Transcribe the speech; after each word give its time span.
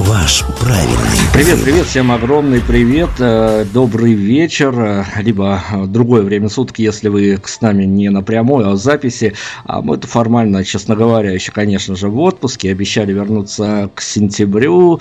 Ваш 0.00 0.46
правильный. 0.58 1.18
Привет, 1.34 1.62
привет, 1.62 1.84
всем 1.84 2.10
огромный 2.10 2.62
привет, 2.62 3.10
э, 3.18 3.66
добрый 3.70 4.14
вечер, 4.14 4.74
э, 4.74 5.04
либо 5.20 5.62
другое 5.88 6.22
время 6.22 6.48
суток, 6.48 6.78
если 6.78 7.08
вы 7.10 7.38
с 7.44 7.60
нами 7.60 7.84
не 7.84 8.08
напрямую, 8.08 8.66
а 8.66 8.72
в 8.72 8.76
записи. 8.78 9.34
А 9.66 9.82
мы-то 9.82 10.08
формально, 10.08 10.64
честно 10.64 10.96
говоря, 10.96 11.32
еще, 11.32 11.52
конечно 11.52 11.96
же, 11.96 12.08
в 12.08 12.18
отпуске, 12.18 12.70
обещали 12.70 13.12
вернуться 13.12 13.90
к 13.94 14.00
сентябрю. 14.00 15.00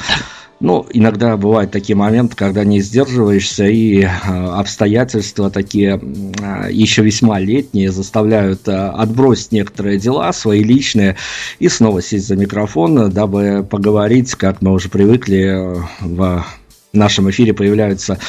Ну, 0.59 0.85
иногда 0.91 1.37
бывают 1.37 1.71
такие 1.71 1.95
моменты, 1.95 2.35
когда 2.35 2.65
не 2.65 2.81
сдерживаешься, 2.81 3.65
и 3.65 4.01
э, 4.01 4.07
обстоятельства 4.07 5.49
такие 5.49 5.97
э, 5.97 6.67
еще 6.71 7.01
весьма 7.01 7.39
летние 7.39 7.91
заставляют 7.91 8.67
э, 8.67 8.73
отбросить 8.73 9.53
некоторые 9.53 9.99
дела, 9.99 10.33
свои 10.33 10.61
личные, 10.61 11.15
и 11.59 11.69
снова 11.69 12.01
сесть 12.01 12.27
за 12.27 12.35
микрофон, 12.35 13.09
дабы 13.09 13.65
поговорить, 13.69 14.35
как 14.35 14.61
мы 14.61 14.73
уже 14.73 14.89
привыкли 14.89 15.77
в 16.01 16.45
нашем 16.91 17.29
эфире 17.29 17.53
появляются 17.53 18.19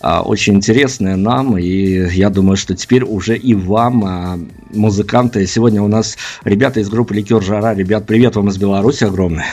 а, 0.00 0.22
очень 0.22 0.56
интересные 0.56 1.16
нам, 1.16 1.56
и 1.58 2.08
я 2.10 2.30
думаю, 2.30 2.56
что 2.56 2.76
теперь 2.76 3.02
уже 3.02 3.36
и 3.36 3.54
вам, 3.54 4.04
а, 4.04 4.38
музыканты. 4.74 5.46
Сегодня 5.46 5.82
у 5.82 5.88
нас 5.88 6.16
ребята 6.44 6.80
из 6.80 6.88
группы 6.88 7.14
Ликер 7.14 7.42
Жара. 7.42 7.74
Ребят, 7.74 8.06
привет 8.06 8.36
вам 8.36 8.48
из 8.48 8.58
Беларуси 8.58 9.04
огромное. 9.04 9.46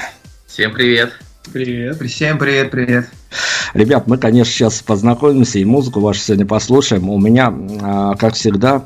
Всем 0.48 0.74
привет. 0.74 1.14
Привет. 1.54 2.02
Всем 2.02 2.38
привет, 2.38 2.72
привет. 2.72 3.10
Ребят, 3.74 4.08
мы, 4.08 4.18
конечно, 4.18 4.52
сейчас 4.52 4.82
познакомимся 4.82 5.60
и 5.60 5.66
музыку 5.66 6.00
вашу 6.00 6.20
сегодня 6.20 6.46
послушаем. 6.46 7.10
У 7.10 7.20
меня, 7.20 7.54
а, 7.82 8.16
как 8.16 8.36
всегда, 8.36 8.86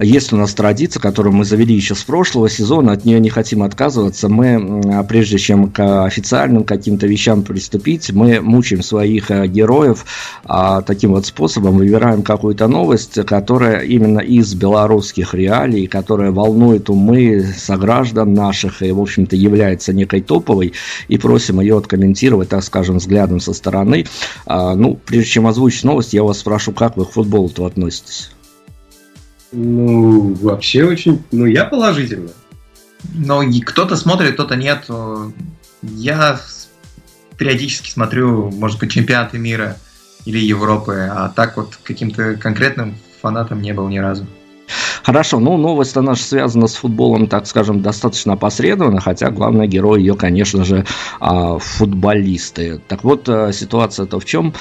есть 0.00 0.32
у 0.32 0.36
нас 0.36 0.54
традиция, 0.54 1.00
которую 1.00 1.34
мы 1.34 1.44
завели 1.44 1.74
еще 1.74 1.94
с 1.94 2.04
прошлого 2.04 2.48
сезона, 2.48 2.92
от 2.92 3.04
нее 3.04 3.18
не 3.18 3.30
хотим 3.30 3.62
отказываться. 3.62 4.28
Мы, 4.28 4.80
а, 4.92 5.02
прежде 5.02 5.38
чем 5.38 5.70
к 5.70 6.04
официальным 6.04 6.64
каким-то 6.64 7.06
вещам 7.06 7.42
приступить, 7.42 8.12
мы 8.12 8.40
мучаем 8.40 8.82
своих 8.82 9.30
а, 9.30 9.46
героев 9.46 10.06
а, 10.44 10.82
таким 10.82 11.12
вот 11.12 11.26
способом, 11.26 11.76
выбираем 11.78 12.22
какую-то 12.22 12.68
новость, 12.68 13.14
которая 13.26 13.80
именно 13.80 14.20
из 14.20 14.54
белорусских 14.54 15.34
реалий, 15.34 15.86
которая 15.86 16.30
волнует 16.30 16.90
умы 16.90 17.44
сограждан 17.56 18.34
наших 18.34 18.82
и, 18.82 18.92
в 18.92 19.00
общем-то, 19.00 19.34
является 19.34 19.92
некой 19.92 20.20
топовой, 20.20 20.74
и 21.08 21.18
просим 21.18 21.60
ее 21.60 21.76
откомментировать, 21.76 22.50
так 22.50 22.62
скажем, 22.62 22.98
взглядом 22.98 23.40
со 23.40 23.52
стороны. 23.52 24.06
А, 24.46 24.76
ну, 24.76 24.98
прежде 25.04 25.30
чем 25.30 25.46
озвучить 25.48 25.84
новость, 25.84 26.12
я 26.12 26.22
вас 26.22 26.38
спрошу, 26.38 26.72
как 26.72 26.96
вы 26.96 27.04
к 27.04 27.10
футболу-то 27.10 27.66
относитесь? 27.66 28.30
Ну, 29.52 30.34
вообще 30.34 30.84
очень... 30.84 31.22
Ну, 31.32 31.46
я 31.46 31.64
положительно. 31.64 32.30
Но 33.14 33.42
кто-то 33.64 33.96
смотрит, 33.96 34.34
кто-то 34.34 34.56
нет. 34.56 34.88
Я 35.82 36.40
периодически 37.36 37.90
смотрю, 37.90 38.50
может 38.50 38.78
быть, 38.78 38.90
чемпионаты 38.90 39.38
мира 39.38 39.76
или 40.24 40.38
Европы, 40.38 41.08
а 41.10 41.28
так 41.28 41.56
вот 41.56 41.78
каким-то 41.82 42.34
конкретным 42.34 42.96
фанатом 43.22 43.62
не 43.62 43.72
был 43.72 43.88
ни 43.88 43.98
разу. 43.98 44.26
Хорошо, 45.02 45.40
ну 45.40 45.56
новость 45.56 45.96
она 45.96 46.14
же 46.14 46.20
связана 46.20 46.66
с 46.66 46.74
футболом, 46.74 47.28
так 47.28 47.46
скажем, 47.46 47.80
достаточно 47.80 48.34
опосредованно, 48.34 49.00
хотя 49.00 49.30
главный 49.30 49.66
герой 49.66 50.00
ее, 50.00 50.14
конечно 50.14 50.64
же, 50.64 50.84
а, 51.20 51.58
футболисты. 51.58 52.80
Так 52.88 53.04
вот, 53.04 53.26
э, 53.28 53.52
ситуация-то 53.54 54.20
в 54.20 54.26
чем? 54.26 54.52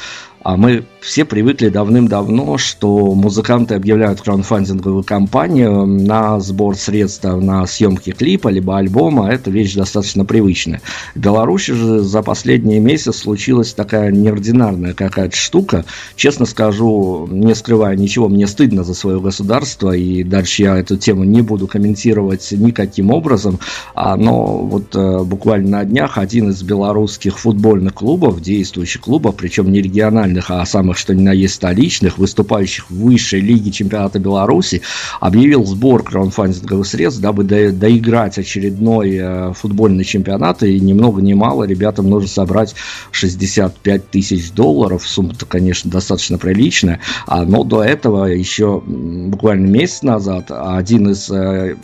А 0.43 0.55
мы 0.55 0.85
все 1.01 1.25
привыкли 1.25 1.69
давным-давно, 1.69 2.57
что 2.57 3.13
музыканты 3.13 3.75
объявляют 3.75 4.21
краудфандинговую 4.21 5.03
кампанию 5.03 5.85
на 5.85 6.39
сбор 6.39 6.75
средств 6.75 7.23
на 7.23 7.65
съемки 7.65 8.11
клипа 8.11 8.49
либо 8.49 8.77
альбома. 8.77 9.29
Это 9.29 9.49
вещь 9.49 9.73
достаточно 9.73 10.25
привычная. 10.25 10.81
В 11.15 11.19
Беларуси 11.19 11.73
же 11.73 11.99
за 11.99 12.21
последние 12.21 12.79
месяцы 12.79 13.13
случилась 13.19 13.73
такая 13.73 14.11
неординарная 14.11 14.93
какая-то 14.93 15.35
штука. 15.35 15.85
Честно 16.15 16.45
скажу, 16.45 17.27
не 17.31 17.55
скрывая 17.55 17.95
ничего, 17.95 18.29
мне 18.29 18.47
стыдно 18.47 18.83
за 18.83 18.93
свое 18.93 19.19
государство, 19.19 19.91
и 19.91 20.23
дальше 20.23 20.63
я 20.63 20.77
эту 20.77 20.97
тему 20.97 21.23
не 21.23 21.41
буду 21.41 21.67
комментировать 21.67 22.51
никаким 22.51 23.11
образом. 23.11 23.59
А, 23.95 24.15
но 24.15 24.59
вот 24.59 24.95
э, 24.95 25.23
буквально 25.23 25.79
на 25.79 25.85
днях 25.85 26.17
один 26.17 26.49
из 26.49 26.61
белорусских 26.63 27.39
футбольных 27.39 27.93
клубов, 27.93 28.41
действующих 28.41 29.01
клубов, 29.01 29.35
причем 29.35 29.71
не 29.71 29.81
региональных, 29.81 30.26
региональных, 30.27 30.51
а 30.51 30.65
самых 30.65 30.97
что 30.97 31.13
ни 31.13 31.21
на 31.21 31.31
есть 31.31 31.55
столичных, 31.55 32.17
выступающих 32.17 32.89
в 32.89 32.95
высшей 32.95 33.39
лиге 33.39 33.71
чемпионата 33.71 34.19
Беларуси, 34.19 34.81
объявил 35.19 35.65
сбор 35.65 36.03
краудфандинговых 36.03 36.85
средств, 36.85 37.21
дабы 37.21 37.43
до, 37.43 37.71
доиграть 37.71 38.37
очередной 38.37 39.17
э, 39.19 39.53
футбольный 39.53 40.03
чемпионат, 40.03 40.63
и 40.63 40.79
ни 40.79 40.93
много 40.93 41.21
ни 41.21 41.33
мало 41.33 41.63
ребятам 41.63 42.09
нужно 42.09 42.27
собрать 42.27 42.75
65 43.11 44.09
тысяч 44.09 44.51
долларов, 44.51 45.05
сумма-то, 45.05 45.45
конечно, 45.45 45.89
достаточно 45.89 46.37
приличная, 46.37 46.99
а, 47.25 47.43
но 47.45 47.63
до 47.63 47.83
этого 47.83 48.25
еще 48.25 48.81
буквально 48.85 49.67
месяц 49.67 50.01
назад 50.03 50.47
один 50.49 51.09
из 51.09 51.29
э, 51.29 51.75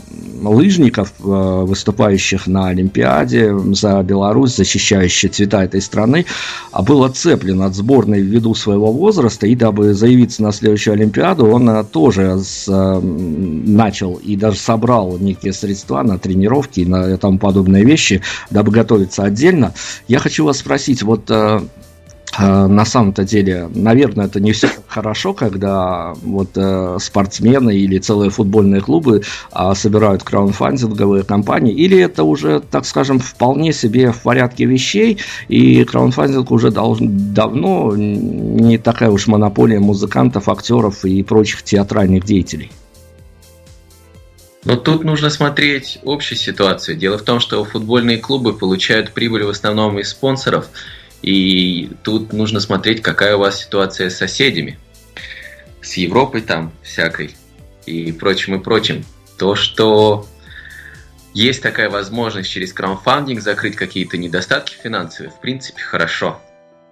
лыжников, 0.41 1.13
э, 1.19 1.23
выступающих 1.23 2.47
на 2.47 2.67
Олимпиаде 2.67 3.55
за 3.73 4.01
Беларусь, 4.03 4.55
защищающий 4.55 5.29
цвета 5.29 5.63
этой 5.63 5.81
страны, 5.81 6.25
был 6.81 7.03
отцеплен 7.03 7.61
от 7.61 7.75
сборной 7.75 8.21
ввиду 8.33 8.55
своего 8.55 8.91
возраста, 8.91 9.45
и 9.45 9.55
дабы 9.55 9.93
заявиться 9.93 10.41
на 10.41 10.51
следующую 10.51 10.95
Олимпиаду, 10.95 11.45
он 11.45 11.69
э, 11.69 11.83
тоже 11.83 12.39
с, 12.39 12.67
э, 12.67 12.99
начал 12.99 14.15
и 14.15 14.35
даже 14.35 14.57
собрал 14.57 15.17
некие 15.19 15.53
средства 15.53 16.01
на 16.01 16.17
тренировки 16.17 16.79
и 16.79 16.85
на 16.85 17.15
тому 17.17 17.37
подобные 17.37 17.85
вещи, 17.85 18.21
дабы 18.49 18.71
готовиться 18.71 19.23
отдельно. 19.23 19.73
Я 20.07 20.17
хочу 20.17 20.45
вас 20.45 20.57
спросить, 20.57 21.03
вот 21.03 21.29
э, 21.29 21.61
на 22.39 22.85
самом-то 22.85 23.23
деле, 23.23 23.69
наверное, 23.75 24.25
это 24.25 24.39
не 24.39 24.53
все 24.53 24.67
хорошо, 24.87 25.33
когда 25.33 26.13
вот 26.23 26.49
э, 26.55 26.97
спортсмены 26.99 27.75
или 27.75 27.99
целые 27.99 28.31
футбольные 28.31 28.81
клубы 28.81 29.21
э, 29.51 29.73
собирают 29.75 30.23
краунфандинговые 30.23 31.23
компании, 31.23 31.73
или 31.73 31.97
это 31.99 32.23
уже, 32.23 32.59
так 32.59 32.85
скажем, 32.85 33.19
вполне 33.19 33.71
себе 33.71 34.11
в 34.11 34.23
порядке 34.23 34.65
вещей, 34.65 35.19
и 35.47 35.83
краунфандинг 35.83 36.49
уже 36.51 36.71
должен, 36.71 37.33
давно 37.33 37.93
не 37.95 38.79
такая 38.79 39.11
уж 39.11 39.27
монополия 39.27 39.79
музыкантов, 39.79 40.49
актеров 40.49 41.05
и 41.05 41.21
прочих 41.21 41.61
театральных 41.61 42.23
деятелей. 42.23 42.71
Но 44.65 44.75
тут 44.77 45.03
нужно 45.03 45.29
смотреть 45.29 45.99
общую 46.05 46.37
ситуацию. 46.37 46.97
Дело 46.97 47.17
в 47.17 47.23
том, 47.23 47.41
что 47.41 47.63
футбольные 47.65 48.17
клубы 48.17 48.53
получают 48.53 49.11
прибыль 49.11 49.43
в 49.43 49.49
основном 49.49 49.99
из 49.99 50.09
спонсоров– 50.09 50.67
и 51.23 51.89
тут 52.03 52.33
нужно 52.33 52.59
смотреть, 52.59 53.01
какая 53.01 53.37
у 53.37 53.39
вас 53.39 53.61
ситуация 53.61 54.09
с 54.09 54.17
соседями, 54.17 54.77
с 55.81 55.93
Европой 55.93 56.41
там 56.41 56.73
всякой 56.83 57.33
и 57.85 58.11
прочим 58.11 58.55
и 58.55 58.59
прочим. 58.61 59.05
То, 59.39 59.55
что 59.55 60.27
есть 61.33 61.63
такая 61.63 61.89
возможность 61.89 62.49
через 62.49 62.73
краудфандинг 62.73 63.41
закрыть 63.41 63.77
какие-то 63.77 64.17
недостатки 64.17 64.75
финансовые, 64.75 65.31
в 65.31 65.39
принципе, 65.39 65.81
хорошо. 65.81 66.41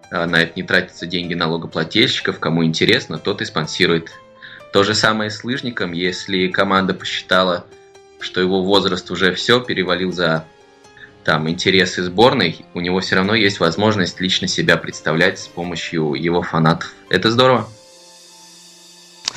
А 0.09 0.25
на 0.25 0.41
это 0.41 0.53
не 0.55 0.63
тратятся 0.63 1.05
деньги 1.05 1.33
налогоплательщиков, 1.33 2.39
кому 2.39 2.63
интересно, 2.63 3.17
тот 3.17 3.41
и 3.41 3.45
спонсирует. 3.45 4.11
То 4.71 4.83
же 4.83 4.95
самое 4.95 5.29
с 5.29 5.43
лыжником, 5.43 5.91
если 5.91 6.47
команда 6.47 6.93
посчитала, 6.93 7.65
что 8.21 8.39
его 8.39 8.63
возраст 8.63 9.11
уже 9.11 9.33
все, 9.33 9.59
перевалил 9.59 10.13
за 10.13 10.45
там 11.23 11.49
интересы 11.49 12.03
сборной, 12.03 12.65
у 12.73 12.81
него 12.81 12.99
все 12.99 13.15
равно 13.15 13.35
есть 13.35 13.59
возможность 13.59 14.19
лично 14.19 14.47
себя 14.47 14.77
представлять 14.77 15.39
с 15.39 15.47
помощью 15.47 16.13
его 16.13 16.41
фанатов. 16.41 16.93
Это 17.09 17.31
здорово. 17.31 17.67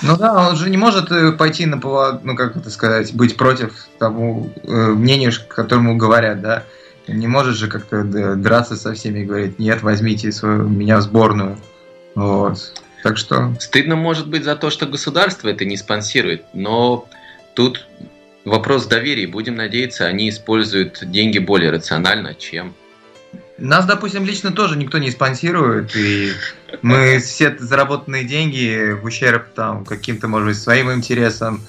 Ну 0.03 0.17
да, 0.17 0.49
он 0.49 0.57
же 0.57 0.71
не 0.71 0.77
может 0.77 1.11
э, 1.11 1.33
пойти 1.33 1.67
на 1.67 1.79
повод, 1.79 2.25
ну 2.25 2.37
как 2.37 2.57
это 2.57 2.69
сказать, 2.71 3.15
быть 3.15 3.37
против 3.37 3.89
тому 3.99 4.51
э, 4.63 4.69
мнению, 4.69 5.33
которому 5.49 5.97
говорят, 5.97 6.41
да. 6.41 6.65
Не 7.07 7.27
может 7.27 7.57
же 7.57 7.69
как-то 7.69 8.03
драться 8.03 8.77
со 8.77 8.95
всеми 8.95 9.21
и 9.21 9.25
говорить, 9.25 9.59
нет, 9.59 9.83
возьмите 9.83 10.33
свою, 10.33 10.69
меня 10.69 10.99
в 10.99 11.03
сборную. 11.03 11.59
Вот. 12.15 12.73
Так 13.03 13.19
что... 13.19 13.55
Стыдно 13.61 13.97
может 13.97 14.29
быть 14.29 14.45
за 14.45 14.57
то, 14.57 14.71
что 14.71 14.87
государство 14.87 15.49
это 15.49 15.67
не 15.67 15.77
спонсирует, 15.77 16.45
но 16.55 17.07
тут 17.55 17.87
Вопрос 18.45 18.87
доверия. 18.87 19.27
Будем 19.27 19.55
надеяться, 19.57 20.07
они 20.07 20.29
используют 20.29 20.99
деньги 21.03 21.39
более 21.39 21.71
рационально, 21.71 22.35
чем 22.35 22.75
Нас, 23.57 23.87
допустим, 23.87 24.27
лично 24.27 24.53
тоже 24.53 24.77
никто 24.77 24.99
не 24.99 25.11
спонсирует, 25.11 25.97
и 25.97 26.33
мы 26.83 27.19
все 27.21 27.57
заработанные 27.59 28.25
деньги 28.25 28.93
в 28.93 29.05
ущерб 29.05 29.47
там 29.55 29.85
каким-то, 29.85 30.29
может 30.29 30.49
быть, 30.49 30.59
своим 30.59 30.93
интересам, 30.93 31.63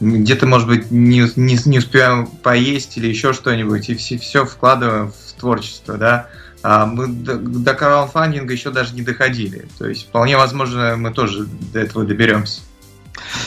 где-то, 0.00 0.46
может 0.46 0.68
быть, 0.68 0.90
не, 0.90 1.30
не, 1.36 1.58
не 1.64 1.78
успеваем 1.78 2.26
поесть 2.26 2.98
или 2.98 3.08
еще 3.08 3.32
что-нибудь, 3.32 3.88
и 3.88 3.94
все, 3.94 4.18
все 4.18 4.44
вкладываем 4.44 5.12
в 5.12 5.40
творчество, 5.40 5.96
да. 5.96 6.28
А 6.62 6.86
мы 6.86 7.06
до, 7.06 7.36
до 7.36 7.74
краудфандинга 7.74 8.52
еще 8.52 8.70
даже 8.70 8.94
не 8.94 9.02
доходили. 9.02 9.66
То 9.78 9.88
есть, 9.88 10.08
вполне 10.08 10.36
возможно, 10.36 10.96
мы 10.96 11.12
тоже 11.12 11.46
до 11.72 11.80
этого 11.80 12.04
доберемся. 12.04 12.60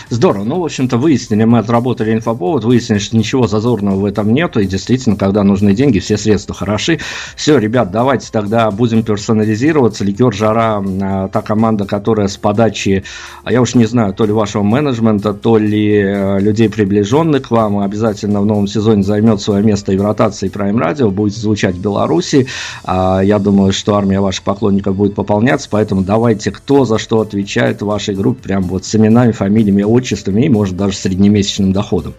Здорово. 0.10 0.44
Ну, 0.44 0.60
в 0.60 0.66
общем-то, 0.66 0.98
выяснили, 0.98 1.44
мы 1.44 1.60
отработали 1.60 2.14
инфоповод, 2.14 2.64
выяснили, 2.64 3.00
что 3.00 3.18
ничего 3.18 3.48
зазорного 3.48 3.96
в 3.96 4.06
этом 4.06 4.34
нету, 4.34 4.60
и 4.60 4.66
действительно, 4.66 5.16
когда 5.16 5.44
нужны 5.44 5.74
деньги, 5.74 6.00
все 6.00 6.18
средства 6.18 6.56
хороши. 6.56 7.00
Все, 7.36 7.58
ребят, 7.58 7.92
давайте 7.92 8.30
тогда 8.32 8.72
будем 8.72 9.04
персонализироваться. 9.04 10.04
Ликер 10.04 10.34
Жара, 10.34 10.84
а, 11.02 11.28
та 11.28 11.42
команда, 11.42 11.86
которая 11.86 12.28
с 12.28 12.38
подачи, 12.38 13.04
а 13.44 13.52
я 13.52 13.62
уж 13.62 13.76
не 13.76 13.86
знаю, 13.86 14.14
то 14.14 14.26
ли 14.26 14.32
вашего 14.32 14.64
менеджмента, 14.64 15.34
то 15.34 15.58
ли 15.58 15.98
э, 15.98 16.40
людей, 16.40 16.70
приближенных 16.70 17.48
к 17.48 17.52
вам, 17.52 17.80
обязательно 17.80 18.42
в 18.42 18.46
новом 18.46 18.68
сезоне 18.68 19.04
займет 19.04 19.42
свое 19.42 19.64
место 19.64 19.92
и 19.92 19.98
в 19.98 20.02
ротации 20.02 20.52
Prime 20.52 20.78
Radio, 20.78 21.10
будет 21.10 21.36
звучать 21.36 21.76
в 21.76 21.82
Беларуси. 21.82 22.48
А, 22.84 23.22
я 23.22 23.40
думаю, 23.40 23.74
что 23.74 23.96
армия 23.96 24.20
ваших 24.20 24.44
поклонников 24.44 24.96
будет 24.96 25.16
пополняться, 25.16 25.68
поэтому 25.70 26.02
давайте, 26.02 26.52
кто 26.52 26.86
за 26.86 26.98
что 26.98 27.22
отвечает 27.22 27.82
в 27.82 27.86
вашей 27.86 28.16
группе, 28.16 28.42
прям 28.44 28.64
вот 28.64 28.86
с 28.86 28.96
именами, 28.96 29.32
фамилиями, 29.32 29.61
фамилиями, 29.62 29.84
отчествами 29.84 30.46
и, 30.46 30.50
может, 30.50 30.76
даже 30.76 30.98
среднемесячным 30.98 31.72
доходом. 31.72 32.14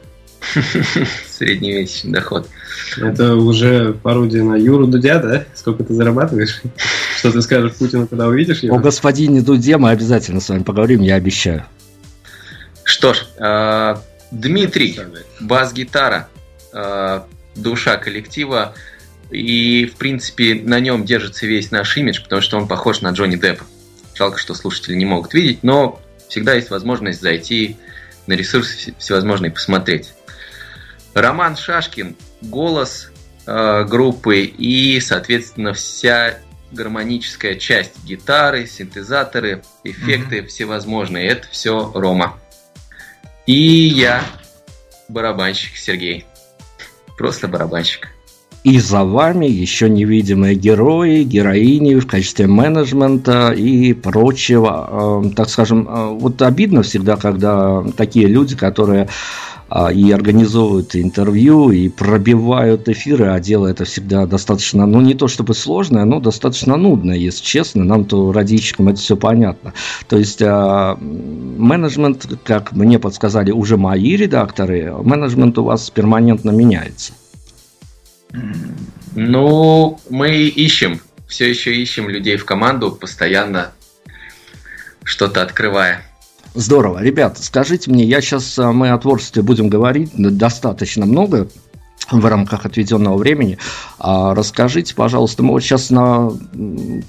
Среднемесячный 1.28 2.12
доход. 2.12 2.48
Это 2.96 3.36
уже 3.36 3.94
пародия 3.94 4.42
на 4.42 4.56
Юру 4.56 4.86
Дудя, 4.86 5.18
да? 5.18 5.44
Сколько 5.54 5.84
ты 5.84 5.94
зарабатываешь? 5.94 6.62
Что 7.18 7.32
ты 7.32 7.42
скажешь 7.42 7.74
Путину, 7.74 8.06
когда 8.06 8.26
увидишь 8.26 8.60
его? 8.60 8.76
О 8.76 8.78
господине 8.78 9.40
Дуде 9.40 9.76
мы 9.76 9.90
обязательно 9.90 10.40
с 10.40 10.48
вами 10.48 10.62
поговорим, 10.62 11.02
я 11.02 11.16
обещаю. 11.16 11.64
Что 12.84 13.14
ж, 13.14 13.26
э, 13.38 13.96
Дмитрий, 14.30 14.98
бас-гитара, 15.40 16.28
э, 16.72 17.20
душа 17.54 17.96
коллектива, 17.96 18.74
и, 19.30 19.86
в 19.86 19.96
принципе, 19.96 20.54
на 20.54 20.80
нем 20.80 21.04
держится 21.04 21.46
весь 21.46 21.70
наш 21.70 21.96
имидж, 21.96 22.22
потому 22.22 22.42
что 22.42 22.58
он 22.58 22.66
похож 22.68 23.00
на 23.00 23.10
Джонни 23.10 23.36
Деппа. 23.36 23.64
Жалко, 24.14 24.38
что 24.38 24.54
слушатели 24.54 24.94
не 24.94 25.06
могут 25.06 25.32
видеть, 25.32 25.62
но 25.62 26.01
всегда 26.32 26.54
есть 26.54 26.70
возможность 26.70 27.20
зайти 27.20 27.76
на 28.26 28.32
ресурсы 28.32 28.94
всевозможные 28.98 29.50
посмотреть. 29.50 30.14
Роман 31.12 31.56
Шашкин, 31.56 32.16
голос 32.40 33.12
э, 33.46 33.84
группы 33.84 34.40
и, 34.40 34.98
соответственно, 35.00 35.74
вся 35.74 36.38
гармоническая 36.70 37.56
часть 37.56 38.02
гитары, 38.04 38.66
синтезаторы, 38.66 39.62
эффекты 39.84 40.38
mm-hmm. 40.38 40.46
всевозможные. 40.46 41.28
Это 41.28 41.48
все 41.48 41.92
Рома. 41.94 42.40
И 43.44 43.52
я 43.52 44.24
барабанщик 45.08 45.76
Сергей. 45.76 46.24
Просто 47.18 47.46
барабанщик 47.46 48.08
и 48.64 48.78
за 48.78 49.02
вами 49.04 49.46
еще 49.46 49.90
невидимые 49.90 50.54
герои, 50.54 51.24
героини 51.24 51.96
в 51.96 52.06
качестве 52.06 52.46
менеджмента 52.46 53.50
и 53.50 53.92
прочего. 53.92 55.22
Э, 55.24 55.30
так 55.34 55.48
скажем, 55.50 55.88
э, 55.88 56.10
вот 56.12 56.40
обидно 56.42 56.82
всегда, 56.82 57.16
когда 57.16 57.82
такие 57.96 58.28
люди, 58.28 58.54
которые 58.54 59.08
э, 59.68 59.92
и 59.92 60.12
организовывают 60.12 60.94
интервью, 60.94 61.72
и 61.72 61.88
пробивают 61.88 62.88
эфиры, 62.88 63.32
а 63.32 63.40
дело 63.40 63.66
это 63.66 63.84
всегда 63.84 64.26
достаточно, 64.26 64.86
ну 64.86 65.00
не 65.00 65.14
то 65.14 65.26
чтобы 65.26 65.54
сложное, 65.54 66.04
но 66.04 66.20
достаточно 66.20 66.76
нудное, 66.76 67.16
если 67.16 67.44
честно, 67.44 67.82
нам-то 67.82 68.30
радищикам 68.30 68.90
это 68.90 69.00
все 69.00 69.16
понятно. 69.16 69.72
То 70.08 70.18
есть 70.18 70.40
менеджмент, 70.40 72.28
как 72.44 72.70
мне 72.70 73.00
подсказали 73.00 73.50
уже 73.50 73.76
мои 73.76 74.14
редакторы, 74.14 74.94
менеджмент 75.02 75.58
у 75.58 75.64
вас 75.64 75.90
перманентно 75.90 76.50
меняется. 76.50 77.14
Ну, 79.14 80.00
мы 80.08 80.30
ищем, 80.30 81.00
все 81.26 81.48
еще 81.48 81.74
ищем 81.74 82.08
людей 82.08 82.36
в 82.36 82.44
команду, 82.44 82.92
постоянно 82.92 83.72
что-то 85.04 85.42
открывая. 85.42 86.02
Здорово. 86.54 87.02
Ребят, 87.02 87.38
скажите 87.38 87.90
мне, 87.90 88.04
я 88.04 88.20
сейчас, 88.20 88.58
э, 88.58 88.70
мы 88.72 88.90
о 88.90 88.98
творчестве 88.98 89.42
будем 89.42 89.68
говорить 89.68 90.10
достаточно 90.14 91.06
много 91.06 91.48
в 92.10 92.26
рамках 92.26 92.66
отведенного 92.66 93.16
времени. 93.16 93.58
А 93.98 94.34
расскажите, 94.34 94.94
пожалуйста, 94.94 95.42
мы 95.42 95.52
вот 95.52 95.60
сейчас 95.62 95.88
на, 95.88 96.30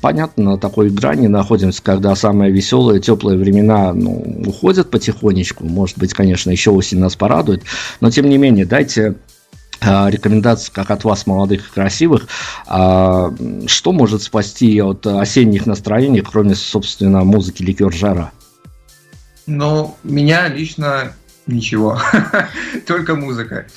понятно, 0.01 0.51
на 0.51 0.57
такой 0.57 0.89
грани 0.89 1.27
находимся, 1.27 1.83
когда 1.83 2.15
самые 2.15 2.51
веселые, 2.51 3.01
теплые 3.01 3.37
времена 3.37 3.93
ну, 3.93 4.43
уходят 4.45 4.89
потихонечку. 4.89 5.65
Может 5.65 5.97
быть, 5.97 6.13
конечно, 6.13 6.49
еще 6.49 6.71
осень 6.71 6.99
нас 6.99 7.15
порадует. 7.15 7.63
Но, 7.99 8.09
тем 8.11 8.29
не 8.29 8.37
менее, 8.37 8.65
дайте 8.65 9.15
рекомендаций, 9.83 10.71
как 10.73 10.91
от 10.91 11.03
вас, 11.03 11.27
молодых 11.27 11.67
и 11.67 11.73
красивых, 11.73 12.27
а, 12.67 13.33
что 13.67 13.91
может 13.91 14.23
спасти 14.23 14.81
от 14.81 15.05
осенних 15.05 15.65
настроений, 15.65 16.21
кроме, 16.21 16.55
собственно, 16.55 17.23
музыки 17.23 17.63
«Ликер 17.63 17.91
жара»? 17.91 18.31
Ну, 19.45 19.97
меня 20.03 20.47
лично 20.47 21.13
ничего, 21.47 21.99
только 22.87 23.15
музыка. 23.15 23.67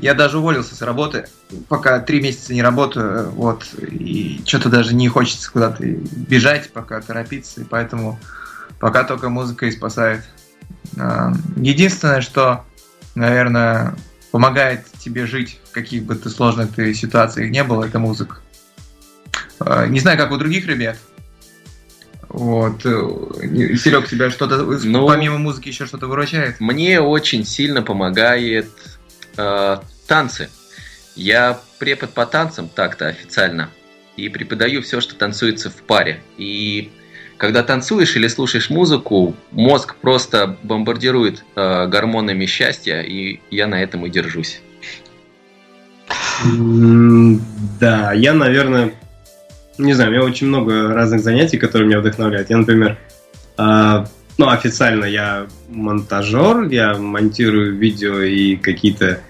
Я 0.00 0.14
даже 0.14 0.38
уволился 0.38 0.76
с 0.76 0.82
работы, 0.82 1.26
пока 1.68 1.98
три 1.98 2.20
месяца 2.20 2.52
не 2.54 2.62
работаю, 2.62 3.30
вот, 3.30 3.66
и 3.80 4.40
что-то 4.44 4.68
даже 4.68 4.94
не 4.94 5.08
хочется 5.08 5.50
куда-то 5.50 5.82
бежать, 5.84 6.70
пока 6.72 7.00
торопиться, 7.00 7.62
и 7.62 7.64
поэтому 7.64 8.18
пока 8.78 9.02
только 9.04 9.28
музыка 9.28 9.66
и 9.66 9.72
спасает. 9.72 10.22
А, 10.98 11.32
единственное, 11.56 12.20
что, 12.20 12.64
наверное, 13.14 13.96
помогает 14.30 14.84
тебе 14.98 15.26
жить, 15.26 15.58
в 15.68 15.72
каких 15.72 16.04
бы 16.04 16.14
ты 16.14 16.30
сложных 16.30 16.74
ты 16.74 16.94
ситуациях 16.94 17.50
не 17.50 17.64
было, 17.64 17.84
это 17.84 17.98
музыка. 17.98 18.38
А, 19.60 19.86
не 19.86 20.00
знаю, 20.00 20.18
как 20.18 20.30
у 20.30 20.36
других 20.36 20.66
ребят. 20.66 20.98
Вот. 22.28 22.84
Э, 22.84 23.76
Серег, 23.76 24.08
тебя 24.08 24.30
что-то, 24.30 24.58
ну, 24.58 25.06
помимо 25.06 25.38
музыки, 25.38 25.68
еще 25.68 25.86
что-то 25.86 26.06
выручает? 26.06 26.60
Мне 26.60 27.00
очень 27.00 27.44
сильно 27.44 27.82
помогает 27.82 28.70
э, 29.36 29.78
танцы. 30.06 30.50
Я 31.16 31.58
препод 31.78 32.10
по 32.10 32.26
танцам 32.26 32.68
так-то 32.68 33.08
официально. 33.08 33.70
И 34.16 34.28
преподаю 34.28 34.82
все, 34.82 35.00
что 35.00 35.14
танцуется 35.14 35.70
в 35.70 35.76
паре. 35.76 36.22
И 36.36 36.92
когда 37.38 37.62
танцуешь 37.62 38.16
или 38.16 38.26
слушаешь 38.26 38.68
музыку, 38.68 39.34
мозг 39.52 39.94
просто 39.96 40.56
бомбардирует 40.64 41.44
э, 41.54 41.86
гормонами 41.86 42.46
счастья, 42.46 43.00
и 43.00 43.40
я 43.50 43.68
на 43.68 43.80
этом 43.80 44.04
и 44.04 44.10
держусь. 44.10 44.60
Да, 47.80 48.12
я, 48.12 48.34
наверное, 48.34 48.92
не 49.78 49.92
знаю, 49.94 50.10
у 50.10 50.12
меня 50.14 50.24
очень 50.24 50.48
много 50.48 50.92
разных 50.92 51.20
занятий, 51.22 51.58
которые 51.58 51.88
меня 51.88 52.00
вдохновляют. 52.00 52.50
Я, 52.50 52.58
например, 52.58 52.98
э, 53.56 54.04
ну, 54.36 54.48
официально 54.48 55.04
я 55.04 55.46
монтажер, 55.68 56.68
я 56.68 56.94
монтирую 56.94 57.76
видео 57.76 58.20
и 58.20 58.56
какие-то 58.56 59.20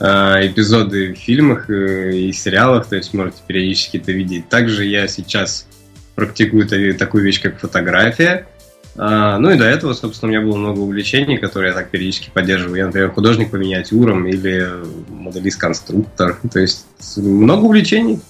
э, 0.00 0.46
эпизоды 0.46 1.12
в 1.12 1.18
фильмах 1.18 1.68
э, 1.68 2.16
и 2.16 2.32
сериалах, 2.32 2.86
то 2.86 2.96
есть 2.96 3.12
можете 3.12 3.42
периодически 3.46 3.98
это 3.98 4.12
видеть. 4.12 4.48
Также 4.48 4.86
я 4.86 5.06
сейчас 5.06 5.66
практикую 6.26 6.96
такую 6.96 7.24
вещь, 7.24 7.40
как 7.40 7.58
фотография. 7.58 8.46
А, 8.96 9.38
ну 9.38 9.50
и 9.50 9.58
до 9.58 9.64
этого, 9.64 9.94
собственно, 9.94 10.30
у 10.30 10.34
меня 10.34 10.46
было 10.46 10.56
много 10.56 10.80
увлечений, 10.80 11.38
которые 11.38 11.70
я 11.70 11.74
так 11.74 11.90
периодически 11.90 12.30
поддерживаю. 12.32 12.76
Я, 12.76 12.86
например, 12.86 13.10
художник 13.10 13.50
по 13.50 13.56
миниатюрам 13.56 14.26
или 14.26 14.68
моделист-конструктор. 15.08 16.38
То 16.52 16.60
есть 16.60 16.84
много 17.16 17.64
увлечений. 17.64 18.20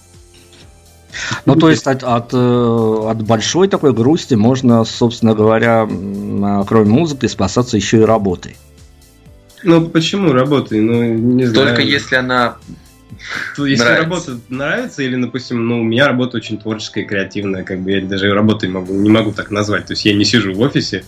Ну, 1.44 1.56
то 1.56 1.68
есть 1.68 1.87
от, 1.87 2.02
от, 2.04 2.32
э, 2.32 3.11
от 3.11 3.22
большой 3.22 3.68
такой 3.68 3.92
грусти 3.92 4.34
можно, 4.34 4.84
собственно 4.84 5.34
говоря, 5.34 5.87
кроме 6.66 6.90
музыки, 6.90 7.26
спасаться 7.26 7.76
еще 7.76 7.99
и 7.99 8.04
работой. 8.04 8.56
Ну, 9.62 9.88
почему 9.88 10.32
работой? 10.32 10.80
Ну, 10.80 11.02
не 11.02 11.44
знаю. 11.44 11.68
Только 11.68 11.82
если 11.82 12.16
она 12.16 12.56
если 13.59 13.85
нравится. 13.85 14.02
работа 14.02 14.40
нравится, 14.49 15.02
или, 15.02 15.21
допустим, 15.21 15.66
ну, 15.66 15.81
у 15.81 15.85
меня 15.85 16.07
работа 16.07 16.37
очень 16.37 16.59
творческая 16.59 17.04
и 17.04 17.07
креативная, 17.07 17.64
как 17.64 17.81
бы 17.81 17.92
я 17.92 18.00
даже 18.00 18.33
работой 18.33 18.69
могу, 18.69 18.95
не 18.95 19.11
могу 19.11 19.33
так 19.33 19.50
назвать. 19.50 19.87
То 19.87 19.92
есть 19.92 20.04
я 20.04 20.14
не 20.14 20.25
сижу 20.25 20.54
в 20.54 20.61
офисе 20.61 21.04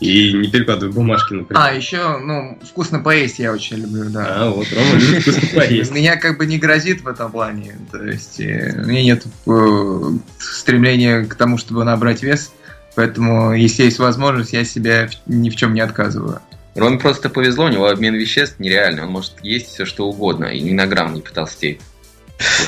и 0.00 0.32
не 0.32 0.48
перекладываю 0.48 0.92
бумажки, 0.92 1.34
например. 1.34 1.62
А, 1.62 1.72
еще, 1.72 2.18
ну, 2.18 2.58
вкусно 2.62 3.00
поесть 3.00 3.38
я 3.40 3.52
очень 3.52 3.78
люблю, 3.78 4.10
да. 4.10 4.26
А, 4.28 4.50
вот, 4.50 4.66
Рома 4.72 4.94
любит 4.94 5.22
вкусно 5.22 5.48
поесть. 5.54 5.92
Меня 5.92 6.16
как 6.16 6.38
бы 6.38 6.46
не 6.46 6.58
грозит 6.58 7.02
в 7.02 7.08
этом 7.08 7.32
плане. 7.32 7.76
То 7.90 8.04
есть 8.04 8.40
э, 8.40 8.80
у 8.84 8.86
меня 8.86 9.02
нет 9.02 9.24
э, 9.46 10.00
стремления 10.38 11.24
к 11.24 11.34
тому, 11.34 11.58
чтобы 11.58 11.84
набрать 11.84 12.22
вес. 12.22 12.52
Поэтому, 12.94 13.54
если 13.54 13.84
есть 13.84 13.98
возможность, 13.98 14.52
я 14.52 14.64
себя 14.64 15.08
ни 15.26 15.50
в 15.50 15.56
чем 15.56 15.74
не 15.74 15.80
отказываю. 15.80 16.40
Роме 16.78 16.98
просто 16.98 17.28
повезло, 17.28 17.66
у 17.66 17.68
него 17.68 17.86
обмен 17.86 18.14
веществ 18.14 18.58
нереальный. 18.58 19.02
Он 19.02 19.10
может 19.10 19.32
есть 19.42 19.68
все 19.68 19.84
что 19.84 20.08
угодно 20.08 20.46
и 20.46 20.60
ни 20.60 20.72
на 20.72 20.86
грамм 20.86 21.14
не 21.14 21.20
потолстеет. 21.20 21.80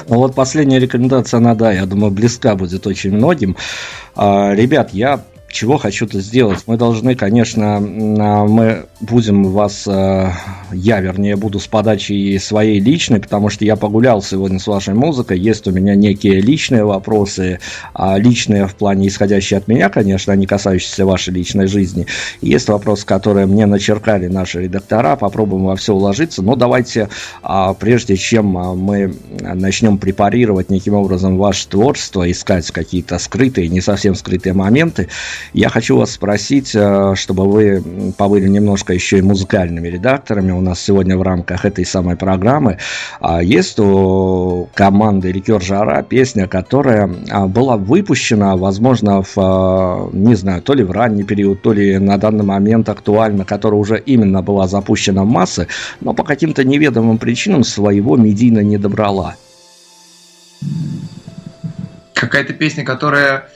Ну 0.08 0.16
вот 0.16 0.34
последняя 0.34 0.80
рекомендация, 0.80 1.38
она, 1.38 1.54
да, 1.54 1.72
я 1.72 1.86
думаю, 1.86 2.10
близка 2.10 2.56
будет 2.56 2.86
очень 2.86 3.12
многим. 3.12 3.56
А, 4.16 4.52
ребят, 4.52 4.90
я 4.92 5.24
чего 5.50 5.78
хочу-то 5.78 6.20
сделать? 6.20 6.60
Мы 6.66 6.76
должны, 6.76 7.14
конечно, 7.14 7.80
мы 7.80 8.86
будем 9.00 9.44
вас, 9.44 9.84
э, 9.86 10.30
я, 10.72 11.00
вернее, 11.00 11.36
буду 11.36 11.58
с 11.58 11.66
подачи 11.66 12.38
своей 12.38 12.80
личной, 12.80 13.20
потому 13.20 13.48
что 13.48 13.64
я 13.64 13.76
погулял 13.76 14.22
сегодня 14.22 14.58
с 14.58 14.66
вашей 14.66 14.94
музыкой, 14.94 15.38
есть 15.38 15.66
у 15.66 15.72
меня 15.72 15.94
некие 15.94 16.40
личные 16.40 16.84
вопросы, 16.84 17.58
а 17.94 18.18
личные 18.18 18.66
в 18.66 18.74
плане 18.74 19.08
исходящие 19.08 19.58
от 19.58 19.68
меня, 19.68 19.88
конечно, 19.88 20.32
а 20.32 20.36
не 20.36 20.46
касающиеся 20.46 21.04
вашей 21.04 21.34
личной 21.34 21.66
жизни. 21.66 22.06
Есть 22.40 22.68
вопросы, 22.68 23.04
которые 23.04 23.46
мне 23.46 23.66
начеркали 23.66 24.26
наши 24.26 24.62
редактора, 24.62 25.16
попробуем 25.16 25.64
во 25.64 25.76
все 25.76 25.94
уложиться, 25.94 26.42
но 26.42 26.54
давайте, 26.54 27.08
а, 27.42 27.74
прежде 27.74 28.16
чем 28.16 28.46
мы 28.46 29.14
начнем 29.40 29.98
препарировать 29.98 30.70
неким 30.70 30.94
образом 30.94 31.36
ваше 31.36 31.68
творчество, 31.68 32.30
искать 32.30 32.70
какие-то 32.70 33.18
скрытые, 33.18 33.68
не 33.68 33.80
совсем 33.80 34.14
скрытые 34.14 34.52
моменты, 34.52 35.08
я 35.52 35.68
хочу 35.68 35.96
вас 35.96 36.12
спросить, 36.12 36.72
э, 36.74 37.14
чтобы 37.16 37.50
вы 37.50 37.82
побыли 38.16 38.48
немножко 38.48 38.92
еще 38.92 39.18
и 39.18 39.22
музыкальными 39.22 39.88
редакторами 39.88 40.52
у 40.52 40.60
нас 40.60 40.80
сегодня 40.80 41.16
в 41.16 41.22
рамках 41.22 41.64
этой 41.64 41.84
самой 41.84 42.16
программы. 42.16 42.78
А 43.20 43.42
есть 43.42 43.78
у 43.78 44.68
команды 44.74 45.32
«Рекер 45.32 45.62
Жара» 45.62 46.02
песня, 46.02 46.46
которая 46.46 47.10
а, 47.30 47.46
была 47.46 47.76
выпущена, 47.76 48.56
возможно, 48.56 49.22
в, 49.22 49.36
э, 49.36 50.16
не 50.16 50.34
знаю, 50.34 50.62
то 50.62 50.74
ли 50.74 50.84
в 50.84 50.90
ранний 50.90 51.24
период, 51.24 51.62
то 51.62 51.72
ли 51.72 51.98
на 51.98 52.16
данный 52.18 52.44
момент 52.44 52.88
актуальна, 52.88 53.44
которая 53.44 53.80
уже 53.80 53.98
именно 53.98 54.42
была 54.42 54.68
запущена 54.68 55.24
в 55.24 55.28
массы, 55.28 55.68
но 56.00 56.14
по 56.14 56.24
каким-то 56.24 56.64
неведомым 56.64 57.18
причинам 57.18 57.64
своего 57.64 58.16
медийно 58.16 58.60
не 58.60 58.78
добрала. 58.78 59.36
Какая-то 62.14 62.52
песня, 62.52 62.84
которая 62.84 63.48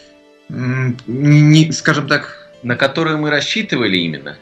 не, 0.49 1.73
скажем 1.73 2.09
так... 2.09 2.41
На 2.65 2.77
которую 2.77 3.19
мы 3.19 3.29
рассчитывали 3.29 3.99
именно? 3.99 4.39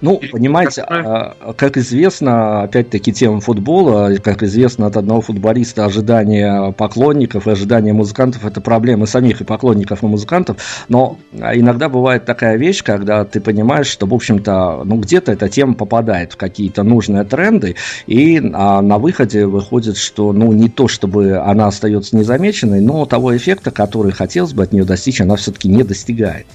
Ну, 0.00 0.20
понимаете, 0.30 0.82
а, 0.82 1.54
как 1.56 1.76
известно, 1.76 2.62
опять-таки 2.62 3.12
тема 3.12 3.40
футбола, 3.40 4.10
как 4.22 4.42
известно 4.42 4.86
от 4.86 4.96
одного 4.96 5.20
футболиста, 5.20 5.84
ожидания 5.84 6.72
поклонников 6.72 7.46
и 7.46 7.50
ожидания 7.50 7.92
музыкантов– 7.92 8.44
это 8.46 8.60
проблемы 8.60 9.06
самих 9.06 9.40
и 9.40 9.44
поклонников, 9.44 10.02
и 10.02 10.06
музыкантов. 10.06 10.56
Но 10.88 11.18
иногда 11.32 11.88
бывает 11.88 12.24
такая 12.24 12.56
вещь, 12.56 12.82
когда 12.82 13.24
ты 13.24 13.40
понимаешь, 13.40 13.86
что, 13.86 14.06
в 14.06 14.14
общем-то, 14.14 14.82
ну, 14.84 14.96
где-то 14.96 15.32
эта 15.32 15.48
тема 15.48 15.74
попадает 15.74 16.32
в 16.32 16.36
какие-то 16.36 16.82
нужные 16.82 17.24
тренды, 17.24 17.76
и 18.06 18.40
а, 18.54 18.80
на 18.82 18.98
выходе 18.98 19.46
выходит, 19.46 19.96
что, 19.96 20.32
ну, 20.32 20.52
не 20.52 20.68
то, 20.68 20.88
чтобы 20.88 21.38
она 21.38 21.66
остается 21.66 22.16
незамеченной, 22.16 22.80
но 22.80 23.06
того 23.06 23.36
эффекта, 23.36 23.70
который 23.70 24.12
хотелось 24.12 24.52
бы 24.52 24.62
от 24.62 24.72
нее 24.72 24.84
достичь, 24.84 25.20
она 25.20 25.36
все-таки 25.36 25.68
не 25.68 25.82
достигает. 25.82 26.46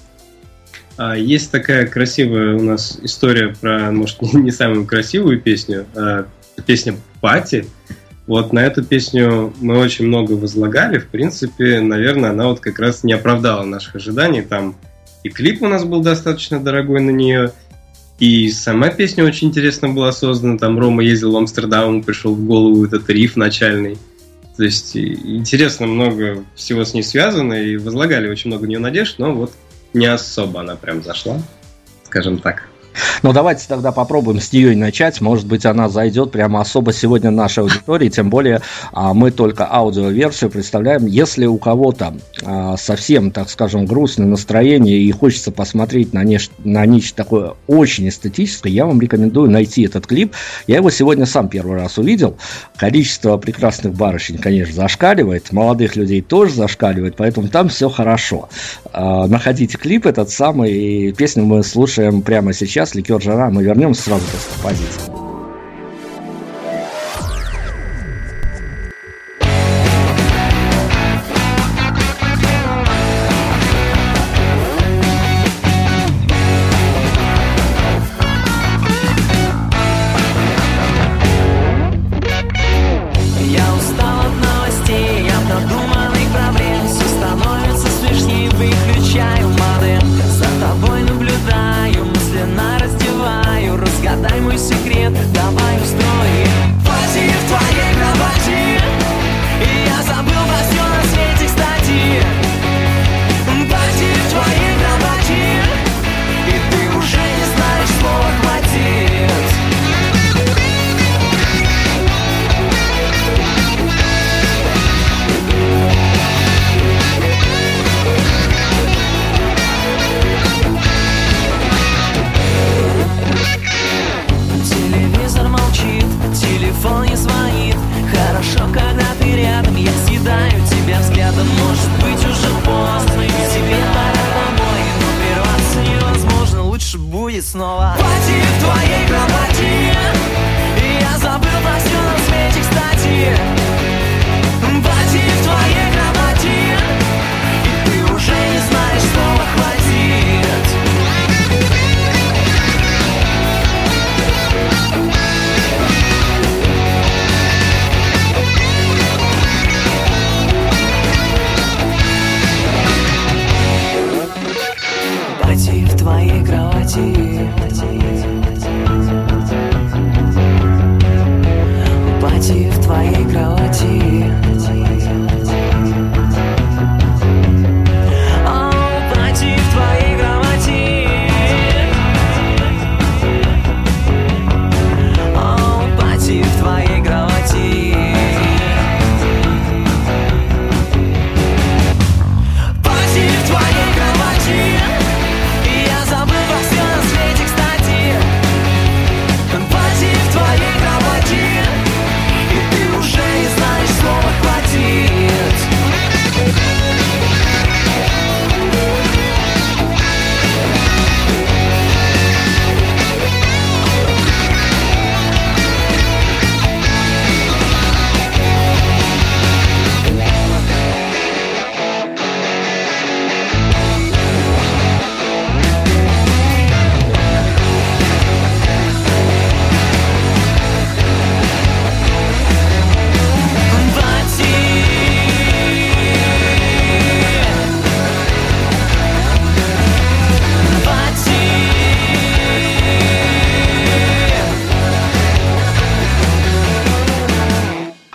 А, 0.97 1.17
есть 1.17 1.51
такая 1.51 1.87
красивая 1.87 2.55
у 2.55 2.61
нас 2.61 2.99
история 3.01 3.55
про, 3.59 3.91
может, 3.91 4.21
не 4.33 4.51
самую 4.51 4.85
красивую 4.85 5.41
песню, 5.41 5.85
а 5.95 6.27
песня 6.65 6.95
«Пати». 7.21 7.65
Вот 8.25 8.53
на 8.53 8.59
эту 8.59 8.83
песню 8.83 9.53
мы 9.59 9.77
очень 9.79 10.07
много 10.07 10.33
возлагали. 10.33 10.97
В 10.97 11.07
принципе, 11.07 11.81
наверное, 11.81 12.29
она 12.29 12.47
вот 12.47 12.61
как 12.61 12.79
раз 12.79 13.03
не 13.03 13.11
оправдала 13.11 13.63
наших 13.63 13.95
ожиданий. 13.95 14.41
Там 14.41 14.75
и 15.23 15.29
клип 15.29 15.61
у 15.61 15.67
нас 15.67 15.83
был 15.83 16.01
достаточно 16.01 16.59
дорогой 16.59 17.01
на 17.01 17.09
нее, 17.09 17.51
и 18.19 18.49
сама 18.51 18.89
песня 18.89 19.25
очень 19.25 19.49
интересно 19.49 19.89
была 19.89 20.11
создана. 20.11 20.57
Там 20.57 20.79
Рома 20.79 21.03
ездил 21.03 21.33
в 21.33 21.37
Амстердам, 21.37 21.89
ему 21.89 22.03
пришел 22.03 22.33
в 22.33 22.45
голову 22.45 22.85
этот 22.85 23.09
риф 23.09 23.35
начальный. 23.35 23.97
То 24.55 24.63
есть 24.63 24.95
интересно 24.95 25.87
много 25.87 26.43
всего 26.55 26.85
с 26.85 26.93
ней 26.93 27.03
связано, 27.03 27.53
и 27.53 27.75
возлагали 27.75 28.29
очень 28.29 28.51
много 28.51 28.63
в 28.63 28.67
нее 28.67 28.79
надежд, 28.79 29.15
но 29.17 29.33
вот 29.33 29.51
не 29.93 30.05
особо 30.05 30.61
она 30.61 30.75
прям 30.75 31.03
зашла, 31.03 31.41
скажем 32.03 32.39
так. 32.39 32.67
Ну, 33.23 33.33
давайте 33.33 33.65
тогда 33.67 33.91
попробуем 33.91 34.39
с 34.39 34.51
нее 34.51 34.73
и 34.73 34.75
начать. 34.75 35.21
Может 35.21 35.47
быть, 35.47 35.65
она 35.65 35.89
зайдет 35.89 36.31
прямо 36.31 36.61
особо 36.61 36.93
сегодня 36.93 37.31
нашей 37.31 37.59
аудитории. 37.59 38.09
Тем 38.09 38.29
более, 38.29 38.61
а, 38.91 39.13
мы 39.13 39.31
только 39.31 39.67
аудиоверсию 39.71 40.49
представляем. 40.49 41.05
Если 41.05 41.45
у 41.45 41.57
кого-то 41.57 42.15
а, 42.43 42.77
совсем, 42.77 43.31
так 43.31 43.49
скажем, 43.49 43.85
грустное 43.85 44.27
настроение 44.27 44.99
и 44.99 45.11
хочется 45.11 45.51
посмотреть 45.51 46.13
на, 46.13 46.23
нечто, 46.23 46.53
на 46.63 46.85
нечто 46.85 47.15
такое 47.15 47.53
очень 47.67 48.09
эстетическое, 48.09 48.71
я 48.71 48.85
вам 48.85 48.99
рекомендую 48.99 49.49
найти 49.49 49.83
этот 49.83 50.05
клип. 50.05 50.33
Я 50.67 50.77
его 50.77 50.89
сегодня 50.89 51.25
сам 51.25 51.47
первый 51.47 51.77
раз 51.77 51.97
увидел. 51.97 52.37
Количество 52.77 53.37
прекрасных 53.37 53.93
барышень, 53.93 54.37
конечно, 54.37 54.75
зашкаливает. 54.75 55.51
Молодых 55.51 55.95
людей 55.95 56.21
тоже 56.21 56.55
зашкаливает, 56.55 57.15
поэтому 57.15 57.47
там 57.47 57.69
все 57.69 57.89
хорошо. 57.89 58.49
А, 58.91 59.27
находите 59.27 59.77
клип 59.77 60.05
этот 60.05 60.29
самый, 60.29 60.73
и 60.73 61.11
песню 61.13 61.45
мы 61.45 61.63
слушаем 61.63 62.21
прямо 62.21 62.53
сейчас 62.53 62.82
сейчас 62.83 62.95
ликер 62.95 63.21
жара. 63.21 63.49
Мы 63.49 63.63
вернемся 63.63 64.03
сразу 64.03 64.25
после 64.25 64.51
композиции. 64.53 65.22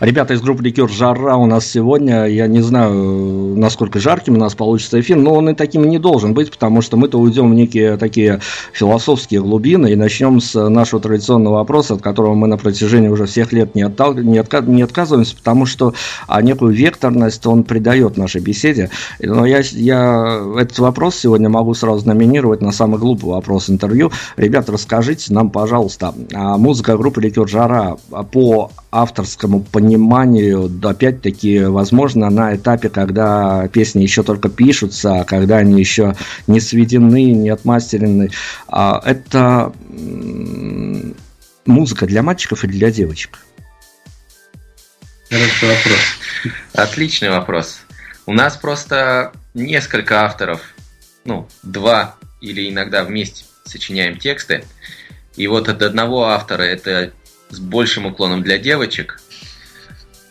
Ребята 0.09 0.33
из 0.33 0.41
группы 0.41 0.63
Ликер 0.63 0.89
Жара 0.89 1.37
у 1.37 1.45
нас 1.45 1.67
сегодня, 1.67 2.25
я 2.25 2.47
не 2.47 2.63
знаю, 2.63 3.55
насколько 3.59 3.99
жарким 3.99 4.37
у 4.37 4.39
нас 4.39 4.55
получится 4.55 4.99
эфир, 4.99 5.19
но 5.19 5.35
он 5.35 5.51
и 5.51 5.55
таким 5.55 5.85
не 5.85 5.99
должен 5.99 6.33
быть, 6.33 6.51
потому 6.51 6.81
что 6.81 6.97
мы-то 6.97 7.19
уйдем 7.19 7.51
в 7.51 7.55
некие 7.55 7.99
такие 7.99 8.41
философские 8.73 9.43
глубины 9.43 9.93
и 9.93 9.97
начнем 9.97 10.41
с 10.41 10.59
нашего 10.71 11.03
традиционного 11.03 11.57
вопроса, 11.57 11.93
от 11.93 12.01
которого 12.01 12.35
мы 12.35 12.47
на 12.47 12.57
протяжении 12.57 13.09
уже 13.09 13.27
всех 13.27 13.53
лет 13.53 13.75
не, 13.75 13.83
оттал... 13.83 14.15
не, 14.15 14.39
отка... 14.39 14.63
не 14.63 14.81
отказываемся, 14.81 15.37
потому 15.37 15.67
что 15.67 15.93
а, 16.27 16.41
некую 16.41 16.73
векторность 16.73 17.45
он 17.47 17.63
придает 17.63 18.17
нашей 18.17 18.41
беседе. 18.41 18.89
Но 19.21 19.45
я, 19.45 19.61
я 19.73 20.43
этот 20.59 20.79
вопрос 20.79 21.17
сегодня 21.17 21.51
могу 21.51 21.75
сразу 21.75 22.09
номинировать 22.09 22.63
на 22.63 22.73
самый 22.73 22.99
глупый 22.99 23.29
вопрос 23.29 23.69
интервью. 23.69 24.11
Ребята, 24.39 24.73
расскажите 24.73 25.35
нам, 25.35 25.51
пожалуйста, 25.51 26.15
а 26.33 26.57
музыка 26.57 26.97
группы 26.97 27.21
Ликер 27.21 27.47
Жара 27.47 27.99
по 28.33 28.71
авторскому 28.91 29.61
пониманию, 29.61 29.98
опять-таки, 30.83 31.65
возможно, 31.65 32.31
на 32.31 32.55
этапе, 32.55 32.89
когда 32.89 33.69
песни 33.69 34.03
еще 34.03 34.23
только 34.23 34.49
пишутся, 34.49 35.25
когда 35.27 35.59
они 35.59 35.79
еще 35.81 36.15
не 36.47 36.61
сведены, 36.61 37.33
не 37.33 37.51
отмастерены, 37.51 38.31
а, 38.69 39.01
это 39.05 39.73
музыка 41.67 42.07
для 42.07 42.23
мальчиков 42.23 42.65
или 42.65 42.73
для 42.73 42.91
девочек? 42.91 43.39
Хороший 45.31 45.69
вопрос. 45.69 46.01
Отличный 46.73 47.31
вопрос. 47.31 47.81
У 48.27 48.33
нас 48.33 48.57
просто 48.57 49.33
несколько 49.55 50.23
авторов, 50.25 50.63
ну, 51.25 51.49
два 51.63 52.17
или 52.41 52.69
иногда 52.69 53.05
вместе 53.05 53.45
сочиняем 53.65 54.19
тексты. 54.19 54.65
И 55.37 55.47
вот 55.47 55.69
от 55.69 55.83
одного 55.83 56.25
автора 56.25 56.63
это 56.63 57.13
с 57.51 57.59
большим 57.59 58.07
уклоном 58.07 58.43
для 58.43 58.59
девочек, 58.59 59.21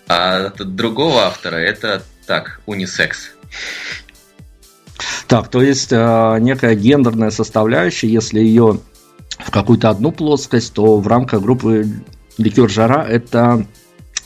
а 0.07 0.47
от 0.47 0.75
другого 0.75 1.23
автора 1.23 1.57
это 1.57 2.03
так, 2.25 2.59
унисекс. 2.65 3.31
Так, 5.27 5.49
то 5.49 5.61
есть 5.61 5.91
э, 5.91 6.37
некая 6.39 6.75
гендерная 6.75 7.29
составляющая, 7.29 8.07
если 8.07 8.39
ее 8.39 8.79
в 9.37 9.51
какую-то 9.51 9.89
одну 9.89 10.11
плоскость, 10.11 10.73
то 10.73 10.99
в 10.99 11.07
рамках 11.07 11.41
группы 11.41 11.85
Ликер 12.37 12.69
Жара 12.69 13.05
это 13.07 13.65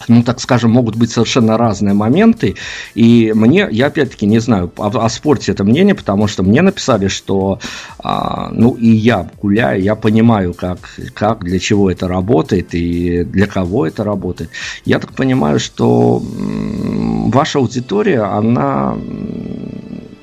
ну, 0.07 0.23
так 0.23 0.39
скажем, 0.39 0.71
могут 0.71 0.95
быть 0.95 1.11
совершенно 1.11 1.57
разные 1.57 1.93
моменты. 1.93 2.55
И 2.95 3.31
мне, 3.35 3.67
я 3.71 3.87
опять-таки 3.87 4.25
не 4.25 4.39
знаю 4.39 4.71
о, 4.77 4.87
о 4.87 5.09
спорте 5.09 5.51
это 5.51 5.63
мнение, 5.63 5.95
потому 5.95 6.27
что 6.27 6.43
мне 6.43 6.61
написали, 6.61 7.07
что, 7.07 7.59
а, 7.99 8.49
ну, 8.51 8.73
и 8.73 8.89
я 8.89 9.29
гуляю, 9.41 9.81
я 9.81 9.95
понимаю, 9.95 10.53
как, 10.53 10.79
как, 11.13 11.43
для 11.43 11.59
чего 11.59 11.91
это 11.91 12.07
работает 12.07 12.73
и 12.73 13.23
для 13.23 13.47
кого 13.47 13.87
это 13.87 14.03
работает. 14.03 14.49
Я 14.85 14.99
так 14.99 15.13
понимаю, 15.13 15.59
что 15.59 16.21
ваша 16.21 17.59
аудитория, 17.59 18.21
она, 18.21 18.97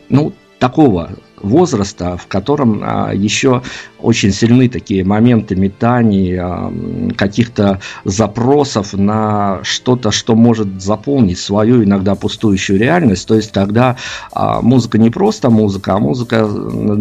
ну, 0.08 0.32
такого 0.58 1.10
возраста, 1.48 2.16
в 2.16 2.26
котором 2.26 2.82
а, 2.82 3.12
еще 3.12 3.62
очень 4.00 4.32
сильны 4.32 4.68
такие 4.68 5.04
моменты 5.04 5.56
метаний, 5.56 6.36
а, 6.38 6.72
каких-то 7.16 7.80
запросов 8.04 8.92
на 8.92 9.60
что-то, 9.62 10.10
что 10.10 10.34
может 10.34 10.80
заполнить 10.80 11.38
свою 11.38 11.82
иногда 11.82 12.14
пустующую 12.14 12.78
реальность. 12.78 13.26
То 13.26 13.34
есть, 13.34 13.52
когда 13.52 13.96
а, 14.32 14.60
музыка 14.60 14.98
не 14.98 15.10
просто 15.10 15.50
музыка, 15.50 15.94
а 15.94 15.98
музыка 15.98 16.48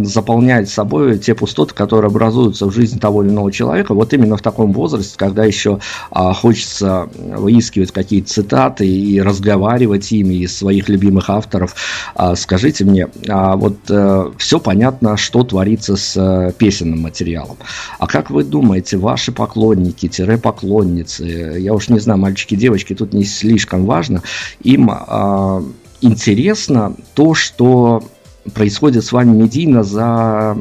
заполняет 0.04 0.70
собой 0.70 1.20
те 1.20 1.36
пустоты, 1.36 1.74
которые 1.74 2.10
образуются 2.10 2.66
в 2.66 2.72
жизни 2.72 2.98
того 2.98 3.24
или 3.24 3.30
иного 3.30 3.52
человека, 3.52 3.94
вот 3.94 4.14
именно 4.14 4.38
в 4.38 4.42
таком 4.42 4.74
возрасте, 4.74 5.16
когда 5.18 5.46
еще 5.46 5.80
хочется 6.12 7.10
выискивать 7.14 7.92
какие-то 7.92 8.30
цитаты 8.30 8.88
и 8.88 9.22
разговаривать 9.22 10.12
ими 10.12 10.36
из 10.36 10.58
своих 10.58 10.90
любимых 10.90 11.30
авторов. 11.30 11.76
Скажите 12.36 12.86
мне, 12.86 13.08
вот 13.28 13.78
а, 13.90 14.32
все 14.38 14.60
понятно, 14.60 15.18
что 15.18 15.44
творится 15.44 15.96
с 15.96 16.16
а, 16.18 16.52
песен 16.52 16.88
художественным 16.88 17.02
материалом. 17.02 17.58
А 18.00 18.08
как 18.08 18.30
вы 18.30 18.44
думаете, 18.44 18.98
ваши 18.98 19.32
поклонники-поклонницы, 19.32 21.60
я 21.60 21.74
уж 21.74 21.90
не 21.90 22.00
знаю, 22.00 22.20
мальчики, 22.20 22.56
девочки, 22.56 22.96
тут 22.96 23.14
не 23.14 23.26
слишком 23.26 23.86
важно, 23.86 24.24
им 24.64 24.90
э, 24.90 25.64
интересно 26.02 26.96
то, 27.14 27.34
что 27.34 28.04
происходит 28.54 29.04
с 29.04 29.12
вами 29.12 29.36
медийно 29.36 29.84
за 29.84 30.58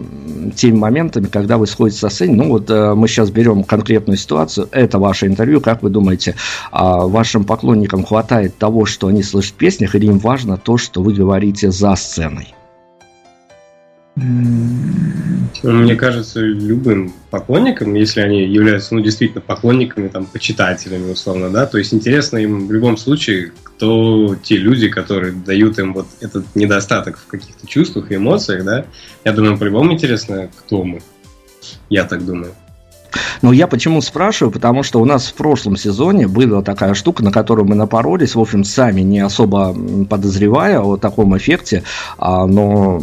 теми 0.56 0.76
моментами, 0.76 1.26
когда 1.26 1.56
вы 1.56 1.68
сходите 1.68 2.00
со 2.00 2.08
сцены. 2.08 2.34
Ну 2.34 2.48
вот 2.48 2.68
э, 2.68 2.94
мы 2.94 3.06
сейчас 3.06 3.30
берем 3.30 3.62
конкретную 3.62 4.16
ситуацию, 4.16 4.68
это 4.72 4.98
ваше 4.98 5.26
интервью, 5.26 5.60
как 5.60 5.82
вы 5.82 5.90
думаете, 5.90 6.30
э, 6.30 6.34
вашим 6.72 7.44
поклонникам 7.44 8.04
хватает 8.04 8.58
того, 8.58 8.86
что 8.86 9.06
они 9.06 9.22
слышат 9.22 9.52
в 9.52 9.56
песнях, 9.56 9.94
или 9.94 10.06
им 10.06 10.18
важно 10.18 10.56
то, 10.56 10.76
что 10.76 11.02
вы 11.02 11.14
говорите 11.14 11.70
за 11.70 11.94
сценой? 11.94 12.55
Мне 14.16 15.94
кажется, 15.94 16.40
любым 16.40 17.12
поклонникам, 17.30 17.94
если 17.94 18.22
они 18.22 18.46
являются, 18.46 18.94
ну, 18.94 19.00
действительно 19.02 19.42
поклонниками, 19.42 20.08
там, 20.08 20.24
почитателями, 20.24 21.12
условно, 21.12 21.50
да, 21.50 21.66
то 21.66 21.76
есть 21.76 21.92
интересно 21.92 22.38
им 22.38 22.66
в 22.66 22.72
любом 22.72 22.96
случае, 22.96 23.52
кто 23.62 24.34
те 24.42 24.56
люди, 24.56 24.88
которые 24.88 25.32
дают 25.32 25.78
им 25.78 25.92
вот 25.92 26.06
этот 26.20 26.46
недостаток 26.54 27.18
в 27.18 27.26
каких-то 27.26 27.66
чувствах 27.66 28.10
и 28.10 28.16
эмоциях, 28.16 28.64
да, 28.64 28.86
я 29.24 29.32
думаю, 29.32 29.58
по-любому 29.58 29.92
интересно, 29.92 30.50
кто 30.56 30.82
мы. 30.82 31.02
Я 31.90 32.04
так 32.04 32.24
думаю. 32.24 32.54
Но 33.42 33.52
я 33.52 33.66
почему 33.66 34.00
спрашиваю? 34.00 34.52
Потому 34.52 34.82
что 34.82 35.00
у 35.00 35.04
нас 35.04 35.26
в 35.26 35.34
прошлом 35.34 35.76
сезоне 35.76 36.28
была 36.28 36.62
такая 36.62 36.94
штука, 36.94 37.22
на 37.24 37.32
которую 37.32 37.66
мы 37.66 37.74
напоролись, 37.74 38.34
в 38.34 38.40
общем, 38.40 38.64
сами 38.64 39.00
не 39.00 39.20
особо 39.20 39.74
подозревая 40.08 40.80
о 40.80 40.96
таком 40.96 41.36
эффекте, 41.36 41.82
а, 42.18 42.46
но 42.46 43.02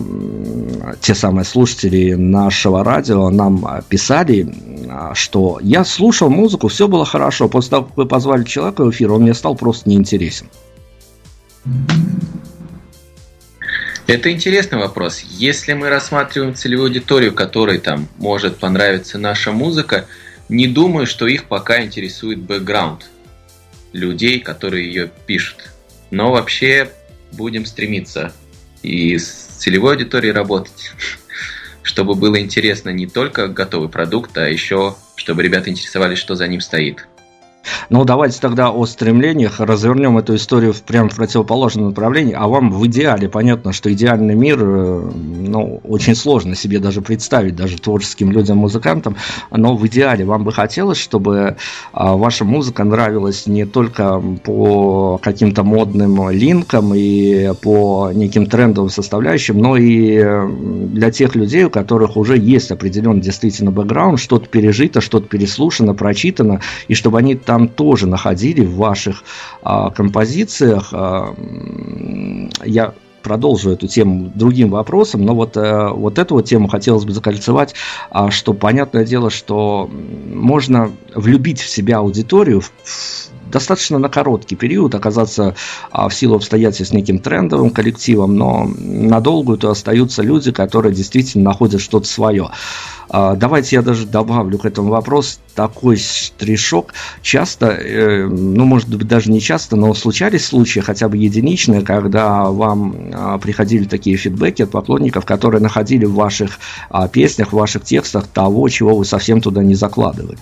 те 1.01 1.15
самые 1.15 1.45
слушатели 1.45 2.13
нашего 2.13 2.83
радио 2.83 3.29
нам 3.29 3.65
писали, 3.89 4.53
а, 4.89 5.13
что 5.13 5.59
я 5.61 5.85
слушал 5.85 6.29
музыку, 6.29 6.67
все 6.67 6.87
было 6.87 7.05
хорошо, 7.05 7.47
после 7.47 7.71
того, 7.71 7.85
как 7.85 7.97
вы 7.97 8.05
позвали 8.05 8.43
человека 8.43 8.83
в 8.83 8.91
эфир, 8.91 9.11
он 9.11 9.23
мне 9.23 9.33
стал 9.33 9.55
просто 9.55 9.89
неинтересен. 9.89 10.47
Это 14.05 14.31
интересный 14.31 14.79
вопрос. 14.79 15.21
Если 15.21 15.73
мы 15.73 15.89
рассматриваем 15.89 16.55
целевую 16.55 16.87
аудиторию, 16.87 17.33
которой 17.33 17.79
там 17.79 18.09
может 18.17 18.57
понравиться 18.57 19.17
наша 19.17 19.51
музыка, 19.51 20.07
не 20.49 20.67
думаю, 20.67 21.07
что 21.07 21.25
их 21.25 21.45
пока 21.45 21.81
интересует 21.81 22.39
бэкграунд 22.39 23.09
людей, 23.93 24.39
которые 24.39 24.87
ее 24.87 25.09
пишут. 25.25 25.69
Но 26.11 26.31
вообще 26.31 26.91
будем 27.31 27.65
стремиться 27.65 28.33
и 28.81 29.17
с 29.17 29.27
целевой 29.57 29.93
аудиторией 29.93 30.33
работать, 30.33 30.91
чтобы 31.81 32.15
было 32.15 32.39
интересно 32.39 32.89
не 32.89 33.07
только 33.07 33.47
готовый 33.47 33.89
продукт, 33.89 34.37
а 34.37 34.49
еще 34.49 34.97
чтобы 35.15 35.43
ребята 35.43 35.69
интересовались, 35.69 36.17
что 36.17 36.35
за 36.35 36.47
ним 36.47 36.59
стоит. 36.59 37.07
Ну, 37.89 38.03
давайте 38.05 38.39
тогда 38.39 38.71
о 38.71 38.85
стремлениях 38.85 39.59
развернем 39.59 40.17
эту 40.17 40.35
историю 40.35 40.73
в 40.73 40.81
прям 40.83 41.09
в 41.09 41.15
противоположном 41.15 41.87
направлении. 41.87 42.33
А 42.33 42.47
вам 42.47 42.71
в 42.71 42.85
идеале, 42.87 43.29
понятно, 43.29 43.73
что 43.73 43.91
идеальный 43.91 44.35
мир, 44.35 44.59
э, 44.61 45.11
ну, 45.13 45.81
очень 45.83 46.15
сложно 46.15 46.55
себе 46.55 46.79
даже 46.79 47.01
представить, 47.01 47.55
даже 47.55 47.77
творческим 47.77 48.31
людям, 48.31 48.57
музыкантам, 48.57 49.15
но 49.51 49.75
в 49.75 49.85
идеале 49.87 50.25
вам 50.25 50.43
бы 50.43 50.51
хотелось, 50.51 50.97
чтобы 50.97 51.57
а, 51.91 52.15
ваша 52.15 52.45
музыка 52.45 52.83
нравилась 52.83 53.47
не 53.47 53.65
только 53.65 54.21
по 54.43 55.17
каким-то 55.21 55.63
модным 55.63 56.29
линкам 56.29 56.93
и 56.93 57.53
по 57.61 58.11
неким 58.13 58.45
трендовым 58.45 58.89
составляющим, 58.89 59.57
но 59.57 59.77
и 59.77 60.23
для 60.93 61.11
тех 61.11 61.35
людей, 61.35 61.65
у 61.65 61.69
которых 61.69 62.17
уже 62.17 62.37
есть 62.37 62.71
определенный 62.71 63.21
действительно 63.21 63.71
бэкграунд, 63.71 64.19
что-то 64.19 64.47
пережито, 64.47 65.01
что-то 65.01 65.27
переслушано, 65.27 65.93
прочитано, 65.93 66.61
и 66.87 66.93
чтобы 66.93 67.19
они 67.19 67.35
там 67.35 67.52
там 67.53 67.67
тоже 67.67 68.07
находили 68.07 68.65
в 68.65 68.77
ваших 68.77 69.23
а, 69.61 69.91
композициях. 69.91 70.89
А, 70.91 71.35
я 72.65 72.95
продолжу 73.21 73.69
эту 73.69 73.87
тему 73.87 74.31
другим 74.33 74.71
вопросом, 74.71 75.23
но 75.23 75.35
вот, 75.35 75.55
э, 75.55 75.89
вот 75.89 76.17
эту 76.17 76.33
вот 76.33 76.45
тему 76.45 76.67
хотелось 76.67 77.05
бы 77.05 77.11
закольцевать, 77.11 77.75
а, 78.09 78.31
что 78.31 78.55
понятное 78.55 79.05
дело, 79.05 79.29
что 79.29 79.87
можно 80.33 80.91
влюбить 81.13 81.61
в 81.61 81.69
себя 81.69 81.99
аудиторию 81.99 82.61
в, 82.61 82.71
достаточно 83.53 83.99
на 83.99 84.09
короткий 84.09 84.55
период 84.55 84.95
оказаться 84.95 85.55
а, 85.91 86.09
в 86.09 86.13
силу 86.13 86.35
обстоятельств 86.35 86.93
неким 86.93 87.19
трендовым 87.19 87.69
коллективом, 87.69 88.35
но 88.35 88.67
надолго 88.77 89.55
то 89.55 89.69
остаются 89.69 90.23
люди, 90.23 90.51
которые 90.51 90.93
действительно 90.93 91.45
находят 91.45 91.79
что-то 91.79 92.07
свое. 92.07 92.49
А, 93.09 93.35
давайте 93.35 93.75
я 93.75 93.83
даже 93.83 94.07
добавлю 94.07 94.57
к 94.57 94.65
этому 94.65 94.89
вопрос 94.89 95.39
такой 95.53 95.97
штришок. 95.97 96.93
Часто, 97.21 97.67
э, 97.67 98.25
ну, 98.25 98.65
может 98.65 98.89
быть, 98.89 99.07
даже 99.07 99.31
не 99.31 99.39
часто, 99.39 99.75
но 99.75 99.93
случались 99.93 100.47
случаи, 100.47 100.79
хотя 100.79 101.07
бы 101.07 101.17
единичные, 101.17 101.81
когда 101.81 102.45
вам 102.45 103.11
а, 103.13 103.37
приходили 103.37 103.85
такие 103.85 104.17
фидбэки 104.17 104.63
от 104.63 104.71
поклонников, 104.71 105.25
которые 105.25 105.61
находили 105.61 106.05
в 106.05 106.15
ваших 106.15 106.59
песнях, 107.11 107.49
в 107.49 107.55
ваших 107.55 107.83
текстах 107.83 108.27
того, 108.27 108.67
чего 108.69 108.95
вы 108.95 109.05
совсем 109.05 109.41
туда 109.41 109.61
не 109.61 109.75
закладывали. 109.75 110.39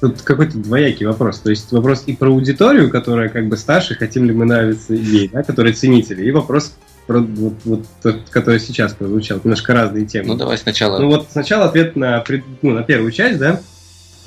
Тут 0.00 0.22
какой-то 0.22 0.58
двоякий 0.58 1.06
вопрос. 1.06 1.38
То 1.40 1.50
есть 1.50 1.70
вопрос 1.72 2.04
и 2.06 2.14
про 2.14 2.30
аудиторию, 2.30 2.90
которая 2.90 3.28
как 3.28 3.48
бы 3.48 3.56
старше, 3.56 3.94
хотим 3.94 4.24
ли 4.24 4.32
мы 4.32 4.44
нравиться 4.44 4.94
ей, 4.94 5.28
да, 5.28 5.42
которые 5.42 5.74
ценители, 5.74 6.24
и 6.24 6.30
вопрос 6.30 6.74
про 7.06 7.20
вот, 7.20 7.54
вот 7.64 7.84
тот, 8.02 8.16
который 8.30 8.60
сейчас 8.60 8.94
прозвучал, 8.94 9.40
немножко 9.42 9.74
разные 9.74 10.06
темы. 10.06 10.28
Ну 10.28 10.34
давай 10.36 10.58
сначала. 10.58 10.98
Ну 10.98 11.08
вот 11.08 11.28
сначала 11.30 11.66
ответ 11.66 11.96
на, 11.96 12.24
ну, 12.62 12.70
на 12.70 12.82
первую 12.82 13.12
часть, 13.12 13.38
да. 13.38 13.60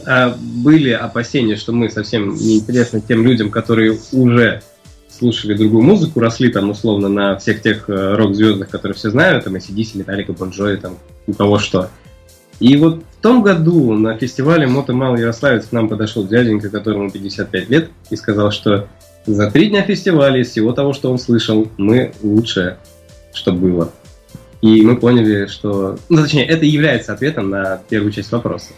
А, 0.06 0.36
были 0.38 0.92
опасения, 0.92 1.56
что 1.56 1.72
мы 1.72 1.90
совсем 1.90 2.36
неинтересны 2.36 3.02
тем 3.02 3.24
людям, 3.26 3.52
которые 3.52 3.98
уже 4.12 4.62
слушали 5.10 5.54
другую 5.54 5.84
музыку, 5.84 6.20
росли 6.20 6.50
там 6.50 6.70
условно 6.72 7.08
на 7.08 7.38
всех 7.38 7.62
тех 7.62 7.88
э, 7.88 8.16
рок-звездах, 8.16 8.70
которые 8.70 8.96
все 8.96 9.12
знают, 9.12 9.44
там 9.44 9.56
ACDC, 9.56 10.00
Металлика, 10.00 10.34
Бон 10.34 10.50
Джови, 10.50 10.78
там 10.78 10.98
у 11.28 11.34
кого 11.34 11.60
что. 11.60 11.90
И 12.60 12.76
вот 12.78 13.04
том 13.24 13.42
году 13.42 13.94
на 13.94 14.18
фестивале 14.18 14.68
Мото 14.68 14.94
Мал 14.94 15.16
Ярославец 15.16 15.68
к 15.68 15.72
нам 15.72 15.88
подошел 15.88 16.28
дяденька, 16.28 16.70
которому 16.70 17.10
55 17.10 17.70
лет, 17.70 17.90
и 18.10 18.16
сказал, 18.18 18.52
что 18.52 18.90
за 19.26 19.50
три 19.50 19.70
дня 19.70 19.82
фестиваля 19.82 20.42
из 20.42 20.50
всего 20.50 20.74
того, 20.74 20.92
что 20.92 21.10
он 21.10 21.18
слышал, 21.18 21.70
мы 21.78 22.12
лучшее, 22.22 22.78
что 23.34 23.54
было. 23.54 23.92
И 24.62 24.82
мы 24.82 24.98
поняли, 24.98 25.48
что... 25.48 25.98
Ну, 26.10 26.22
точнее, 26.22 26.46
это 26.46 26.66
является 26.66 27.14
ответом 27.14 27.50
на 27.50 27.82
первую 27.90 28.12
часть 28.12 28.32
вопроса. 28.34 28.74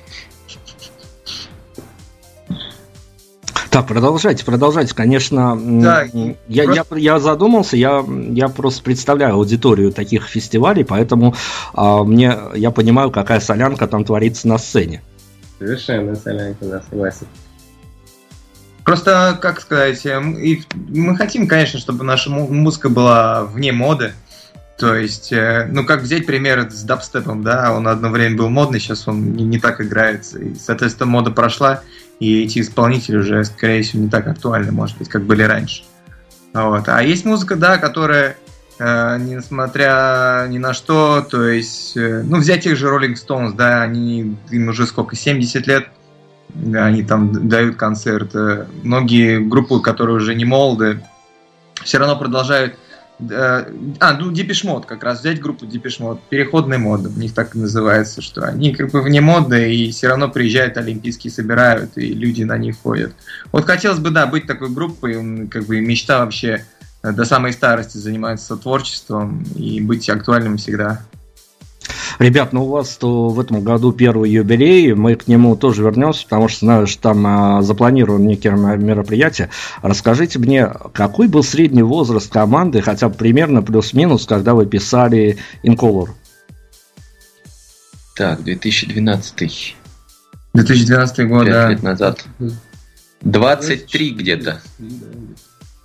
Так, 3.75 3.87
продолжайте, 3.87 4.45
продолжайте. 4.45 4.95
Конечно, 4.95 5.59
да, 5.61 6.03
я, 6.47 6.63
просто... 6.63 6.95
я, 6.95 7.13
я 7.13 7.19
задумался, 7.19 7.75
я, 7.75 8.05
я 8.29 8.47
просто 8.47 8.81
представляю 8.81 9.33
аудиторию 9.33 9.91
таких 9.91 10.27
фестивалей, 10.27 10.85
поэтому 10.85 11.35
а, 11.73 12.05
мне 12.05 12.37
я 12.55 12.71
понимаю, 12.71 13.11
какая 13.11 13.41
солянка 13.41 13.85
там 13.87 14.05
творится 14.05 14.47
на 14.47 14.59
сцене. 14.59 15.01
Совершенно 15.59 16.15
солянка, 16.15 16.63
да, 16.63 16.83
согласен. 16.89 17.27
Просто, 18.85 19.37
как 19.41 19.59
сказать, 19.59 20.05
э, 20.05 20.21
мы 20.21 21.17
хотим, 21.17 21.45
конечно, 21.45 21.77
чтобы 21.77 22.05
наша 22.05 22.29
музыка 22.29 22.87
была 22.87 23.43
вне 23.43 23.73
моды. 23.73 24.13
То 24.77 24.95
есть, 24.95 25.33
э, 25.33 25.67
ну, 25.69 25.85
как 25.85 26.01
взять 26.01 26.25
пример 26.25 26.71
с 26.71 26.83
дабстепом, 26.83 27.43
да, 27.43 27.73
он 27.73 27.89
одно 27.89 28.07
время 28.07 28.37
был 28.37 28.47
модный, 28.47 28.79
сейчас 28.79 29.05
он 29.05 29.33
не, 29.33 29.43
не 29.43 29.59
так 29.59 29.81
играется. 29.81 30.39
И, 30.39 30.55
соответственно, 30.55 31.09
мода 31.09 31.31
прошла, 31.31 31.81
и 32.19 32.43
эти 32.43 32.59
исполнители 32.59 33.17
уже, 33.17 33.43
скорее 33.43 33.83
всего, 33.83 34.03
не 34.03 34.09
так 34.09 34.27
актуальны, 34.27 34.71
может 34.71 34.97
быть, 34.97 35.09
как 35.09 35.23
были 35.23 35.43
раньше. 35.43 35.83
Вот. 36.53 36.87
А 36.87 37.03
есть 37.03 37.25
музыка, 37.25 37.55
да, 37.55 37.77
которая, 37.77 38.37
э, 38.79 39.17
несмотря 39.19 40.47
ни 40.49 40.57
на 40.57 40.73
что, 40.73 41.21
то 41.21 41.43
есть, 41.47 41.97
э, 41.97 42.23
ну, 42.23 42.37
взять 42.37 42.63
тех 42.63 42.77
же 42.77 42.87
Rolling 42.87 43.15
Stones, 43.15 43.53
да, 43.55 43.81
они, 43.81 44.37
им 44.51 44.69
уже 44.69 44.87
сколько, 44.87 45.15
70 45.15 45.67
лет, 45.67 45.87
да, 46.53 46.85
они 46.85 47.03
там 47.03 47.49
дают 47.49 47.75
концерты. 47.75 48.67
Многие 48.83 49.39
группы, 49.39 49.81
которые 49.81 50.15
уже 50.15 50.35
не 50.35 50.45
молоды, 50.45 51.01
все 51.83 51.97
равно 51.97 52.15
продолжают 52.15 52.75
а, 53.19 54.17
ну, 54.19 54.31
Депешмод 54.31 54.85
как 54.85 55.03
раз, 55.03 55.21
взять 55.21 55.39
группу 55.41 55.65
Депешмод, 55.65 56.21
переходный 56.29 56.77
мод, 56.77 57.05
у 57.05 57.19
них 57.19 57.33
так 57.33 57.55
и 57.55 57.59
называется, 57.59 58.21
что 58.21 58.41
они 58.43 58.73
как 58.73 58.91
бы 58.91 59.01
вне 59.01 59.21
моды 59.21 59.73
и 59.73 59.91
все 59.91 60.07
равно 60.07 60.27
приезжают 60.27 60.77
олимпийские, 60.77 61.31
собирают, 61.31 61.97
и 61.97 62.13
люди 62.13 62.43
на 62.43 62.57
них 62.57 62.77
ходят. 62.77 63.13
Вот 63.51 63.65
хотелось 63.65 63.99
бы, 63.99 64.09
да, 64.09 64.25
быть 64.25 64.47
такой 64.47 64.69
группой, 64.69 65.47
как 65.47 65.65
бы 65.65 65.79
мечта 65.79 66.19
вообще 66.19 66.65
э, 67.03 67.11
до 67.13 67.23
самой 67.23 67.53
старости 67.53 67.97
заниматься 67.97 68.57
творчеством 68.57 69.43
и 69.55 69.79
быть 69.79 70.09
актуальным 70.09 70.57
всегда. 70.57 71.01
Ребят, 72.19 72.53
ну 72.53 72.65
у 72.65 72.69
вас 72.69 72.95
то 72.95 73.29
в 73.29 73.39
этом 73.39 73.61
году 73.63 73.91
первый 73.91 74.31
юбилей, 74.31 74.93
мы 74.93 75.15
к 75.15 75.27
нему 75.27 75.55
тоже 75.55 75.83
вернемся, 75.83 76.23
потому 76.23 76.47
что 76.47 76.59
знаю, 76.59 76.87
что 76.87 77.01
там 77.01 77.25
а, 77.27 77.61
запланировано 77.61 78.25
некие 78.25 78.53
мероприятия. 78.53 79.49
Расскажите 79.81 80.39
мне, 80.39 80.71
какой 80.93 81.27
был 81.27 81.43
средний 81.43 81.83
возраст 81.83 82.31
команды, 82.31 82.81
хотя 82.81 83.09
бы 83.09 83.15
примерно 83.15 83.61
плюс-минус, 83.61 84.25
когда 84.25 84.53
вы 84.53 84.65
писали 84.65 85.37
Incolor? 85.63 86.09
Так, 88.15 88.43
2012. 88.43 89.75
2012 90.53 91.27
год, 91.27 91.45
5 91.45 91.53
да. 91.53 91.69
лет 91.69 91.83
назад. 91.83 92.25
23 93.21 94.09
где-то. 94.11 94.61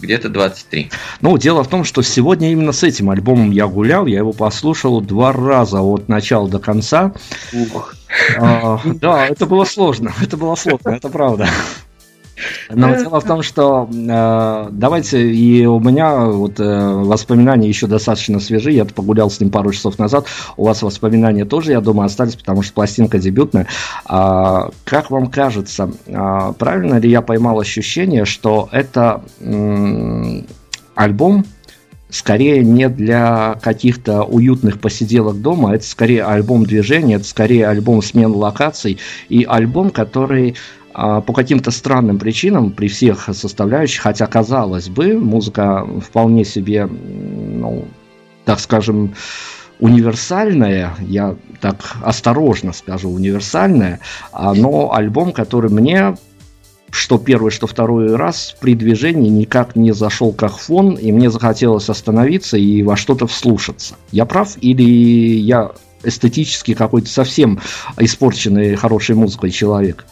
Где-то 0.01 0.29
23. 0.29 0.91
Ну, 1.21 1.37
дело 1.39 1.63
в 1.63 1.69
том, 1.69 1.85
что 1.85 2.03
сегодня 2.03 2.53
именно 2.53 2.73
с 2.73 2.83
этим 2.83 3.11
альбомом 3.11 3.51
я 3.51 3.67
гулял, 3.67 4.07
я 4.07 4.19
его 4.19 4.33
послушал 4.33 5.01
два 5.01 5.33
раза 5.33 5.81
от 5.83 6.09
начала 6.09 6.49
до 6.49 6.59
конца. 6.59 7.13
Ух. 7.53 7.95
А, 8.39 8.81
да, 8.85 9.27
это 9.27 9.47
было 9.47 9.65
сложно, 9.65 10.13
это 10.23 10.37
было 10.37 10.55
сложно, 10.55 10.91
это 10.91 11.09
правда. 11.09 11.49
Но 12.71 12.95
дело 12.97 13.21
в 13.21 13.25
том, 13.25 13.43
что 13.43 13.89
э, 13.91 14.69
давайте, 14.71 15.31
и 15.31 15.67
у 15.67 15.81
меня 15.81 16.27
вот 16.27 16.61
э, 16.61 16.89
воспоминания 16.89 17.69
еще 17.69 17.87
достаточно 17.87 18.41
свежие, 18.41 18.77
я 18.77 18.85
погулял 18.85 19.31
с 19.31 19.41
ним 19.41 19.51
пару 19.51 19.73
часов 19.73 19.99
назад, 19.99 20.27
у 20.57 20.65
вас 20.65 20.83
воспоминания 20.83 21.45
тоже, 21.45 21.73
я 21.73 21.81
думаю, 21.81 22.07
остались, 22.07 22.37
потому 22.37 22.63
что 22.63 22.75
пластинка 22.75 23.19
дебютная. 23.19 23.67
А, 24.05 24.71
как 24.85 25.11
вам 25.11 25.29
кажется, 25.29 25.91
а, 26.09 26.53
правильно 26.53 26.99
ли 26.99 27.11
я 27.11 27.23
поймал 27.23 27.61
ощущение, 27.61 28.25
что 28.25 28.69
это 28.73 29.23
м- 29.41 30.47
альбом, 30.95 31.45
скорее 32.11 32.65
не 32.65 32.89
для 32.89 33.59
каких-то 33.63 34.25
уютных 34.25 34.81
посиделок 34.81 35.41
дома, 35.41 35.75
это 35.75 35.85
скорее 35.85 36.25
альбом 36.25 36.65
движения, 36.65 37.17
это 37.17 37.25
скорее 37.25 37.69
альбом 37.69 38.03
смен 38.03 38.33
локаций 38.33 38.99
и 39.29 39.45
альбом, 39.49 39.91
который 39.91 40.51
а, 40.51 40.80
по 40.93 41.33
каким-то 41.33 41.71
странным 41.71 42.19
причинам 42.19 42.73
при 42.73 42.89
всех 42.89 43.29
составляющих, 43.33 44.03
хотя 44.03 44.27
казалось 44.27 44.89
бы, 44.89 45.19
музыка 45.19 45.87
вполне 46.01 46.45
себе, 46.45 46.87
ну, 46.87 47.85
так 48.45 48.61
скажем, 48.61 49.15
универсальная, 49.79 50.95
я 51.01 51.37
так 51.61 51.97
осторожно 52.03 52.73
скажу, 52.73 53.11
универсальная, 53.11 54.01
а, 54.33 54.55
но 54.55 54.93
альбом, 54.93 55.33
который 55.33 55.71
мне 55.71 56.17
что 56.93 57.19
первый, 57.19 57.51
что 57.53 57.69
второй 57.69 58.17
раз 58.17 58.57
при 58.61 58.75
движении 58.75 59.29
никак 59.29 59.77
не 59.77 59.93
зашел 59.93 60.33
как 60.33 60.57
фон, 60.57 60.95
и 60.95 61.13
мне 61.13 61.31
захотелось 61.31 61.89
остановиться 61.89 62.57
и 62.57 62.83
во 62.83 62.97
что-то 62.97 63.29
вслушаться. 63.29 63.95
Я 64.11 64.25
прав 64.27 64.57
или 64.61 64.83
я 64.83 65.71
эстетически 66.03 66.75
какой-то 66.75 67.09
совсем 67.09 67.61
испорченный 67.97 68.75
хорошей 68.75 69.15
музыкой 69.15 69.51
человек? 69.51 70.05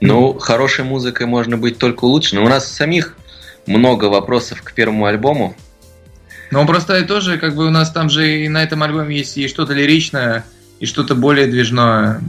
Ну, 0.00 0.38
хорошей 0.38 0.84
музыкой 0.84 1.26
можно 1.26 1.56
быть 1.58 1.78
только 1.78 2.04
улучшенным. 2.04 2.44
У 2.44 2.48
нас 2.48 2.70
самих 2.70 3.16
много 3.66 4.06
вопросов 4.06 4.62
к 4.62 4.72
первому 4.72 5.06
альбому. 5.06 5.54
Ну, 6.50 6.66
просто 6.66 7.02
тоже, 7.04 7.38
как 7.38 7.54
бы 7.54 7.66
у 7.66 7.70
нас 7.70 7.90
там 7.90 8.10
же 8.10 8.44
и 8.44 8.48
на 8.48 8.62
этом 8.62 8.82
альбоме 8.82 9.18
есть 9.18 9.36
и 9.36 9.46
что-то 9.46 9.72
лиричное, 9.72 10.44
и 10.80 10.86
что-то 10.86 11.14
более 11.14 11.46
движное. 11.46 12.20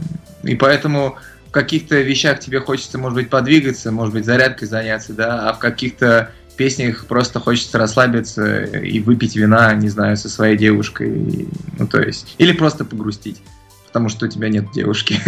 И 0.44 0.54
поэтому 0.54 1.16
в 1.48 1.50
каких-то 1.50 2.00
вещах 2.00 2.38
тебе 2.38 2.60
хочется, 2.60 2.98
может 2.98 3.16
быть, 3.16 3.30
подвигаться, 3.30 3.90
может 3.90 4.14
быть, 4.14 4.24
зарядкой 4.24 4.68
заняться, 4.68 5.12
да, 5.12 5.48
а 5.48 5.52
в 5.52 5.58
каких-то 5.58 6.30
песнях 6.56 7.06
просто 7.06 7.40
хочется 7.40 7.78
расслабиться 7.78 8.64
и 8.64 9.00
выпить 9.00 9.34
вина, 9.34 9.74
не 9.74 9.88
знаю, 9.88 10.16
со 10.16 10.28
своей 10.28 10.56
девушкой. 10.56 11.48
Ну, 11.78 11.86
то 11.86 12.00
есть, 12.00 12.34
или 12.38 12.52
просто 12.52 12.84
погрустить 12.84 13.42
потому 13.92 14.08
что 14.08 14.24
у 14.24 14.28
тебя 14.28 14.48
нет 14.48 14.72
девушки. 14.72 15.20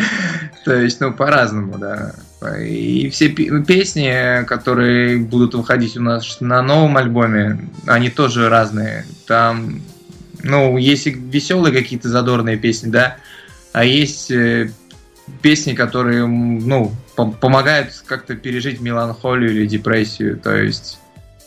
То 0.64 0.74
есть, 0.74 1.00
ну, 1.00 1.12
по-разному, 1.12 1.78
да. 1.78 2.12
И 2.58 3.08
все 3.10 3.28
песни, 3.28 4.44
которые 4.46 5.18
будут 5.18 5.54
выходить 5.54 5.96
у 5.96 6.02
нас 6.02 6.40
на 6.40 6.60
новом 6.60 6.96
альбоме, 6.96 7.68
они 7.86 8.10
тоже 8.10 8.48
разные. 8.48 9.06
Там, 9.28 9.80
ну, 10.42 10.76
есть 10.76 11.06
веселые 11.06 11.72
какие-то 11.72 12.08
задорные 12.08 12.56
песни, 12.56 12.90
да, 12.90 13.18
а 13.72 13.84
есть 13.84 14.32
э, 14.32 14.72
песни, 15.40 15.74
которые, 15.74 16.26
ну, 16.26 16.92
помогают 17.14 18.02
как-то 18.06 18.34
пережить 18.34 18.80
меланхолию 18.80 19.52
или 19.52 19.66
депрессию. 19.66 20.36
То 20.36 20.56
есть 20.56 20.98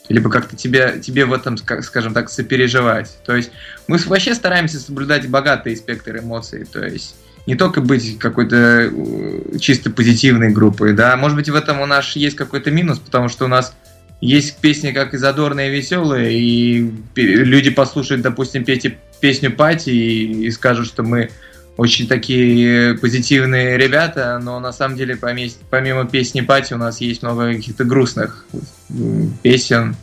либо 0.10 0.30
как-то 0.30 0.56
тебе, 0.56 1.00
тебе 1.02 1.26
в 1.26 1.34
этом, 1.34 1.58
скажем 1.58 2.14
так, 2.14 2.30
сопереживать. 2.30 3.18
То 3.26 3.36
есть 3.36 3.52
мы 3.88 3.98
вообще 3.98 4.36
стараемся 4.36 4.80
соблюдать 4.80 5.28
богатый 5.30 5.76
спектр 5.76 6.18
эмоций, 6.18 6.66
то 6.66 6.84
есть 6.84 7.16
не 7.46 7.56
только 7.56 7.82
быть 7.82 8.20
какой-то 8.20 8.56
э, 8.56 9.58
чисто 9.60 9.90
позитивной 9.90 10.52
группой, 10.52 10.94
да, 10.94 11.16
может 11.18 11.38
быть 11.38 11.50
в 11.50 11.56
этом 11.56 11.82
у 11.82 11.86
нас 11.86 12.16
есть 12.16 12.36
какой-то 12.36 12.72
минус, 12.72 13.00
потому 13.00 13.28
что 13.28 13.46
у 13.46 13.48
нас 13.50 13.76
есть 14.22 14.58
песни 14.60 14.92
как 14.92 15.14
и 15.14 15.18
задорные, 15.18 15.70
и 15.70 15.76
веселые, 15.76 16.34
и 16.34 16.92
люди 17.16 17.70
послушают, 17.70 18.22
допустим, 18.22 18.64
пети, 18.64 18.98
песню 19.20 19.52
Пати 19.52 19.90
и 19.90 20.52
скажут, 20.52 20.88
что 20.88 21.04
мы 21.04 21.30
очень 21.76 22.08
такие 22.08 22.96
позитивные 22.96 23.78
ребята, 23.78 24.40
но 24.42 24.60
на 24.60 24.72
самом 24.72 24.96
деле 24.96 25.18
помимо 25.18 26.06
песни 26.06 26.42
Пати 26.42 26.74
у 26.74 26.78
нас 26.78 27.02
есть 27.02 27.24
много 27.24 27.54
каких-то 27.54 27.84
грустных 27.84 28.46
песен, 29.42 29.96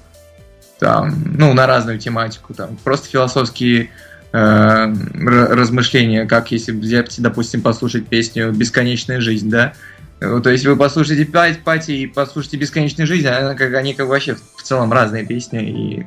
там, 0.81 1.15
ну, 1.37 1.53
на 1.53 1.67
разную 1.67 1.99
тематику, 1.99 2.55
там, 2.55 2.77
просто 2.83 3.09
философские 3.09 3.91
э, 4.33 4.95
размышления, 5.15 6.25
как 6.27 6.51
если 6.51 6.73
взять, 6.73 7.15
допустим, 7.19 7.61
послушать 7.61 8.07
песню 8.07 8.51
«Бесконечная 8.51 9.21
жизнь», 9.21 9.51
да? 9.51 9.75
То 10.19 10.51
есть 10.51 10.67
вы 10.67 10.77
послушаете 10.77 11.25
пять 11.25 11.63
пати 11.63 11.93
и 11.93 12.07
послушаете 12.07 12.57
«Бесконечную 12.57 13.07
жизнь», 13.07 13.27
а 13.27 13.55
как, 13.55 13.75
они 13.75 13.95
как 13.95 14.09
вообще 14.09 14.37
в 14.57 14.63
целом 14.63 14.93
разные 14.93 15.25
песни, 15.25 15.63
и 15.63 16.07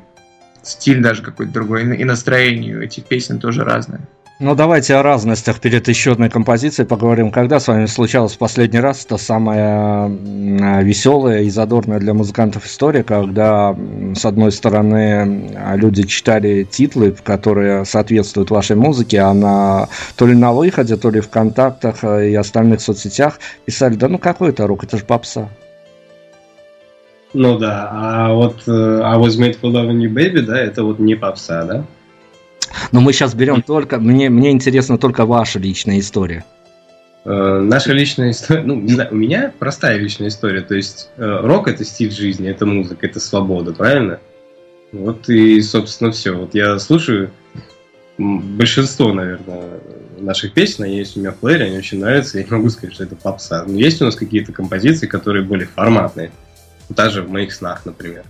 стиль 0.62 1.00
даже 1.00 1.22
какой-то 1.22 1.52
другой, 1.52 1.96
и 1.96 2.04
настроение 2.04 2.76
у 2.76 2.82
этих 2.82 3.04
песен 3.04 3.38
тоже 3.38 3.64
разное. 3.64 4.08
Ну, 4.40 4.56
давайте 4.56 4.96
о 4.96 5.02
разностях 5.04 5.60
перед 5.60 5.86
еще 5.86 6.10
одной 6.10 6.28
композицией 6.28 6.88
поговорим. 6.88 7.30
Когда 7.30 7.60
с 7.60 7.68
вами 7.68 7.86
случалось 7.86 8.32
в 8.32 8.38
последний 8.38 8.80
раз 8.80 9.06
та 9.06 9.16
самая 9.16 10.08
веселая 10.08 11.42
и 11.42 11.50
задорная 11.50 12.00
для 12.00 12.14
музыкантов 12.14 12.66
история, 12.66 13.04
когда, 13.04 13.76
с 14.16 14.24
одной 14.24 14.50
стороны, 14.50 15.52
люди 15.76 16.02
читали 16.02 16.64
титлы, 16.64 17.12
которые 17.12 17.84
соответствуют 17.84 18.50
вашей 18.50 18.74
музыке, 18.74 19.20
а 19.20 19.32
на, 19.34 19.88
то 20.16 20.26
ли 20.26 20.34
на 20.34 20.52
выходе, 20.52 20.96
то 20.96 21.10
ли 21.10 21.20
в 21.20 21.30
контактах 21.30 22.02
и 22.02 22.34
остальных 22.34 22.80
соцсетях 22.80 23.38
писали, 23.64 23.94
да 23.94 24.08
ну 24.08 24.18
какой 24.18 24.48
это 24.48 24.66
рок, 24.66 24.82
это 24.82 24.96
же 24.96 25.04
попса. 25.04 25.48
Ну 27.34 27.56
да, 27.56 27.88
а 27.92 28.32
вот 28.32 28.66
I 28.66 29.16
was 29.16 29.38
made 29.38 29.60
for 29.60 29.70
loving 29.70 30.00
you, 30.00 30.12
baby, 30.12 30.40
да, 30.40 30.58
это 30.58 30.82
вот 30.82 30.98
не 30.98 31.14
попса, 31.14 31.64
да? 31.64 31.84
Но 32.92 33.00
мы 33.00 33.12
сейчас 33.12 33.34
берем 33.34 33.62
только, 33.62 33.98
мне, 33.98 34.30
мне 34.30 34.50
интересна 34.50 34.98
только 34.98 35.26
ваша 35.26 35.58
личная 35.58 35.98
история. 35.98 36.44
Э, 37.24 37.60
наша 37.60 37.92
личная 37.92 38.30
история, 38.30 38.62
ну, 38.62 38.74
не 38.76 38.92
знаю, 38.92 39.10
у 39.12 39.16
меня 39.16 39.52
простая 39.58 39.96
личная 39.96 40.28
история, 40.28 40.60
то 40.60 40.74
есть 40.74 41.10
э, 41.16 41.40
рок 41.42 41.68
это 41.68 41.84
стиль 41.84 42.10
жизни, 42.10 42.48
это 42.48 42.66
музыка, 42.66 43.06
это 43.06 43.20
свобода, 43.20 43.72
правильно? 43.72 44.20
Вот 44.92 45.28
и, 45.28 45.60
собственно, 45.62 46.12
все. 46.12 46.32
Вот 46.32 46.54
я 46.54 46.78
слушаю 46.78 47.30
большинство, 48.18 49.12
наверное, 49.12 49.80
наших 50.18 50.52
песен, 50.52 50.84
они 50.84 50.98
есть 50.98 51.16
у 51.16 51.20
меня 51.20 51.32
в 51.32 51.36
плеере, 51.36 51.66
они 51.66 51.78
очень 51.78 51.98
нравятся, 51.98 52.38
я 52.38 52.44
не 52.44 52.50
могу 52.50 52.70
сказать, 52.70 52.94
что 52.94 53.04
это 53.04 53.16
попса. 53.16 53.64
Но 53.66 53.74
есть 53.74 54.00
у 54.02 54.04
нас 54.04 54.14
какие-то 54.14 54.52
композиции, 54.52 55.06
которые 55.06 55.44
более 55.44 55.66
форматные. 55.66 56.30
Даже 56.88 57.22
в 57.22 57.30
моих 57.30 57.52
снах, 57.52 57.86
например. 57.86 58.24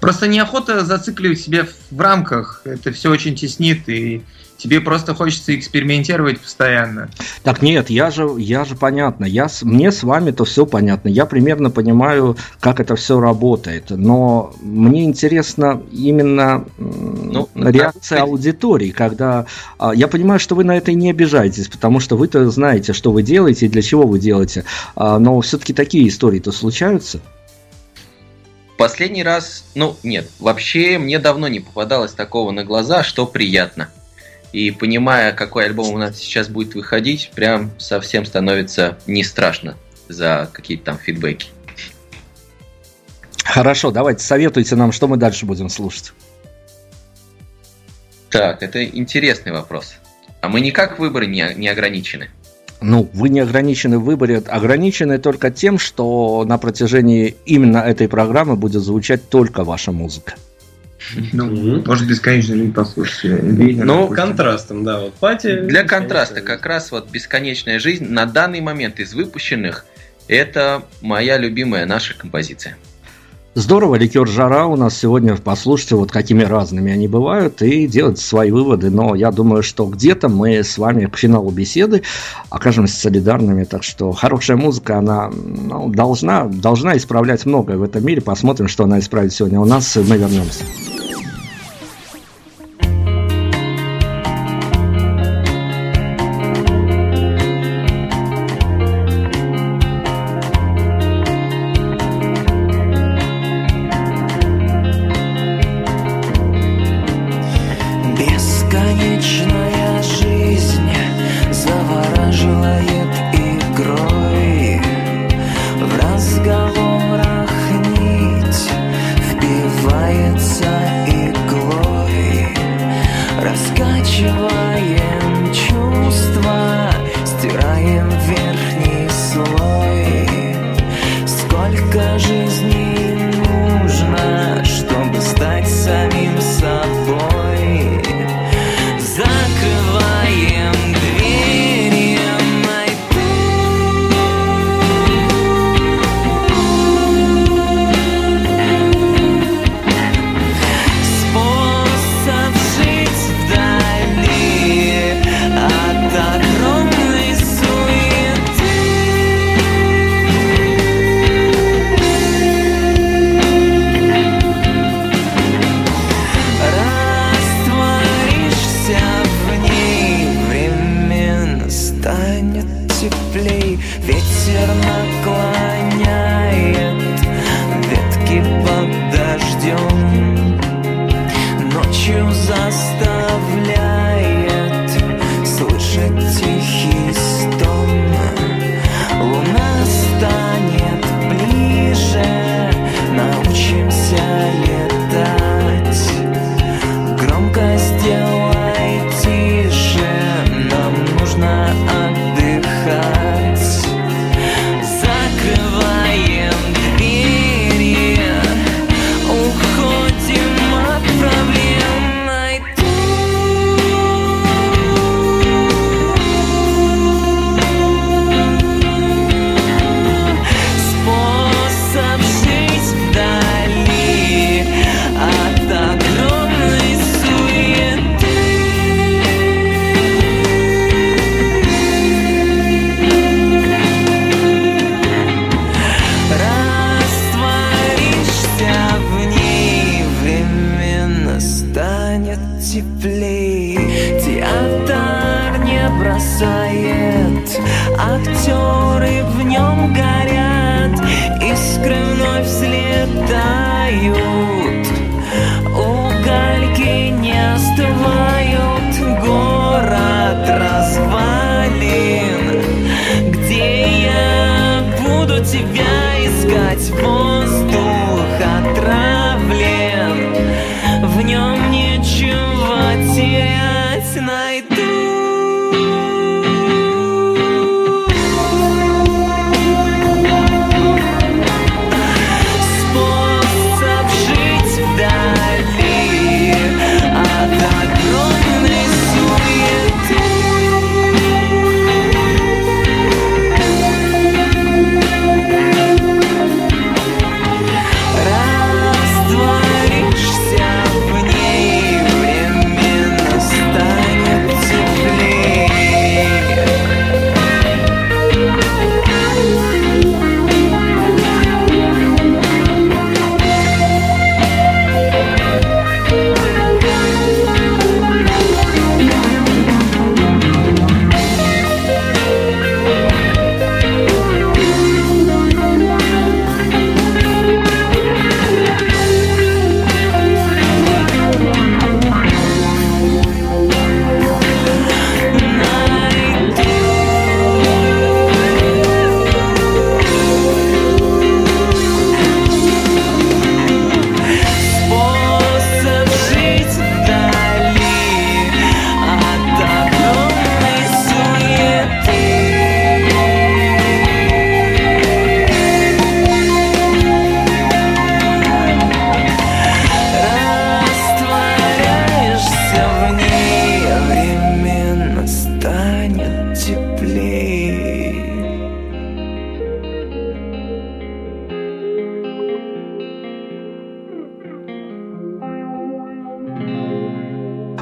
Просто 0.00 0.28
неохота 0.28 0.84
зацикливать 0.84 1.40
себя 1.40 1.66
в 1.90 2.00
рамках. 2.00 2.62
Это 2.64 2.92
все 2.92 3.10
очень 3.10 3.34
теснит, 3.34 3.88
и 3.88 4.22
тебе 4.60 4.80
просто 4.80 5.14
хочется 5.14 5.56
экспериментировать 5.56 6.40
постоянно. 6.40 7.08
Так 7.42 7.62
нет, 7.62 7.90
я 7.90 8.10
же, 8.10 8.28
я 8.38 8.64
же 8.64 8.76
понятно. 8.76 9.24
Я, 9.24 9.48
мне 9.62 9.90
с 9.90 10.02
вами-то 10.02 10.44
все 10.44 10.66
понятно. 10.66 11.08
Я 11.08 11.26
примерно 11.26 11.70
понимаю, 11.70 12.36
как 12.60 12.78
это 12.78 12.94
все 12.94 13.20
работает. 13.20 13.86
Но 13.90 14.52
мне 14.60 15.04
интересно 15.04 15.82
именно 15.90 16.66
ну, 16.78 17.48
реакция 17.54 18.18
да. 18.18 18.24
аудитории, 18.24 18.90
когда... 18.90 19.46
А, 19.78 19.92
я 19.94 20.08
понимаю, 20.08 20.38
что 20.38 20.54
вы 20.54 20.64
на 20.64 20.76
это 20.76 20.92
не 20.92 21.10
обижаетесь, 21.10 21.68
потому 21.68 22.00
что 22.00 22.16
вы-то 22.16 22.48
знаете, 22.50 22.92
что 22.92 23.12
вы 23.12 23.22
делаете 23.22 23.66
и 23.66 23.70
для 23.70 23.82
чего 23.82 24.06
вы 24.06 24.18
делаете. 24.18 24.64
А, 24.94 25.18
но 25.18 25.40
все-таки 25.40 25.72
такие 25.72 26.06
истории-то 26.08 26.52
случаются. 26.52 27.20
Последний 28.80 29.22
раз, 29.22 29.66
ну 29.74 29.98
нет, 30.02 30.30
вообще 30.38 30.96
мне 30.96 31.18
давно 31.18 31.48
не 31.48 31.60
попадалось 31.60 32.12
такого 32.12 32.50
на 32.50 32.64
глаза, 32.64 33.02
что 33.02 33.26
приятно. 33.26 33.90
И 34.54 34.70
понимая, 34.70 35.32
какой 35.32 35.66
альбом 35.66 35.92
у 35.92 35.98
нас 35.98 36.16
сейчас 36.16 36.48
будет 36.48 36.74
выходить, 36.74 37.30
прям 37.34 37.72
совсем 37.78 38.24
становится 38.24 38.98
не 39.06 39.22
страшно 39.22 39.76
за 40.08 40.48
какие-то 40.50 40.84
там 40.86 40.98
фидбэки. 40.98 41.50
Хорошо, 43.44 43.90
давайте 43.90 44.24
советуйте 44.24 44.76
нам, 44.76 44.92
что 44.92 45.08
мы 45.08 45.18
дальше 45.18 45.44
будем 45.44 45.68
слушать. 45.68 46.14
Так, 48.30 48.62
это 48.62 48.82
интересный 48.82 49.52
вопрос. 49.52 49.96
А 50.40 50.48
мы 50.48 50.62
никак 50.62 50.98
выборы 50.98 51.26
не, 51.26 51.52
не 51.54 51.68
ограничены 51.68 52.30
ну, 52.80 53.08
вы 53.12 53.28
не 53.28 53.40
ограничены 53.40 53.98
в 53.98 54.04
выборе, 54.04 54.38
ограничены 54.38 55.18
только 55.18 55.50
тем, 55.50 55.78
что 55.78 56.44
на 56.46 56.58
протяжении 56.58 57.36
именно 57.44 57.78
этой 57.78 58.08
программы 58.08 58.56
будет 58.56 58.82
звучать 58.82 59.28
только 59.28 59.64
ваша 59.64 59.92
музыка. 59.92 60.34
Ну, 61.32 61.50
mm-hmm. 61.50 61.86
может, 61.86 62.06
бесконечно 62.06 62.54
жизнь 62.56 62.72
послушать. 62.72 63.42
Ну, 63.42 64.08
контрастом, 64.08 64.84
да, 64.84 65.00
вот 65.00 65.14
пати. 65.14 65.60
Для 65.62 65.84
контраста 65.84 66.40
как 66.40 66.66
раз 66.66 66.90
вот 66.92 67.10
бесконечная 67.10 67.78
жизнь 67.78 68.06
на 68.06 68.26
данный 68.26 68.60
момент 68.60 69.00
из 69.00 69.14
выпущенных 69.14 69.86
это 70.28 70.84
моя 71.00 71.38
любимая 71.38 71.86
наша 71.86 72.16
композиция. 72.16 72.76
Здорово, 73.54 73.96
ликер 73.96 74.28
жара 74.28 74.68
у 74.68 74.76
нас 74.76 74.96
сегодня. 74.96 75.36
Послушайте, 75.36 75.96
вот 75.96 76.12
какими 76.12 76.44
разными 76.44 76.92
они 76.92 77.08
бывают, 77.08 77.62
и 77.62 77.88
делать 77.88 78.20
свои 78.20 78.52
выводы. 78.52 78.90
Но 78.90 79.16
я 79.16 79.32
думаю, 79.32 79.64
что 79.64 79.86
где-то 79.86 80.28
мы 80.28 80.62
с 80.62 80.78
вами 80.78 81.06
к 81.06 81.16
финалу 81.16 81.50
беседы 81.50 82.02
окажемся 82.48 83.00
солидарными. 83.00 83.64
Так 83.64 83.82
что 83.82 84.12
хорошая 84.12 84.56
музыка, 84.56 84.98
она 84.98 85.30
ну, 85.30 85.88
должна, 85.88 86.44
должна 86.44 86.96
исправлять 86.96 87.44
многое 87.44 87.76
в 87.76 87.82
этом 87.82 88.06
мире. 88.06 88.20
Посмотрим, 88.20 88.68
что 88.68 88.84
она 88.84 89.00
исправит 89.00 89.32
сегодня 89.32 89.58
у 89.58 89.64
нас. 89.64 89.96
Мы 89.96 90.16
вернемся. 90.16 90.64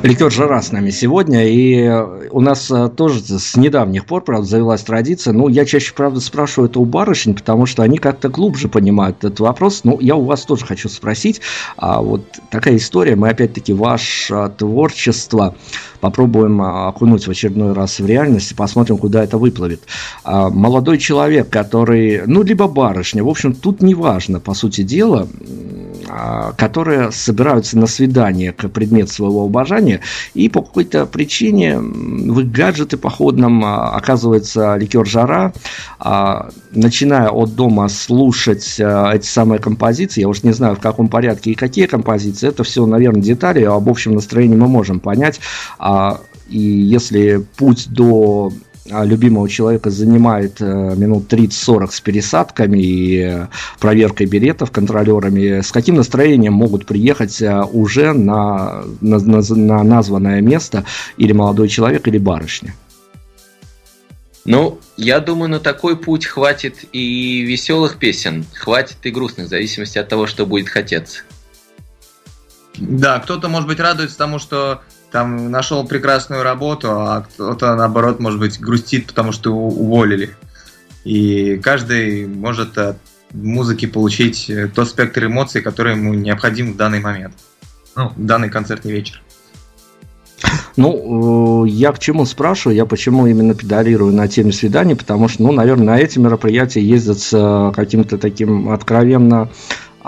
Ликер 0.08 0.30
Жара 0.30 0.62
с 0.62 0.72
нами 0.72 0.88
сегодня, 0.88 1.46
и 1.46 1.86
у 2.30 2.40
нас 2.40 2.70
э, 2.70 2.88
тоже 2.88 3.20
с 3.20 3.58
недавних 3.58 4.06
пор, 4.06 4.24
правда, 4.24 4.46
завелась 4.46 4.80
традиция, 4.80 5.34
ну, 5.34 5.48
я 5.48 5.66
чаще, 5.66 5.92
правда, 5.94 6.18
спрашиваю 6.20 6.70
это 6.70 6.80
у 6.80 6.86
барышень, 6.86 7.34
потому 7.34 7.66
что 7.66 7.82
они 7.82 7.98
как-то 7.98 8.30
глубже 8.30 8.70
понимают 8.70 9.18
этот 9.18 9.40
вопрос, 9.40 9.82
ну, 9.84 9.98
я 10.00 10.16
у 10.16 10.24
вас 10.24 10.46
тоже 10.46 10.64
хочу 10.64 10.88
спросить, 10.88 11.42
а 11.76 12.00
вот 12.00 12.22
такая 12.50 12.76
история, 12.76 13.16
мы 13.16 13.28
опять-таки 13.28 13.74
ваше 13.74 14.50
творчество 14.56 15.54
попробуем 16.00 16.62
а, 16.62 16.88
окунуть 16.88 17.26
в 17.26 17.30
очередной 17.30 17.74
раз 17.74 18.00
в 18.00 18.06
реальность 18.06 18.52
и 18.52 18.54
посмотрим, 18.54 18.96
куда 18.96 19.22
это 19.22 19.36
выплывет. 19.36 19.82
А, 20.24 20.48
Молодой 20.48 20.96
человек, 20.96 21.50
который, 21.50 22.22
ну, 22.26 22.42
либо 22.42 22.66
барышня, 22.66 23.22
в 23.22 23.28
общем, 23.28 23.52
тут 23.52 23.82
не 23.82 23.94
важно, 23.94 24.40
по 24.40 24.54
сути 24.54 24.82
дела, 24.82 25.28
которые 26.56 27.12
собираются 27.12 27.78
на 27.78 27.86
свидание 27.86 28.52
к 28.52 28.68
предмету 28.68 29.12
своего 29.12 29.44
обожания, 29.44 30.00
и 30.34 30.48
по 30.48 30.62
какой-то 30.62 31.06
причине 31.06 31.78
в 31.78 32.40
их 32.40 32.50
гаджеты 32.50 32.96
походном 32.96 33.64
а, 33.64 33.90
оказывается 33.90 34.76
ликер 34.76 35.06
жара, 35.06 35.52
а, 35.98 36.50
начиная 36.70 37.28
от 37.28 37.54
дома 37.54 37.88
слушать 37.88 38.78
а, 38.80 39.12
эти 39.14 39.26
самые 39.26 39.58
композиции, 39.58 40.20
я 40.20 40.28
уж 40.28 40.42
не 40.42 40.52
знаю 40.52 40.76
в 40.76 40.80
каком 40.80 41.08
порядке 41.08 41.52
и 41.52 41.54
какие 41.54 41.86
композиции, 41.86 42.48
это 42.48 42.64
все, 42.64 42.86
наверное, 42.86 43.22
детали, 43.22 43.62
а 43.64 43.74
об 43.74 43.88
общем 43.88 44.14
настроении 44.14 44.56
мы 44.56 44.68
можем 44.68 45.00
понять, 45.00 45.40
а, 45.78 46.20
и 46.48 46.58
если 46.58 47.44
путь 47.56 47.88
до 47.88 48.50
а, 48.50 48.67
любимого 48.90 49.48
человека 49.48 49.90
занимает 49.90 50.60
э, 50.60 50.94
минут 50.96 51.32
30-40 51.32 51.90
с 51.90 52.00
пересадками 52.00 52.78
и 52.78 53.18
э, 53.20 53.46
проверкой 53.78 54.26
билетов 54.26 54.70
контролерами, 54.70 55.60
с 55.60 55.70
каким 55.72 55.96
настроением 55.96 56.54
могут 56.54 56.86
приехать 56.86 57.40
э, 57.42 57.62
уже 57.72 58.12
на, 58.12 58.84
на, 59.00 59.18
на- 59.18 59.54
на 59.54 59.82
названное 59.82 60.40
место 60.40 60.84
или 61.16 61.32
молодой 61.32 61.68
человек, 61.68 62.08
или 62.08 62.18
барышня? 62.18 62.74
Ну, 64.44 64.78
я 64.96 65.20
думаю, 65.20 65.50
на 65.50 65.60
такой 65.60 65.96
путь 65.96 66.24
хватит 66.24 66.86
и 66.92 67.42
веселых 67.42 67.96
песен, 67.98 68.46
хватит 68.54 68.96
и 69.02 69.10
грустных, 69.10 69.46
в 69.46 69.50
зависимости 69.50 69.98
от 69.98 70.08
того, 70.08 70.26
что 70.26 70.46
будет 70.46 70.68
хотеться. 70.68 71.20
Да, 72.78 73.18
кто-то, 73.18 73.48
может 73.48 73.68
быть, 73.68 73.80
радуется 73.80 74.16
тому, 74.16 74.38
что 74.38 74.80
там 75.10 75.50
нашел 75.50 75.86
прекрасную 75.86 76.42
работу, 76.42 76.90
а 76.90 77.22
кто-то, 77.22 77.74
наоборот, 77.74 78.20
может 78.20 78.38
быть, 78.38 78.60
грустит, 78.60 79.06
потому 79.06 79.32
что 79.32 79.50
его 79.50 79.68
уволили. 79.68 80.36
И 81.04 81.56
каждый 81.56 82.26
может 82.26 82.76
от 82.76 82.98
музыки 83.32 83.86
получить 83.86 84.48
э, 84.50 84.68
тот 84.68 84.88
спектр 84.88 85.26
эмоций, 85.26 85.62
который 85.62 85.94
ему 85.94 86.14
необходим 86.14 86.72
в 86.72 86.76
данный 86.76 87.00
момент. 87.00 87.34
Ну, 87.94 88.10
в 88.14 88.24
данный 88.24 88.50
концертный 88.50 88.92
вечер. 88.92 89.22
Ну, 90.76 91.64
э, 91.64 91.68
я 91.68 91.92
к 91.92 91.98
чему 91.98 92.24
спрашиваю, 92.24 92.76
я 92.76 92.86
почему 92.86 93.26
именно 93.26 93.54
педалирую 93.54 94.14
на 94.14 94.28
теме 94.28 94.52
свиданий, 94.52 94.94
потому 94.94 95.28
что, 95.28 95.42
ну, 95.42 95.52
наверное, 95.52 95.86
на 95.86 95.98
эти 95.98 96.18
мероприятия 96.18 96.80
ездят 96.80 97.18
с 97.18 97.30
э, 97.32 97.72
каким-то 97.74 98.18
таким 98.18 98.68
откровенно 98.70 99.48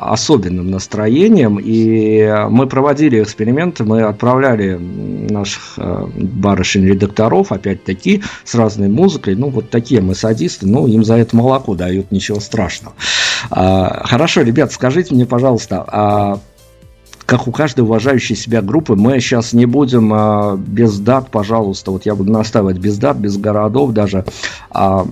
особенным 0.00 0.70
настроением, 0.70 1.58
и 1.60 2.46
мы 2.48 2.66
проводили 2.66 3.22
эксперименты, 3.22 3.84
мы 3.84 4.02
отправляли 4.02 4.78
наших 4.78 5.74
э, 5.76 6.06
барышень-редакторов, 6.16 7.52
опять-таки, 7.52 8.22
с 8.44 8.54
разной 8.54 8.88
музыкой, 8.88 9.34
ну, 9.34 9.48
вот 9.48 9.70
такие 9.70 10.00
мы 10.00 10.14
садисты, 10.14 10.66
ну, 10.66 10.86
им 10.86 11.04
за 11.04 11.16
это 11.16 11.36
молоко 11.36 11.74
дают, 11.74 12.10
ничего 12.10 12.40
страшного. 12.40 12.94
А, 13.50 14.02
Хорошо, 14.06 14.42
ребят, 14.42 14.72
скажите 14.72 15.14
мне, 15.14 15.26
пожалуйста, 15.26 15.84
а 15.86 16.40
как 17.30 17.46
у 17.46 17.52
каждой 17.52 17.82
уважающей 17.82 18.34
себя 18.34 18.60
группы, 18.60 18.96
мы 18.96 19.20
сейчас 19.20 19.52
не 19.52 19.64
будем 19.64 20.12
а, 20.12 20.56
без 20.56 20.98
дат, 20.98 21.30
пожалуйста, 21.30 21.92
вот 21.92 22.04
я 22.04 22.16
буду 22.16 22.32
настаивать 22.32 22.78
без 22.78 22.98
дат, 22.98 23.18
без 23.18 23.36
городов 23.36 23.92
даже, 23.92 24.24
а, 24.70 25.06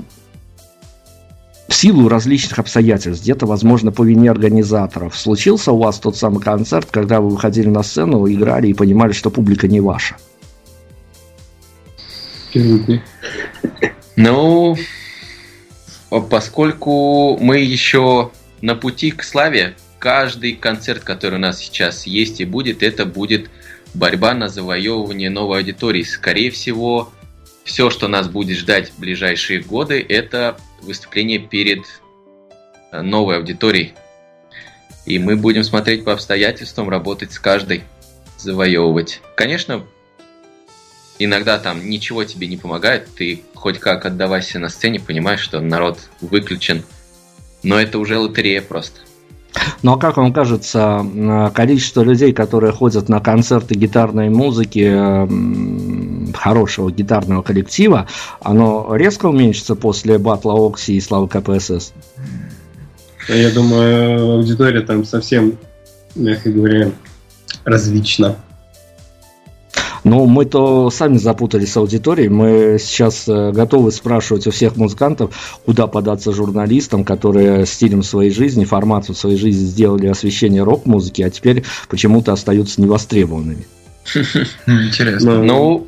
в 1.69 1.75
силу 1.75 2.09
различных 2.09 2.59
обстоятельств, 2.59 3.23
где-то, 3.23 3.47
возможно, 3.47 3.93
по 3.93 4.03
вине 4.03 4.31
организаторов, 4.31 5.17
случился 5.17 5.71
у 5.71 5.79
вас 5.79 6.01
тот 6.01 6.17
самый 6.17 6.43
концерт, 6.43 6.89
когда 6.91 7.21
вы 7.21 7.29
выходили 7.29 7.69
на 7.69 7.83
сцену, 7.83 8.27
играли 8.27 8.69
и 8.69 8.75
понимали, 8.75 9.13
что 9.13 9.31
публика 9.31 9.69
не 9.69 9.81
ваша? 9.81 10.17
Ну, 14.17 14.77
поскольку 16.31 17.37
мы 17.39 17.59
еще 17.59 18.31
на 18.63 18.75
пути 18.75 19.11
к 19.11 19.23
славе, 19.23 19.77
каждый 19.99 20.55
концерт, 20.55 21.05
который 21.05 21.35
у 21.35 21.39
нас 21.39 21.59
сейчас 21.59 22.07
есть 22.07 22.41
и 22.41 22.47
будет, 22.47 22.83
это 22.83 23.05
будет 23.05 23.51
борьба 23.93 24.33
на 24.33 24.49
завоевывание 24.49 25.29
новой 25.29 25.59
аудитории. 25.59 26.03
Скорее 26.03 26.51
всего, 26.51 27.13
все, 27.65 27.91
что 27.91 28.09
нас 28.09 28.29
будет 28.29 28.57
ждать 28.57 28.91
в 28.91 28.99
ближайшие 28.99 29.61
годы, 29.61 30.05
это 30.09 30.57
выступление 30.81 31.39
перед 31.39 31.85
э, 32.93 33.01
новой 33.01 33.37
аудиторией. 33.37 33.95
И 35.07 35.19
мы 35.19 35.37
будем 35.37 35.65
смотреть 35.65 36.05
по 36.05 36.13
обстоятельствам, 36.13 36.89
работать 36.89 37.33
с 37.33 37.39
каждой, 37.39 37.83
завоевывать. 38.37 39.21
Конечно, 39.37 39.87
иногда 41.19 41.59
там 41.59 41.89
ничего 41.89 42.25
тебе 42.25 42.47
не 42.47 42.57
помогает, 42.57 43.09
ты 43.15 43.43
хоть 43.55 43.79
как 43.79 44.07
отдавайся 44.07 44.59
на 44.59 44.69
сцене, 44.69 45.01
понимаешь, 45.01 45.41
что 45.41 45.61
народ 45.61 45.99
выключен, 46.21 46.85
но 47.63 47.81
это 47.81 47.99
уже 47.99 48.19
лотерея 48.19 48.63
просто. 48.63 49.01
Ну 49.83 49.93
а 49.93 49.99
как 49.99 50.17
вам 50.17 50.33
кажется, 50.33 51.05
количество 51.55 52.03
людей, 52.03 52.33
которые 52.33 52.73
ходят 52.73 53.09
на 53.09 53.21
концерты 53.21 53.75
гитарной 53.75 54.29
музыки 54.29 55.27
хорошего 56.37 56.91
гитарного 56.91 57.43
коллектива, 57.43 58.07
оно 58.41 58.95
резко 58.95 59.27
уменьшится 59.27 59.77
после 59.77 60.19
батла 60.19 60.55
Окси 60.55 60.97
и 60.97 61.01
Славы 61.01 61.29
КПСС? 61.29 61.93
Я 63.29 63.51
думаю, 63.51 64.37
аудитория 64.37 64.81
там 64.81 65.05
совсем, 65.05 65.59
мягко 66.15 66.51
говоря, 66.51 66.91
различна. 67.65 68.37
Ну, 70.09 70.25
мы-то 70.25 70.89
сами 70.89 71.19
запутались 71.19 71.73
с 71.73 71.77
аудиторией. 71.77 72.29
Мы 72.29 72.79
сейчас 72.81 73.29
э, 73.29 73.53
готовы 73.53 73.93
спрашивать 73.93 74.47
у 74.47 74.51
всех 74.51 74.77
музыкантов, 74.77 75.61
куда 75.67 75.87
податься 75.87 76.33
журналистам, 76.33 77.05
которые 77.05 77.67
стилем 77.67 78.03
своей 78.03 78.31
жизни, 78.31 78.65
форматом 78.65 79.15
своей 79.15 79.37
жизни 79.37 79.67
сделали 79.67 80.07
освещение 80.07 80.63
рок-музыки, 80.63 81.21
а 81.21 81.29
теперь 81.29 81.65
почему-то 81.91 82.33
остаются 82.33 82.81
невостребованными. 82.81 83.67
Интересно. 84.67 85.43
Ну, 85.43 85.87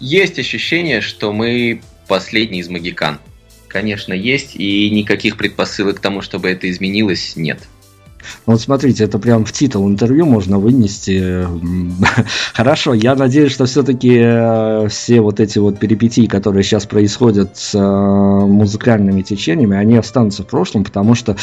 есть 0.00 0.38
ощущение, 0.38 1.00
что 1.00 1.32
мы 1.32 1.80
последний 2.08 2.60
из 2.60 2.68
магикан. 2.68 3.20
Конечно, 3.68 4.12
есть, 4.12 4.54
и 4.54 4.90
никаких 4.90 5.38
предпосылок 5.38 5.96
к 5.96 6.00
тому, 6.00 6.20
чтобы 6.20 6.50
это 6.50 6.70
изменилось, 6.70 7.36
нет. 7.36 7.60
Ну, 8.46 8.54
вот 8.54 8.60
смотрите, 8.60 9.04
это 9.04 9.18
прям 9.18 9.44
в 9.44 9.52
титул 9.52 9.88
интервью 9.88 10.26
можно 10.26 10.58
вынести. 10.58 11.46
Хорошо, 12.54 12.94
я 12.94 13.14
надеюсь, 13.14 13.52
что 13.52 13.66
все-таки 13.66 14.18
э, 14.20 14.88
все 14.88 15.20
вот 15.20 15.40
эти 15.40 15.58
вот 15.58 15.78
перипетии, 15.78 16.26
которые 16.26 16.62
сейчас 16.62 16.86
происходят 16.86 17.56
с 17.56 17.74
э, 17.74 17.80
музыкальными 17.82 19.22
течениями, 19.22 19.76
они 19.76 19.96
останутся 19.96 20.42
в 20.42 20.46
прошлом, 20.46 20.84
потому 20.84 21.14
что 21.14 21.36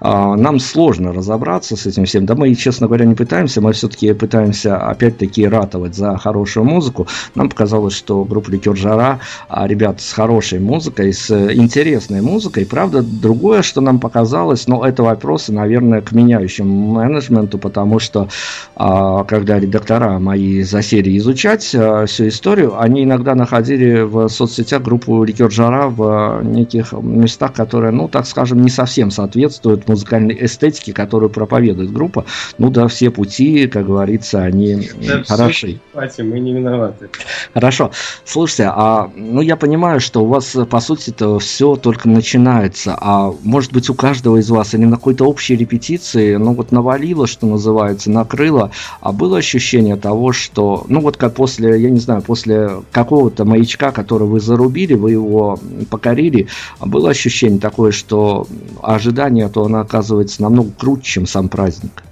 а, 0.00 0.36
нам 0.36 0.60
сложно 0.60 1.12
разобраться 1.12 1.76
с 1.76 1.86
этим 1.86 2.04
всем. 2.04 2.26
Да 2.26 2.34
мы, 2.34 2.54
честно 2.54 2.86
говоря, 2.86 3.04
не 3.04 3.14
пытаемся, 3.14 3.60
мы 3.60 3.72
все-таки 3.72 4.12
пытаемся 4.12 4.76
опять-таки 4.76 5.46
ратовать 5.46 5.94
за 5.94 6.16
хорошую 6.16 6.64
музыку. 6.64 7.06
Нам 7.34 7.48
показалось, 7.48 7.94
что 7.94 8.24
группа 8.24 8.50
Ликер 8.50 8.76
Жара, 8.76 9.20
а, 9.48 9.66
ребят 9.66 10.00
с 10.00 10.12
хорошей 10.12 10.58
музыкой, 10.58 11.12
с 11.12 11.30
интересной 11.30 12.20
музыкой. 12.20 12.66
Правда, 12.66 13.02
другое, 13.02 13.62
что 13.62 13.80
нам 13.80 14.00
показалось, 14.00 14.66
но 14.66 14.84
это 14.86 15.02
вопросы, 15.02 15.52
наверное, 15.52 16.00
к 16.00 16.12
менеджеру 16.12 16.25
меняющим 16.26 16.68
менеджменту, 16.68 17.58
потому 17.58 17.98
что 17.98 18.28
а, 18.74 19.24
когда 19.24 19.58
редактора 19.58 20.18
мои 20.18 20.62
засели 20.62 21.16
изучать 21.18 21.74
а, 21.74 22.06
всю 22.06 22.28
историю, 22.28 22.80
они 22.80 23.04
иногда 23.04 23.34
находили 23.34 24.02
в 24.02 24.28
соцсетях 24.28 24.82
группу 24.82 25.22
Ликер 25.24 25.50
Жара 25.50 25.88
в 25.88 26.42
неких 26.42 26.92
местах, 26.92 27.52
которые, 27.52 27.92
ну, 27.92 28.08
так 28.08 28.26
скажем, 28.26 28.62
не 28.62 28.70
совсем 28.70 29.10
соответствуют 29.10 29.88
музыкальной 29.88 30.36
эстетике, 30.40 30.92
которую 30.92 31.30
проповедует 31.30 31.92
группа. 31.92 32.24
Ну 32.58 32.70
да, 32.70 32.88
все 32.88 33.10
пути, 33.10 33.68
как 33.68 33.86
говорится, 33.86 34.42
они 34.42 34.88
да, 35.06 35.22
хороши. 35.24 35.80
Все, 36.10 36.22
мы 36.22 36.40
не 36.40 36.52
виноваты. 36.52 37.08
Хорошо. 37.54 37.90
Слушайте, 38.24 38.70
а 38.74 39.10
ну 39.14 39.40
я 39.40 39.56
понимаю, 39.56 40.00
что 40.00 40.22
у 40.22 40.26
вас 40.26 40.56
по 40.68 40.80
сути 40.80 41.10
это 41.10 41.38
все 41.38 41.76
только 41.76 42.08
начинается, 42.08 42.96
а 43.00 43.32
может 43.42 43.72
быть 43.72 43.88
у 43.90 43.94
каждого 43.94 44.38
из 44.38 44.50
вас 44.50 44.74
или 44.74 44.84
на 44.84 44.96
какой-то 44.96 45.24
общей 45.24 45.56
репетиции 45.56 46.15
эмоции, 46.16 46.36
ну 46.36 46.54
вот 46.54 46.72
навалило, 46.72 47.26
что 47.26 47.46
называется, 47.46 48.10
накрыло, 48.10 48.70
а 49.00 49.12
было 49.12 49.38
ощущение 49.38 49.96
того, 49.96 50.32
что, 50.32 50.84
ну 50.88 51.00
вот 51.00 51.16
как 51.16 51.34
после, 51.34 51.80
я 51.80 51.90
не 51.90 52.00
знаю, 52.00 52.22
после 52.22 52.82
какого-то 52.92 53.44
маячка, 53.44 53.92
который 53.92 54.26
вы 54.26 54.40
зарубили, 54.40 54.94
вы 54.94 55.12
его 55.12 55.58
покорили, 55.90 56.48
а 56.78 56.86
было 56.86 57.10
ощущение 57.10 57.60
такое, 57.60 57.92
что 57.92 58.46
ожидание, 58.82 59.48
то 59.48 59.64
оно 59.64 59.80
оказывается 59.80 60.42
намного 60.42 60.70
круче, 60.72 61.12
чем 61.12 61.26
сам 61.26 61.48
праздник. 61.48 62.02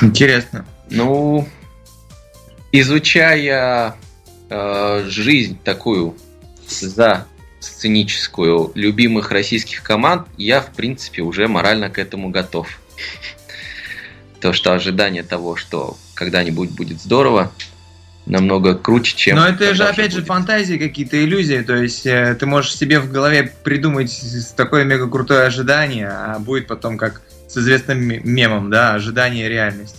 Интересно. 0.00 0.64
Ну, 0.90 1.46
изучая 2.72 3.94
э, 4.50 5.04
жизнь 5.08 5.58
такую 5.62 6.14
за 6.68 7.26
сценическую 7.64 8.72
любимых 8.74 9.30
российских 9.30 9.82
команд, 9.82 10.26
я, 10.36 10.60
в 10.60 10.70
принципе, 10.72 11.22
уже 11.22 11.48
морально 11.48 11.90
к 11.90 11.98
этому 11.98 12.30
готов. 12.30 12.68
То, 14.40 14.52
что 14.52 14.72
ожидание 14.72 15.22
того, 15.22 15.56
что 15.56 15.96
когда-нибудь 16.14 16.70
будет 16.70 17.00
здорово, 17.00 17.52
намного 18.26 18.74
круче, 18.74 19.16
чем... 19.16 19.36
Но 19.36 19.48
это 19.48 19.74
же, 19.74 19.84
опять 19.84 20.12
же, 20.12 20.18
будет. 20.18 20.28
фантазии 20.28 20.76
какие-то, 20.76 21.22
иллюзии. 21.22 21.60
То 21.62 21.76
есть 21.76 22.06
э, 22.06 22.36
ты 22.38 22.46
можешь 22.46 22.74
себе 22.74 23.00
в 23.00 23.10
голове 23.10 23.52
придумать 23.62 24.22
такое 24.56 24.84
мега 24.84 25.08
крутое 25.08 25.46
ожидание, 25.46 26.08
а 26.08 26.38
будет 26.38 26.66
потом 26.66 26.96
как 26.96 27.22
с 27.48 27.56
известным 27.56 28.00
мемом, 28.00 28.70
да, 28.70 28.94
ожидание 28.94 29.48
реальность. 29.48 29.96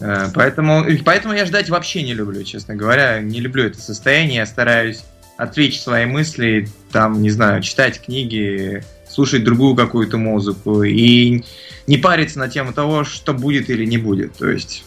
Э, 0.00 0.28
поэтому, 0.34 0.84
поэтому 1.04 1.34
я 1.34 1.44
ждать 1.46 1.68
вообще 1.68 2.02
не 2.02 2.14
люблю, 2.14 2.42
честно 2.42 2.74
говоря. 2.74 3.20
Не 3.20 3.40
люблю 3.40 3.64
это 3.64 3.80
состояние. 3.80 4.36
Я 4.36 4.46
стараюсь 4.46 5.04
отвлечь 5.36 5.80
свои 5.80 6.06
мысли, 6.06 6.68
там, 6.90 7.22
не 7.22 7.30
знаю, 7.30 7.62
читать 7.62 8.00
книги, 8.00 8.82
слушать 9.08 9.44
другую 9.44 9.74
какую-то 9.74 10.16
музыку 10.16 10.82
и 10.82 11.42
не 11.86 11.98
париться 11.98 12.38
на 12.38 12.48
тему 12.48 12.72
того, 12.72 13.04
что 13.04 13.32
будет 13.34 13.70
или 13.70 13.84
не 13.84 13.98
будет. 13.98 14.34
То 14.34 14.48
есть. 14.48 14.84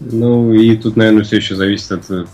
Ну, 0.00 0.52
и 0.52 0.76
тут, 0.76 0.96
наверное, 0.96 1.24
все 1.24 1.36
еще 1.36 1.54
зависит 1.54 1.92
от, 1.92 2.08
в 2.08 2.26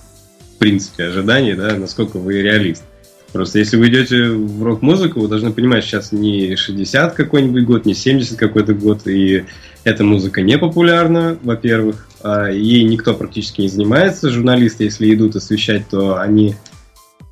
принципе, 0.58 1.04
ожиданий, 1.04 1.54
да, 1.54 1.76
насколько 1.76 2.18
вы 2.18 2.42
реалист. 2.42 2.84
Просто 3.32 3.60
если 3.60 3.76
вы 3.76 3.88
идете 3.88 4.30
в 4.30 4.62
рок-музыку, 4.62 5.20
вы 5.20 5.28
должны 5.28 5.52
понимать, 5.52 5.84
сейчас 5.84 6.10
не 6.10 6.56
60 6.56 7.14
какой-нибудь 7.14 7.64
год, 7.64 7.86
не 7.86 7.94
70 7.94 8.36
какой-то 8.36 8.74
год, 8.74 9.06
и 9.06 9.44
эта 9.84 10.02
музыка 10.02 10.42
не 10.42 10.58
популярна, 10.58 11.38
во-первых, 11.42 12.08
а 12.22 12.48
ей 12.48 12.82
никто 12.82 13.14
практически 13.14 13.60
не 13.60 13.68
занимается. 13.68 14.30
Журналисты, 14.30 14.84
если 14.84 15.14
идут 15.14 15.36
освещать, 15.36 15.88
то 15.88 16.18
они 16.18 16.56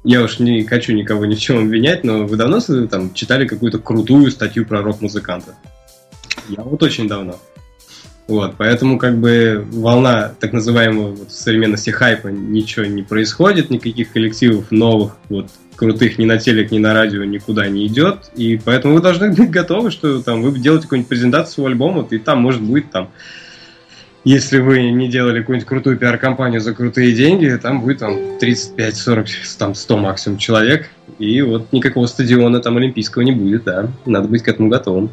я 0.08 0.22
уж 0.22 0.38
не 0.38 0.64
хочу 0.64 0.94
никого 0.94 1.26
ни 1.26 1.34
в 1.34 1.38
чем 1.38 1.58
обвинять, 1.58 2.02
но 2.02 2.24
вы 2.26 2.38
давно 2.38 2.60
там 2.86 3.12
читали 3.12 3.46
какую-то 3.46 3.78
крутую 3.78 4.30
статью 4.30 4.64
про 4.64 4.80
рок-музыканта? 4.80 5.54
Я 6.48 6.62
вот 6.62 6.82
очень 6.82 7.06
давно. 7.06 7.38
Вот, 8.26 8.54
поэтому 8.56 8.98
как 8.98 9.18
бы 9.18 9.66
волна 9.70 10.32
так 10.40 10.54
называемого 10.54 11.10
вот, 11.10 11.28
в 11.28 11.34
современности 11.34 11.90
хайпа 11.90 12.28
ничего 12.28 12.86
не 12.86 13.02
происходит, 13.02 13.68
никаких 13.68 14.10
коллективов 14.10 14.70
новых, 14.70 15.18
вот, 15.28 15.50
крутых 15.76 16.16
ни 16.16 16.24
на 16.24 16.38
телек, 16.38 16.70
ни 16.70 16.78
на 16.78 16.94
радио 16.94 17.24
никуда 17.24 17.68
не 17.68 17.86
идет, 17.86 18.30
и 18.34 18.58
поэтому 18.62 18.94
вы 18.94 19.02
должны 19.02 19.30
быть 19.30 19.50
готовы, 19.50 19.90
что 19.90 20.22
там 20.22 20.40
вы 20.40 20.58
делаете 20.58 20.84
какую-нибудь 20.84 21.08
презентацию 21.10 21.52
своего 21.52 21.68
альбома, 21.68 22.08
и 22.10 22.16
там 22.16 22.40
может 22.40 22.62
быть 22.62 22.90
там 22.90 23.10
если 24.28 24.58
вы 24.58 24.90
не 24.90 25.08
делали 25.08 25.40
какую-нибудь 25.40 25.66
крутую 25.66 25.96
пиар-компанию 25.96 26.60
за 26.60 26.74
крутые 26.74 27.14
деньги, 27.14 27.58
там 27.62 27.80
будет 27.80 28.00
там 28.00 28.38
35, 28.38 28.94
40, 28.94 29.26
там 29.58 29.74
100 29.74 29.96
максимум 29.96 30.36
человек, 30.36 30.90
и 31.18 31.40
вот 31.40 31.72
никакого 31.72 32.04
стадиона 32.04 32.60
там 32.60 32.76
олимпийского 32.76 33.22
не 33.22 33.32
будет, 33.32 33.64
да, 33.64 33.88
надо 34.04 34.28
быть 34.28 34.42
к 34.42 34.48
этому 34.48 34.68
готовым. 34.68 35.08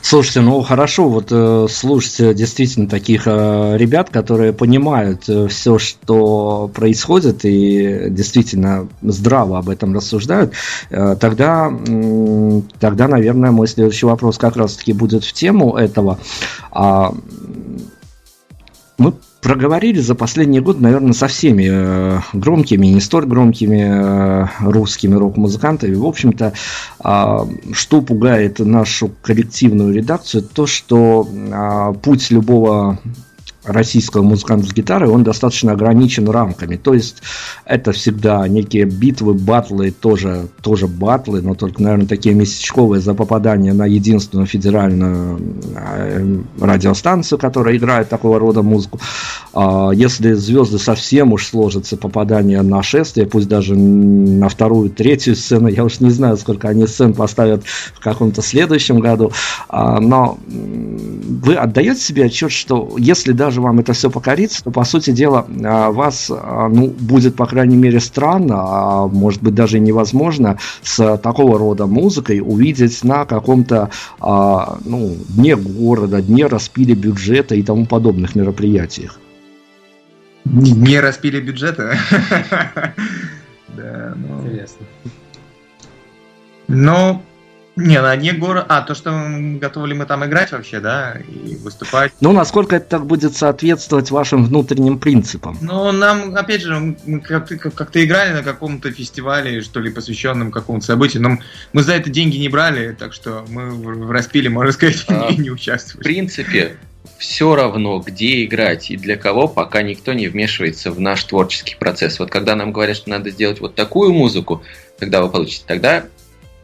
Слушайте, 0.00 0.40
ну 0.40 0.62
хорошо, 0.62 1.08
вот 1.08 1.28
э, 1.30 1.66
слушайте 1.70 2.34
действительно 2.34 2.88
таких 2.88 3.22
э, 3.26 3.76
ребят, 3.76 4.10
которые 4.10 4.52
понимают 4.52 5.28
э, 5.28 5.48
все, 5.48 5.78
что 5.78 6.70
происходит, 6.72 7.44
и 7.44 8.06
действительно 8.08 8.88
здраво 9.02 9.58
об 9.58 9.68
этом 9.68 9.94
рассуждают, 9.94 10.52
э, 10.90 11.16
тогда, 11.20 11.70
э, 11.70 12.60
тогда, 12.80 13.08
наверное, 13.08 13.50
мой 13.50 13.68
следующий 13.68 14.06
вопрос 14.06 14.38
как 14.38 14.56
раз-таки 14.56 14.92
будет 14.92 15.24
в 15.24 15.32
тему 15.32 15.76
этого. 15.76 16.18
А, 16.70 17.12
мы 18.98 19.14
проговорили 19.40 20.00
за 20.00 20.14
последний 20.14 20.60
год, 20.60 20.80
наверное, 20.80 21.12
со 21.12 21.28
всеми 21.28 21.68
э, 21.70 22.20
громкими, 22.32 22.86
не 22.86 23.00
столь 23.00 23.26
громкими 23.26 24.44
э, 24.44 24.46
русскими 24.60 25.14
рок-музыкантами. 25.14 25.94
В 25.94 26.06
общем-то, 26.06 26.52
а, 27.00 27.46
что 27.72 28.02
пугает 28.02 28.58
нашу 28.58 29.10
коллективную 29.22 29.94
редакцию, 29.94 30.42
то, 30.42 30.66
что 30.66 31.28
а, 31.52 31.92
путь 31.92 32.30
любого 32.30 32.98
российского 33.68 34.22
музыканта 34.22 34.68
с 34.68 34.72
гитарой, 34.72 35.08
он 35.10 35.22
достаточно 35.22 35.72
ограничен 35.72 36.28
рамками. 36.28 36.76
То 36.76 36.94
есть 36.94 37.22
это 37.64 37.92
всегда 37.92 38.46
некие 38.48 38.84
битвы, 38.84 39.34
батлы, 39.34 39.90
тоже, 39.90 40.48
тоже 40.62 40.86
батлы, 40.86 41.42
но 41.42 41.54
только, 41.54 41.82
наверное, 41.82 42.06
такие 42.06 42.34
месячковые 42.34 43.00
за 43.00 43.14
попадание 43.14 43.72
на 43.72 43.86
единственную 43.86 44.46
федеральную 44.46 45.40
э, 45.76 46.38
радиостанцию, 46.60 47.38
которая 47.38 47.76
играет 47.76 48.08
такого 48.08 48.38
рода 48.38 48.62
музыку. 48.62 49.00
А 49.52 49.90
если 49.92 50.32
звезды 50.32 50.78
совсем 50.78 51.32
уж 51.32 51.46
сложатся, 51.46 51.96
попадание 51.96 52.62
на 52.62 52.82
шествие, 52.82 53.26
пусть 53.26 53.48
даже 53.48 53.74
на 53.74 54.48
вторую, 54.48 54.90
третью 54.90 55.36
сцену, 55.36 55.68
я 55.68 55.84
уж 55.84 56.00
не 56.00 56.10
знаю, 56.10 56.36
сколько 56.36 56.68
они 56.68 56.86
сцен 56.86 57.14
поставят 57.14 57.64
в 57.66 58.00
каком-то 58.00 58.42
следующем 58.42 59.00
году, 59.00 59.32
а, 59.68 60.00
но 60.00 60.38
вы 60.46 61.54
отдаете 61.54 62.00
себе 62.00 62.24
отчет, 62.26 62.52
что 62.52 62.94
если 62.98 63.32
даже 63.32 63.57
же 63.58 63.62
вам 63.62 63.80
это 63.80 63.92
все 63.92 64.10
покорится, 64.10 64.64
то, 64.64 64.70
по 64.70 64.84
сути 64.84 65.10
дела, 65.10 65.46
а, 65.64 65.90
вас, 65.90 66.30
а, 66.30 66.68
ну, 66.68 66.88
будет, 66.88 67.36
по 67.36 67.46
крайней 67.46 67.76
мере, 67.76 68.00
странно, 68.00 68.56
а 68.58 69.06
может 69.08 69.42
быть, 69.42 69.54
даже 69.54 69.80
невозможно 69.80 70.58
с 70.82 71.16
такого 71.18 71.58
рода 71.58 71.86
музыкой 71.86 72.40
увидеть 72.40 73.04
на 73.04 73.24
каком-то, 73.24 73.90
а, 74.20 74.78
ну, 74.84 75.16
дне 75.28 75.56
города, 75.56 76.22
дне 76.22 76.46
распиле 76.46 76.94
бюджета 76.94 77.54
и 77.54 77.62
тому 77.62 77.86
подобных 77.86 78.34
мероприятиях. 78.34 79.18
Не 80.44 81.00
распили 81.00 81.40
бюджета? 81.40 81.96
Да, 83.76 84.12
ну... 84.16 84.44
Интересно. 84.44 84.86
Но 86.66 87.22
не, 87.78 88.00
на 88.00 88.16
дне 88.16 88.32
города... 88.32 88.66
А, 88.68 88.82
то, 88.82 88.94
что 88.94 89.10
готовы 89.60 89.88
ли 89.88 89.94
мы 89.94 90.06
там 90.06 90.24
играть 90.24 90.52
вообще, 90.52 90.80
да, 90.80 91.16
и 91.16 91.56
выступать. 91.56 92.12
Ну, 92.20 92.32
насколько 92.32 92.76
это 92.76 92.86
так 92.86 93.06
будет 93.06 93.36
соответствовать 93.36 94.10
вашим 94.10 94.44
внутренним 94.44 94.98
принципам? 94.98 95.58
Ну, 95.60 95.92
нам, 95.92 96.34
опять 96.36 96.62
же, 96.62 96.96
мы 97.06 97.20
как-то, 97.20 97.56
как-то 97.56 98.04
играли 98.04 98.32
на 98.32 98.42
каком-то 98.42 98.90
фестивале, 98.90 99.60
что 99.62 99.80
ли, 99.80 99.90
посвященном 99.90 100.50
какому-то 100.50 100.86
событию, 100.86 101.22
но 101.22 101.38
мы 101.72 101.82
за 101.82 101.94
это 101.94 102.10
деньги 102.10 102.36
не 102.36 102.48
брали, 102.48 102.92
так 102.98 103.12
что 103.12 103.44
мы 103.48 103.70
в 103.70 104.10
распиле, 104.10 104.50
можно 104.50 104.72
сказать, 104.72 105.04
а, 105.08 105.30
не, 105.30 105.38
не 105.38 105.50
участвовали. 105.50 106.02
В 106.02 106.04
принципе, 106.04 106.76
все 107.18 107.54
равно, 107.54 107.98
где 107.98 108.44
играть 108.44 108.90
и 108.90 108.96
для 108.96 109.16
кого, 109.16 109.48
пока 109.48 109.82
никто 109.82 110.12
не 110.12 110.28
вмешивается 110.28 110.90
в 110.90 111.00
наш 111.00 111.24
творческий 111.24 111.76
процесс. 111.76 112.18
Вот 112.18 112.30
когда 112.30 112.54
нам 112.54 112.72
говорят, 112.72 112.96
что 112.96 113.10
надо 113.10 113.30
сделать 113.30 113.60
вот 113.60 113.74
такую 113.74 114.12
музыку, 114.12 114.62
тогда 114.98 115.22
вы 115.22 115.28
получите, 115.28 115.64
тогда 115.66 116.06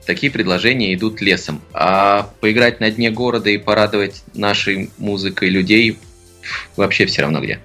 такие 0.07 0.31
предложения 0.31 0.95
идут 0.95 1.21
лесом. 1.21 1.61
А 1.73 2.31
поиграть 2.41 2.81
на 2.81 2.91
дне 2.91 3.11
города 3.11 3.51
и 3.51 3.59
порадовать 3.59 4.23
нашей 4.35 4.91
музыкой 4.99 5.49
людей 5.49 5.99
вообще 6.77 7.07
все 7.07 7.23
равно 7.23 7.41
где. 7.41 7.61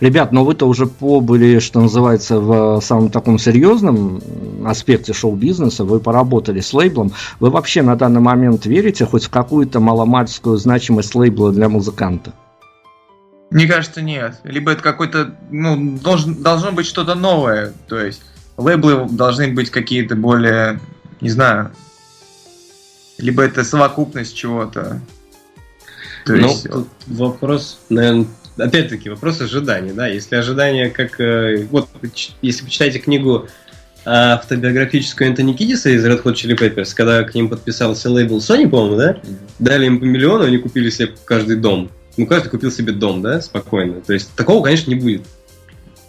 Ребят, 0.00 0.32
но 0.32 0.44
вы-то 0.44 0.66
уже 0.66 0.86
побыли, 0.86 1.58
что 1.58 1.80
называется, 1.80 2.38
в 2.38 2.80
самом 2.80 3.10
таком 3.10 3.38
серьезном 3.38 4.22
аспекте 4.64 5.12
шоу-бизнеса, 5.12 5.84
вы 5.84 6.00
поработали 6.00 6.60
с 6.60 6.72
лейблом. 6.72 7.12
Вы 7.40 7.50
вообще 7.50 7.82
на 7.82 7.96
данный 7.96 8.20
момент 8.20 8.66
верите 8.66 9.04
хоть 9.04 9.24
в 9.24 9.30
какую-то 9.30 9.80
маломальскую 9.80 10.56
значимость 10.56 11.14
лейбла 11.14 11.52
для 11.52 11.68
музыканта? 11.68 12.32
Мне 13.50 13.66
кажется, 13.66 14.02
нет. 14.02 14.40
Либо 14.44 14.72
это 14.72 14.82
какой-то, 14.82 15.34
ну, 15.50 15.98
должен, 15.98 16.42
должно 16.42 16.72
быть 16.72 16.86
что-то 16.86 17.14
новое. 17.14 17.72
То 17.86 17.98
есть 17.98 18.22
лейблы 18.56 19.06
должны 19.10 19.52
быть 19.52 19.70
какие-то 19.70 20.16
более 20.16 20.80
не 21.20 21.30
знаю, 21.30 21.72
либо 23.18 23.42
это 23.42 23.64
совокупность 23.64 24.36
чего-то. 24.36 25.00
То 26.24 26.32
ну, 26.32 26.48
есть... 26.48 26.68
тут 26.68 26.88
вопрос, 27.06 27.78
наверное, 27.88 28.26
опять-таки, 28.58 29.08
вопрос 29.08 29.40
ожиданий, 29.40 29.92
да, 29.92 30.06
если 30.08 30.36
ожидания 30.36 30.90
как, 30.90 31.20
э, 31.20 31.66
вот, 31.70 31.88
если 32.42 32.64
почитаете 32.64 32.98
книгу 32.98 33.48
автобиографическую 34.06 35.28
Энтони 35.28 35.52
Кидиса 35.52 35.90
из 35.90 36.04
Red 36.06 36.22
Hot 36.22 36.34
Chili 36.34 36.56
Peppers, 36.56 36.94
когда 36.94 37.24
к 37.24 37.34
ним 37.34 37.48
подписался 37.48 38.08
лейбл 38.08 38.38
Sony, 38.38 38.68
по-моему, 38.68 38.96
да, 38.96 39.20
дали 39.58 39.86
им 39.86 39.98
по 39.98 40.04
миллиону, 40.04 40.44
они 40.44 40.58
купили 40.58 40.90
себе 40.90 41.12
каждый 41.24 41.56
дом. 41.56 41.90
Ну, 42.16 42.26
каждый 42.26 42.48
купил 42.50 42.70
себе 42.70 42.92
дом, 42.92 43.20
да, 43.20 43.40
спокойно. 43.40 44.00
То 44.00 44.12
есть, 44.12 44.32
такого, 44.34 44.62
конечно, 44.62 44.90
не 44.90 44.96
будет. 44.96 45.22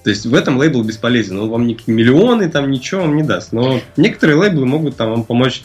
То 0.08 0.12
есть 0.12 0.26
в 0.26 0.34
этом 0.34 0.58
лейбл 0.58 0.84
бесполезен. 0.84 1.38
Он 1.38 1.50
вам 1.50 1.68
ни 1.68 1.78
миллионы 1.86 2.50
там 2.50 2.72
ничего 2.72 3.02
вам 3.02 3.18
не 3.18 3.24
даст. 3.24 3.52
Но 3.52 3.82
некоторые 3.98 4.38
лейблы 4.38 4.66
могут 4.66 4.96
там 4.96 5.10
вам 5.10 5.26
помочь 5.26 5.64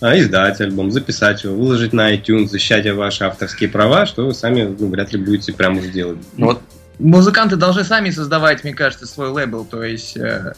а, 0.00 0.18
издать 0.18 0.60
альбом, 0.60 0.90
записать 0.90 1.44
его, 1.44 1.54
выложить 1.54 1.92
на 1.92 2.12
iTunes, 2.12 2.48
защищать 2.48 2.90
ваши 2.90 3.22
авторские 3.22 3.68
права, 3.68 4.04
что 4.04 4.26
вы 4.26 4.34
сами 4.34 4.64
ну, 4.64 4.88
вряд 4.88 5.12
ли 5.12 5.20
будете 5.20 5.52
прямо 5.52 5.80
делать. 5.80 6.18
Ну, 6.36 6.46
вот 6.46 6.62
музыканты 6.98 7.54
должны 7.54 7.84
сами 7.84 8.10
создавать, 8.10 8.64
мне 8.64 8.74
кажется, 8.74 9.06
свой 9.06 9.28
лейбл. 9.28 9.64
То 9.64 9.84
есть, 9.84 10.16
э, 10.16 10.54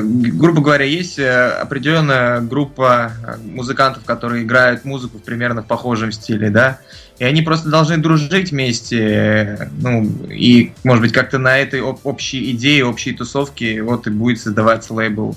грубо 0.00 0.60
говоря, 0.60 0.84
есть 0.84 1.18
э, 1.18 1.50
определенная 1.50 2.40
группа 2.40 3.12
э, 3.26 3.36
музыкантов, 3.44 4.04
которые 4.04 4.44
играют 4.44 4.84
музыку 4.84 5.18
в 5.18 5.22
примерно 5.22 5.62
в 5.62 5.66
похожем 5.66 6.12
стиле, 6.12 6.50
да, 6.50 6.80
и 7.18 7.24
они 7.24 7.42
просто 7.42 7.68
должны 7.68 7.96
дружить 7.96 8.52
вместе, 8.52 9.70
ну, 9.80 10.04
и, 10.30 10.72
может 10.84 11.02
быть, 11.02 11.12
как-то 11.12 11.38
на 11.38 11.58
этой 11.58 11.80
об- 11.80 12.00
общей 12.04 12.52
идее, 12.52 12.84
общей 12.84 13.12
тусовке 13.12 13.82
вот 13.82 14.06
и 14.06 14.10
будет 14.10 14.40
создаваться 14.40 14.94
лейбл. 14.94 15.36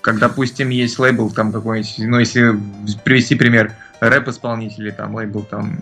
Как, 0.00 0.18
допустим, 0.18 0.70
есть 0.70 0.98
лейбл 0.98 1.30
там 1.30 1.52
какой-нибудь, 1.52 1.94
ну, 1.98 2.18
если 2.18 2.58
привести 3.04 3.36
пример, 3.36 3.72
рэп-исполнителей, 4.00 4.92
там, 4.92 5.14
лейбл 5.14 5.42
там... 5.42 5.80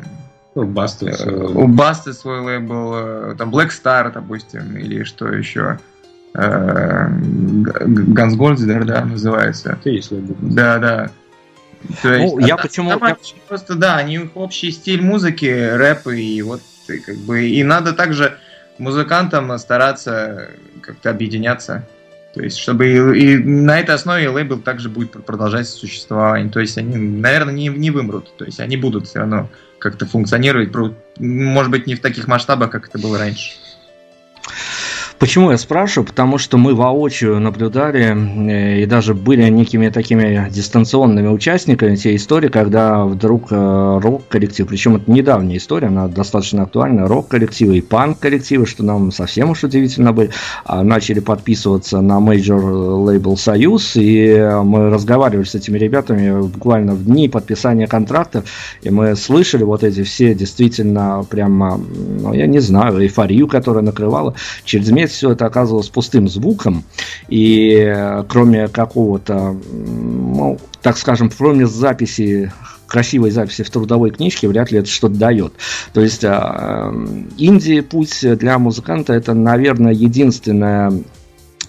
Ну, 0.54 0.64
Басты. 0.64 1.06
Э, 1.06 1.30
у 1.30 1.68
Басты 1.68 2.12
свой 2.12 2.40
лейбл, 2.40 2.92
э, 2.94 3.34
там, 3.38 3.54
Black 3.54 3.70
Star, 3.70 4.12
допустим, 4.12 4.76
или 4.76 5.04
что 5.04 5.28
еще. 5.28 5.78
Гансгольдер, 8.12 8.84
да, 8.84 9.04
называется. 9.04 9.78
Есть 9.84 10.12
лейбл. 10.12 10.36
Да, 10.40 10.78
да. 10.78 11.10
То 12.02 12.08
ну, 12.08 12.14
есть, 12.14 12.34
ну, 12.34 12.46
я 12.46 12.56
почему... 12.56 12.90
Я... 12.90 13.16
Просто, 13.48 13.74
да, 13.74 14.00
у 14.02 14.06
них 14.06 14.30
общий 14.34 14.70
стиль 14.70 15.02
музыки, 15.02 15.46
рэп, 15.46 16.08
и 16.08 16.42
вот, 16.42 16.60
и, 16.88 16.98
как 16.98 17.16
бы, 17.18 17.48
и 17.48 17.64
надо 17.64 17.92
также 17.94 18.36
музыкантам 18.78 19.58
стараться 19.58 20.50
как-то 20.82 21.10
объединяться. 21.10 21.86
То 22.34 22.42
есть, 22.42 22.58
чтобы 22.58 22.86
и, 22.86 22.94
и 23.20 23.36
на 23.38 23.80
этой 23.80 23.94
основе 23.94 24.28
лейбл 24.28 24.58
также 24.58 24.88
будет 24.88 25.12
продолжать 25.24 25.68
существование. 25.68 26.48
То 26.50 26.60
есть, 26.60 26.78
они, 26.78 26.96
наверное, 26.96 27.54
не, 27.54 27.68
не 27.68 27.90
вымрут. 27.90 28.36
То 28.36 28.44
есть, 28.44 28.60
они 28.60 28.76
будут 28.76 29.08
все 29.08 29.20
равно 29.20 29.48
как-то 29.78 30.06
функционировать. 30.06 30.70
Может 31.18 31.72
быть, 31.72 31.86
не 31.88 31.96
в 31.96 32.00
таких 32.00 32.28
масштабах, 32.28 32.70
как 32.70 32.88
это 32.88 32.98
было 32.98 33.18
раньше. 33.18 33.52
Почему 35.20 35.50
я 35.50 35.58
спрашиваю? 35.58 36.06
Потому 36.06 36.38
что 36.38 36.56
мы 36.56 36.74
воочию 36.74 37.40
наблюдали 37.40 38.50
э, 38.50 38.80
и 38.80 38.86
даже 38.86 39.12
были 39.12 39.50
некими 39.50 39.90
такими 39.90 40.48
дистанционными 40.50 41.28
участниками 41.28 41.94
те 41.94 42.16
истории, 42.16 42.48
когда 42.48 43.04
вдруг 43.04 43.48
э, 43.50 44.00
рок-коллектив, 44.02 44.66
причем 44.66 44.96
это 44.96 45.10
недавняя 45.10 45.58
история, 45.58 45.88
она 45.88 46.08
достаточно 46.08 46.62
актуальна, 46.62 47.06
рок-коллективы 47.06 47.76
и 47.76 47.80
панк-коллективы, 47.82 48.64
что 48.64 48.82
нам 48.82 49.12
совсем 49.12 49.50
уж 49.50 49.62
удивительно 49.62 50.14
были, 50.14 50.30
а, 50.64 50.82
начали 50.82 51.20
подписываться 51.20 52.00
на 52.00 52.18
major 52.18 52.64
лейбл 52.64 53.36
«Союз», 53.36 53.96
и 53.96 54.58
мы 54.64 54.88
разговаривали 54.88 55.44
с 55.44 55.54
этими 55.54 55.76
ребятами 55.76 56.40
буквально 56.40 56.94
в 56.94 57.04
дни 57.04 57.28
подписания 57.28 57.86
контракта, 57.86 58.44
и 58.80 58.88
мы 58.88 59.14
слышали 59.16 59.64
вот 59.64 59.84
эти 59.84 60.02
все 60.02 60.34
действительно 60.34 61.26
прямо, 61.28 61.78
ну, 61.78 62.32
я 62.32 62.46
не 62.46 62.60
знаю, 62.60 63.02
эйфорию, 63.02 63.48
которая 63.48 63.84
накрывала 63.84 64.34
через 64.64 64.90
месяц 64.90 65.09
все 65.10 65.32
это 65.32 65.46
оказывалось 65.46 65.88
пустым 65.88 66.28
звуком, 66.28 66.84
и 67.28 67.74
э, 67.74 68.24
кроме 68.28 68.68
какого-то, 68.68 69.56
ну, 69.72 70.58
так 70.82 70.96
скажем, 70.98 71.30
кроме 71.36 71.66
записи 71.66 72.52
красивой 72.90 73.30
записи 73.30 73.62
в 73.62 73.70
трудовой 73.70 74.10
книжке 74.10 74.48
вряд 74.48 74.70
ли 74.72 74.78
это 74.80 74.88
что-то 74.88 75.14
дает. 75.14 75.54
То 75.92 76.00
есть 76.00 76.24
э, 76.24 76.92
Индии 77.38 77.80
путь 77.80 78.18
для 78.20 78.58
музыканта 78.58 79.12
это, 79.12 79.32
наверное, 79.32 79.92
единственная 79.92 80.92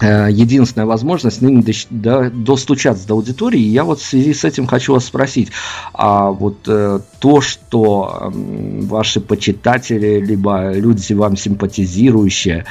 э, 0.02 0.28
единственная 0.32 0.88
возможность 0.88 1.42
ныне 1.42 1.62
до, 1.62 1.74
до, 1.90 2.30
достучаться 2.32 3.08
до 3.08 3.14
аудитории. 3.14 3.62
И 3.62 3.70
я 3.70 3.84
вот 3.84 4.00
в 4.00 4.06
связи 4.06 4.34
с 4.34 4.44
этим 4.44 4.66
хочу 4.66 4.94
вас 4.94 5.06
спросить, 5.06 5.52
а 5.94 6.32
вот 6.32 6.68
э, 6.68 7.00
то, 7.20 7.42
что 7.42 8.32
э, 8.34 8.82
ваши 8.86 9.22
почитатели, 9.22 10.20
либо 10.20 10.74
люди 10.74 11.14
вам 11.14 11.38
симпатизирующие, 11.38 12.66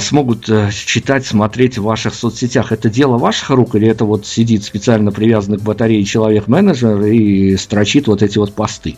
смогут 0.00 0.48
э, 0.48 0.70
читать, 0.70 1.26
смотреть 1.26 1.76
в 1.76 1.82
ваших 1.82 2.14
соцсетях. 2.14 2.70
Это 2.70 2.88
дело 2.88 3.18
ваших 3.18 3.50
рук 3.50 3.74
или 3.74 3.88
это 3.88 4.04
вот 4.04 4.26
сидит 4.26 4.62
специально 4.62 5.10
привязанный 5.10 5.58
к 5.58 5.62
батарее 5.62 6.04
человек-менеджер 6.04 7.02
и 7.06 7.56
строчит 7.56 8.06
вот 8.06 8.22
эти 8.22 8.38
вот 8.38 8.54
посты? 8.54 8.96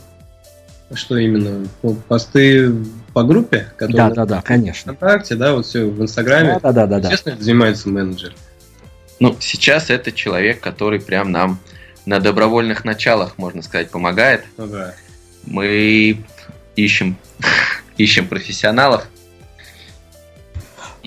Что 0.93 1.17
именно? 1.17 1.67
Посты 2.09 2.75
по 3.15 3.23
группе? 3.23 3.73
Да, 3.81 4.11
да, 4.11 4.27
да, 4.27 4.43
конечно. 4.43 4.93
ВКонтакте, 4.93 5.37
да, 5.37 5.55
вот 5.55 5.65
все 5.65 5.87
в 5.87 6.03
Инстаграме. 6.03 6.61
Да, 6.63 6.73
да, 6.73 6.87
да, 6.87 7.01
да. 7.01 7.09
Естественно, 7.09 7.35
это 7.35 7.45
занимается 7.45 7.89
менеджер. 7.89 8.35
Ну, 9.21 9.35
сейчас 9.41 9.89
это 9.89 10.13
человек, 10.13 10.61
который 10.61 11.01
прям 11.01 11.33
нам 11.33 11.61
на 12.05 12.21
добровольных 12.21 12.85
началах, 12.85 13.39
можно 13.39 13.63
сказать, 13.63 13.91
помогает. 13.91 14.45
Ну 14.59 14.67
да. 14.67 14.95
Мы 15.47 16.19
ищем, 16.77 17.17
ищем 17.97 18.29
профессионалов, 18.29 19.09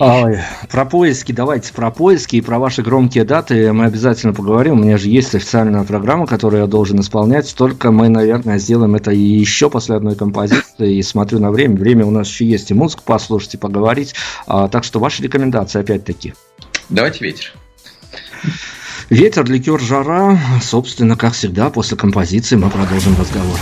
Ой, 0.00 0.38
про 0.70 0.84
поиски, 0.84 1.32
давайте 1.32 1.72
про 1.72 1.90
поиски 1.90 2.36
и 2.36 2.40
про 2.40 2.60
ваши 2.60 2.82
громкие 2.82 3.24
даты 3.24 3.72
мы 3.72 3.86
обязательно 3.86 4.32
поговорим. 4.32 4.74
У 4.74 4.84
меня 4.84 4.96
же 4.96 5.08
есть 5.08 5.34
официальная 5.34 5.82
программа, 5.82 6.24
которую 6.26 6.62
я 6.62 6.68
должен 6.68 7.00
исполнять. 7.00 7.52
Только 7.56 7.90
мы, 7.90 8.08
наверное, 8.08 8.58
сделаем 8.58 8.94
это 8.94 9.10
еще 9.10 9.68
после 9.68 9.96
одной 9.96 10.14
композиции. 10.14 10.98
И 10.98 11.02
смотрю 11.02 11.40
на 11.40 11.50
время. 11.50 11.76
Время 11.76 12.06
у 12.06 12.12
нас 12.12 12.28
еще 12.28 12.46
есть 12.46 12.70
и 12.70 12.74
музыку 12.74 13.02
послушать, 13.04 13.54
и 13.54 13.56
поговорить. 13.56 14.14
А, 14.46 14.68
так 14.68 14.84
что 14.84 15.00
ваши 15.00 15.20
рекомендации 15.20 15.80
опять-таки. 15.80 16.34
Давайте 16.88 17.24
ветер. 17.24 17.52
Ветер, 19.10 19.50
ликер, 19.50 19.80
жара. 19.80 20.38
Собственно, 20.62 21.16
как 21.16 21.32
всегда, 21.32 21.70
после 21.70 21.96
композиции 21.96 22.54
мы 22.54 22.70
продолжим 22.70 23.16
разговор. 23.18 23.58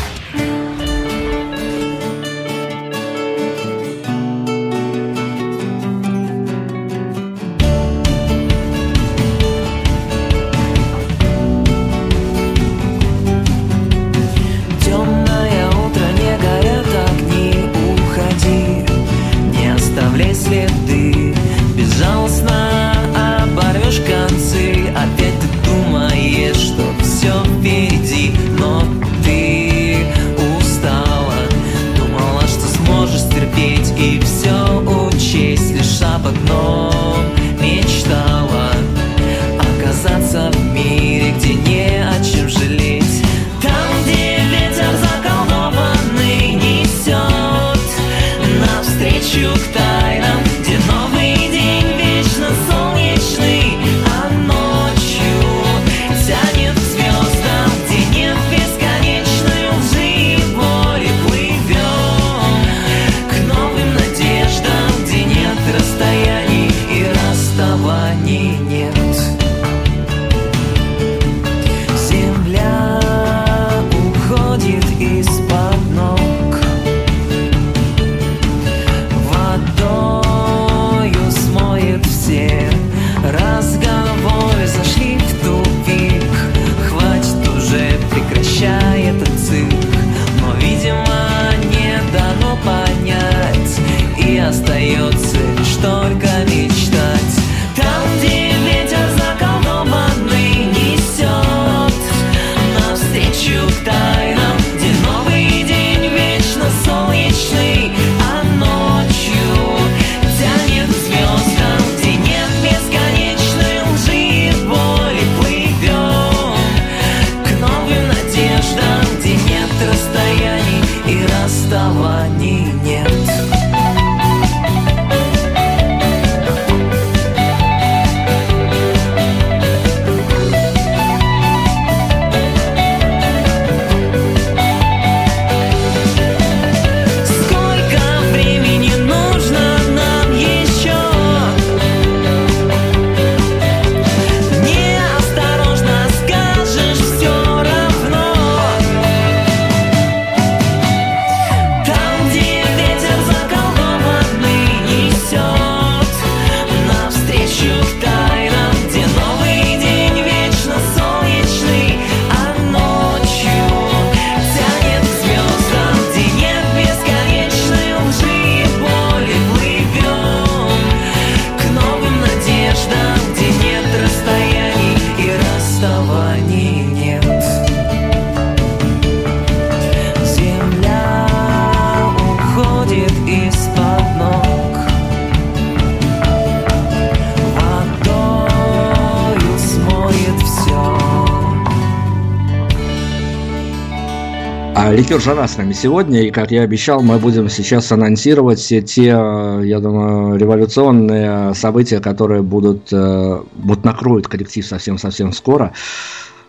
А, 194.78 194.92
Ликер 194.92 195.18
Жара 195.22 195.48
с 195.48 195.56
нами 195.56 195.72
сегодня, 195.72 196.20
и, 196.20 196.30
как 196.30 196.50
я 196.50 196.60
обещал, 196.60 197.00
мы 197.00 197.18
будем 197.18 197.48
сейчас 197.48 197.90
анонсировать 197.92 198.58
все 198.58 198.82
те, 198.82 199.08
э, 199.08 199.62
я 199.64 199.80
думаю, 199.80 200.36
революционные 200.36 201.54
события, 201.54 201.98
которые 201.98 202.42
будут, 202.42 202.92
э, 202.92 203.42
вот 203.54 203.84
накроют 203.84 204.28
коллектив 204.28 204.66
совсем-совсем 204.66 205.32
скоро. 205.32 205.72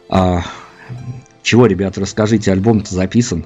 А, 0.10 0.42
чего, 1.42 1.68
ребят, 1.68 1.98
расскажите, 1.98 2.52
альбом-то 2.52 2.94
записан? 2.94 3.46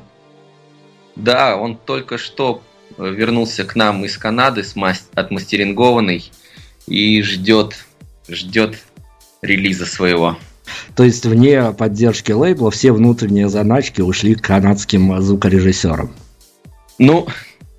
Да, 1.16 1.58
он 1.58 1.78
только 1.78 2.18
что 2.18 2.64
вернулся 2.98 3.66
к 3.66 3.76
нам 3.76 4.04
из 4.04 4.18
Канады 4.18 4.64
отмастерингованный 5.14 6.32
и 6.88 7.22
ждет, 7.22 7.86
ждет 8.28 8.80
релиза 9.44 9.86
своего. 9.86 10.38
То 10.96 11.04
есть 11.04 11.26
вне 11.26 11.72
поддержки 11.72 12.32
лейбла 12.32 12.72
все 12.72 12.92
внутренние 12.92 13.50
заначки 13.50 14.02
ушли 14.02 14.36
к 14.36 14.42
канадским 14.42 15.22
звукорежиссерам. 15.22 16.12
Ну, 16.98 17.28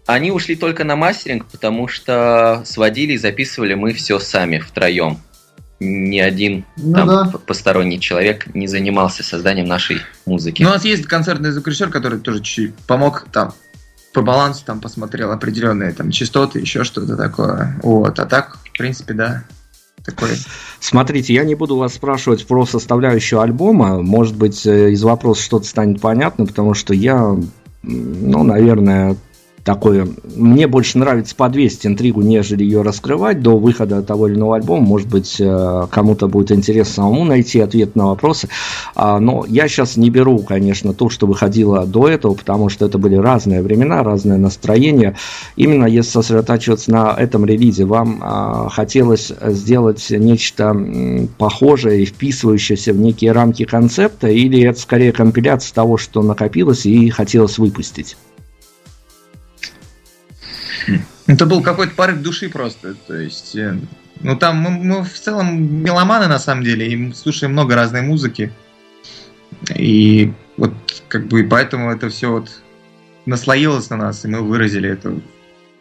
они 0.06 0.32
ушли 0.32 0.56
только 0.56 0.84
на 0.84 0.96
мастеринг, 0.96 1.46
потому 1.46 1.88
что 1.88 2.62
сводили 2.64 3.14
и 3.14 3.18
записывали 3.18 3.74
мы 3.74 3.92
все 3.92 4.18
сами 4.18 4.58
втроем. 4.58 5.18
Ни 5.78 6.20
один 6.20 6.64
Ну 6.76 6.94
там 6.94 7.08
да. 7.08 7.32
посторонний 7.44 7.98
человек 7.98 8.54
не 8.54 8.68
занимался 8.68 9.24
созданием 9.24 9.66
нашей 9.66 9.98
музыки. 10.26 10.62
Ну, 10.62 10.68
у 10.68 10.72
нас 10.72 10.84
есть 10.84 11.06
концертный 11.06 11.50
звукорежиссер, 11.50 11.90
который 11.90 12.20
тоже 12.20 12.38
чуть-чуть 12.38 12.74
помог 12.86 13.26
там 13.32 13.52
по 14.12 14.22
балансу 14.22 14.64
там 14.64 14.80
посмотрел 14.80 15.32
определенные 15.32 15.92
там 15.92 16.10
частоты, 16.10 16.60
еще 16.60 16.84
что-то 16.84 17.16
такое. 17.16 17.80
Вот, 17.82 18.18
а 18.18 18.26
так, 18.26 18.58
в 18.62 18.78
принципе, 18.78 19.14
да, 19.14 19.44
такой. 20.04 20.30
Смотрите, 20.80 21.34
я 21.34 21.44
не 21.44 21.54
буду 21.54 21.76
вас 21.76 21.94
спрашивать 21.94 22.46
про 22.46 22.66
составляющую 22.66 23.40
альбома. 23.40 24.02
Может 24.02 24.36
быть, 24.36 24.66
э, 24.66 24.90
из 24.90 25.02
вопроса 25.02 25.42
что-то 25.42 25.66
станет 25.66 26.00
понятно, 26.00 26.46
потому 26.46 26.74
что 26.74 26.94
я, 26.94 27.36
ну, 27.82 28.42
наверное, 28.42 29.16
такое... 29.64 30.08
Мне 30.36 30.66
больше 30.66 30.98
нравится 30.98 31.36
подвесить 31.36 31.86
интригу, 31.86 32.22
нежели 32.22 32.64
ее 32.64 32.82
раскрывать 32.82 33.42
до 33.42 33.56
выхода 33.58 34.02
того 34.02 34.28
или 34.28 34.36
иного 34.36 34.56
альбома. 34.56 34.84
Может 34.84 35.08
быть, 35.08 35.36
э, 35.38 35.86
кому-то 35.90 36.28
будет 36.28 36.52
интересно 36.52 36.94
самому 36.94 37.24
найти 37.24 37.60
ответ 37.60 37.96
на 37.96 38.06
вопросы. 38.06 38.48
А, 38.94 39.20
Но 39.20 39.44
я 39.48 39.68
сейчас 39.68 39.96
не 39.96 40.10
беру, 40.10 40.38
конечно, 40.40 40.92
то, 40.92 41.08
что 41.08 41.26
выходило 41.26 41.86
до 41.86 42.08
этого, 42.08 42.34
потому 42.34 42.68
что 42.68 42.86
это 42.86 42.98
были 42.98 43.16
разные 43.16 43.62
времена, 43.62 44.02
разное 44.02 44.38
настроение. 44.38 45.16
Именно 45.56 45.86
если 45.86 46.10
сосредотачиваться 46.10 46.90
на 46.90 47.14
этом 47.16 47.44
релизе, 47.44 47.84
вам 47.84 48.20
а, 48.22 48.68
хотелось 48.68 49.32
сделать 49.42 50.06
нечто 50.10 50.76
похожее 51.38 52.02
и 52.02 52.06
вписывающееся 52.06 52.92
в 52.92 52.98
некие 52.98 53.32
рамки 53.32 53.64
концепта, 53.64 54.28
или 54.28 54.62
это 54.62 54.80
скорее 54.80 55.12
компиляция 55.12 55.74
того, 55.74 55.96
что 55.96 56.22
накопилось 56.22 56.86
и 56.86 57.10
хотелось 57.10 57.58
выпустить? 57.58 58.16
Это 61.26 61.46
был 61.46 61.62
какой-то 61.62 61.94
порыв 61.94 62.22
души 62.22 62.48
просто, 62.48 62.94
то 62.94 63.14
есть... 63.14 63.56
э, 63.56 63.76
Ну, 64.20 64.36
там 64.36 64.58
мы, 64.58 64.70
мы 64.70 65.04
в 65.04 65.18
целом 65.18 65.82
меломаны, 65.82 66.28
на 66.28 66.38
самом 66.38 66.64
деле, 66.64 66.86
и 66.86 67.12
слушаем 67.12 67.52
много 67.52 67.74
разной 67.74 68.02
музыки. 68.02 68.52
И 69.74 70.32
вот, 70.56 70.72
как 71.08 71.26
бы, 71.26 71.40
и 71.40 71.44
поэтому 71.44 71.90
это 71.90 72.08
все 72.08 72.30
вот 72.30 72.62
наслоилось 73.26 73.90
на 73.90 73.96
нас, 73.96 74.24
и 74.24 74.28
мы 74.28 74.40
выразили 74.40 74.90
это. 74.90 75.20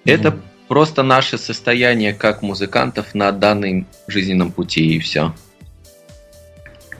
Это 0.05 0.39
просто 0.67 1.03
наше 1.03 1.37
состояние 1.37 2.13
как 2.13 2.41
музыкантов 2.41 3.13
на 3.13 3.31
данном 3.31 3.87
жизненном 4.07 4.51
пути 4.51 4.95
и 4.95 4.99
все. 4.99 5.33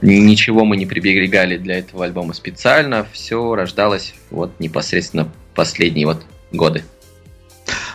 Ничего 0.00 0.64
мы 0.64 0.76
не 0.76 0.86
приберегали 0.86 1.56
для 1.58 1.78
этого 1.78 2.04
альбома 2.04 2.34
специально, 2.34 3.06
все 3.12 3.54
рождалось 3.54 4.14
вот 4.30 4.58
непосредственно 4.58 5.28
последние 5.54 6.06
вот 6.06 6.24
годы. 6.52 6.84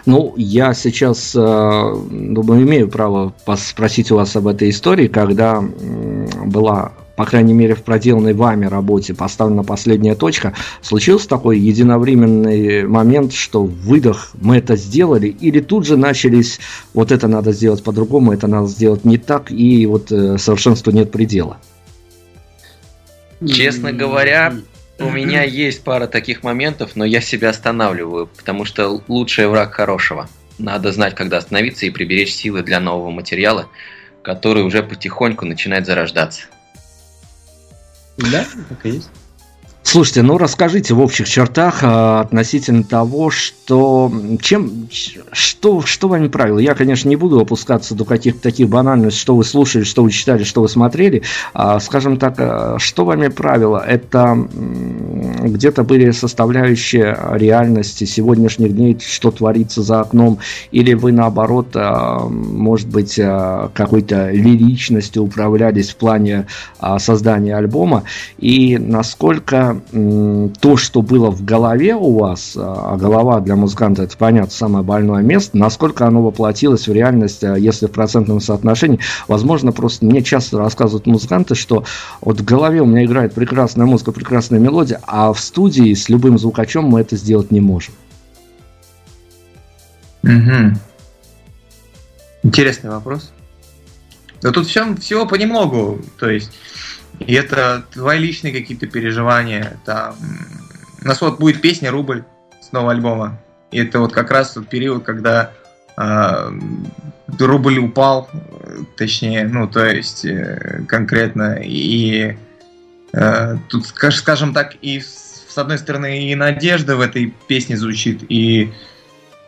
Ну, 0.07 0.33
я 0.37 0.73
сейчас, 0.73 1.35
э, 1.35 1.39
думаю, 1.39 2.63
имею 2.63 2.87
право 2.87 3.33
спросить 3.57 4.09
у 4.09 4.15
вас 4.15 4.37
об 4.37 4.47
этой 4.47 4.69
истории, 4.69 5.09
когда 5.09 5.61
была, 6.45 6.93
по 7.17 7.25
крайней 7.25 7.51
мере, 7.51 7.75
в 7.75 7.83
проделанной 7.83 8.33
вами 8.33 8.67
работе 8.67 9.13
поставлена 9.13 9.65
последняя 9.65 10.15
точка. 10.15 10.53
Случился 10.81 11.27
такой 11.27 11.59
единовременный 11.59 12.87
момент, 12.87 13.33
что 13.33 13.65
выдох, 13.65 14.31
мы 14.39 14.55
это 14.55 14.77
сделали, 14.77 15.27
или 15.27 15.59
тут 15.59 15.85
же 15.85 15.97
начались, 15.97 16.61
вот 16.93 17.11
это 17.11 17.27
надо 17.27 17.51
сделать 17.51 17.83
по-другому, 17.83 18.31
это 18.31 18.47
надо 18.47 18.67
сделать 18.69 19.03
не 19.03 19.17
так, 19.17 19.51
и 19.51 19.85
вот 19.87 20.09
э, 20.09 20.37
совершенству 20.37 20.93
нет 20.93 21.11
предела. 21.11 21.57
Честно 23.45 23.91
говоря, 23.91 24.53
у 24.99 25.09
меня 25.09 25.43
есть 25.43 25.83
пара 25.83 26.07
таких 26.07 26.43
моментов, 26.43 26.95
но 26.95 27.05
я 27.05 27.21
себя 27.21 27.49
останавливаю, 27.49 28.27
потому 28.27 28.65
что 28.65 29.01
лучший 29.07 29.47
враг 29.47 29.73
хорошего. 29.73 30.29
Надо 30.57 30.91
знать, 30.91 31.13
когда 31.13 31.37
остановиться 31.37 31.85
и 31.85 31.91
приберечь 31.91 32.33
силы 32.33 32.63
для 32.63 32.79
нового 32.79 33.11
материала, 33.11 33.69
который 34.23 34.63
уже 34.63 34.81
потихоньку 34.81 35.45
начинает 35.45 35.85
зарождаться. 35.85 36.45
Да, 38.17 38.45
так 38.69 38.85
и 38.85 38.89
есть. 38.89 39.11
Слушайте, 39.89 40.21
ну 40.21 40.37
расскажите 40.37 40.93
в 40.93 40.99
общих 40.99 41.29
чертах 41.29 41.79
а, 41.81 42.19
относительно 42.19 42.83
того, 42.83 43.29
что 43.31 44.11
чем 44.41 44.89
что 45.31 45.81
что 45.81 46.09
вами 46.09 46.27
правило. 46.27 46.59
Я, 46.59 46.73
конечно, 46.73 47.07
не 47.07 47.15
буду 47.15 47.39
опускаться 47.39 47.95
до 47.95 48.03
каких-то 48.03 48.41
таких 48.41 48.67
банальностей, 48.67 49.21
что 49.21 49.37
вы 49.37 49.45
слушали, 49.45 49.85
что 49.85 50.03
вы 50.03 50.11
читали, 50.11 50.43
что 50.43 50.59
вы 50.59 50.67
смотрели. 50.67 51.23
А, 51.53 51.79
скажем 51.79 52.17
так, 52.17 52.35
а, 52.37 52.75
что 52.79 53.05
вами 53.05 53.29
правило? 53.29 53.77
Это 53.77 54.37
где-то 55.43 55.83
были 55.83 56.11
составляющие 56.11 57.17
реальности 57.31 58.03
сегодняшних 58.03 58.75
дней, 58.75 58.99
что 58.99 59.31
творится 59.31 59.83
за 59.83 60.01
окном, 60.01 60.39
или 60.71 60.95
вы 60.95 61.13
наоборот, 61.13 61.73
может 62.29 62.89
быть, 62.89 63.15
какой-то 63.15 64.31
лиричностью 64.31 65.23
управлялись 65.23 65.91
в 65.91 65.95
плане 65.95 66.47
создания 66.97 67.55
альбома, 67.55 68.03
и 68.37 68.77
насколько 68.77 69.76
то, 70.59 70.77
что 70.77 71.01
было 71.01 71.29
в 71.29 71.43
голове 71.43 71.95
у 71.95 72.17
вас, 72.17 72.53
а 72.55 72.87
а 72.87 72.95
голова 72.95 73.41
для 73.41 73.55
музыканта 73.55 74.03
это 74.03 74.15
понятно 74.17 74.51
самое 74.51 74.83
больное 74.83 75.21
место, 75.21 75.57
насколько 75.57 76.07
оно 76.07 76.23
воплотилось 76.23 76.87
в 76.87 76.93
реальность, 76.93 77.43
а, 77.43 77.55
если 77.55 77.87
в 77.87 77.91
процентном 77.91 78.39
соотношении, 78.39 78.99
возможно, 79.27 79.71
просто 79.71 80.05
мне 80.05 80.23
часто 80.23 80.57
рассказывают 80.57 81.05
музыканты, 81.05 81.55
что 81.55 81.83
вот 82.21 82.39
в 82.39 82.45
голове 82.45 82.81
у 82.81 82.85
меня 82.85 83.03
играет 83.03 83.33
прекрасная 83.33 83.85
музыка, 83.85 84.11
прекрасная 84.11 84.59
мелодия, 84.59 85.01
а 85.05 85.33
в 85.33 85.39
студии 85.39 85.93
с 85.93 86.07
любым 86.07 86.39
звукачом 86.39 86.85
мы 86.85 87.01
это 87.01 87.17
сделать 87.17 87.51
не 87.51 87.59
можем. 87.59 87.93
Мгм. 90.23 90.79
Интересный 92.43 92.89
вопрос. 92.89 93.31
Да 94.41 94.51
тут 94.51 94.67
все, 94.67 94.95
всего 94.95 95.25
понемногу, 95.25 96.01
то 96.17 96.29
есть, 96.29 96.51
и 97.19 97.33
это 97.33 97.85
твои 97.93 98.19
личные 98.19 98.53
какие-то 98.53 98.87
переживания, 98.87 99.77
там, 99.85 100.15
у 101.01 101.07
нас 101.07 101.21
вот 101.21 101.39
будет 101.39 101.61
песня 101.61 101.91
«Рубль» 101.91 102.23
с 102.61 102.71
нового 102.71 102.91
альбома, 102.91 103.39
и 103.71 103.79
это 103.79 103.99
вот 103.99 104.13
как 104.13 104.31
раз 104.31 104.51
тот 104.51 104.67
период, 104.67 105.03
когда 105.03 105.51
а, 105.97 106.51
рубль 107.39 107.79
упал, 107.79 108.29
э, 108.31 108.83
точнее, 108.95 109.47
ну, 109.47 109.67
то 109.67 109.83
есть, 109.83 110.25
э, 110.25 110.83
конкретно, 110.87 111.59
и 111.61 112.37
э, 113.13 113.55
тут, 113.67 113.87
скаж- 113.87 114.17
скажем 114.17 114.53
так, 114.53 114.75
и 114.81 114.99
с 114.99 115.57
одной 115.57 115.79
стороны 115.79 116.29
и 116.29 116.35
надежда 116.35 116.95
в 116.95 117.01
этой 117.01 117.33
песне 117.47 117.77
звучит, 117.77 118.23
и 118.29 118.71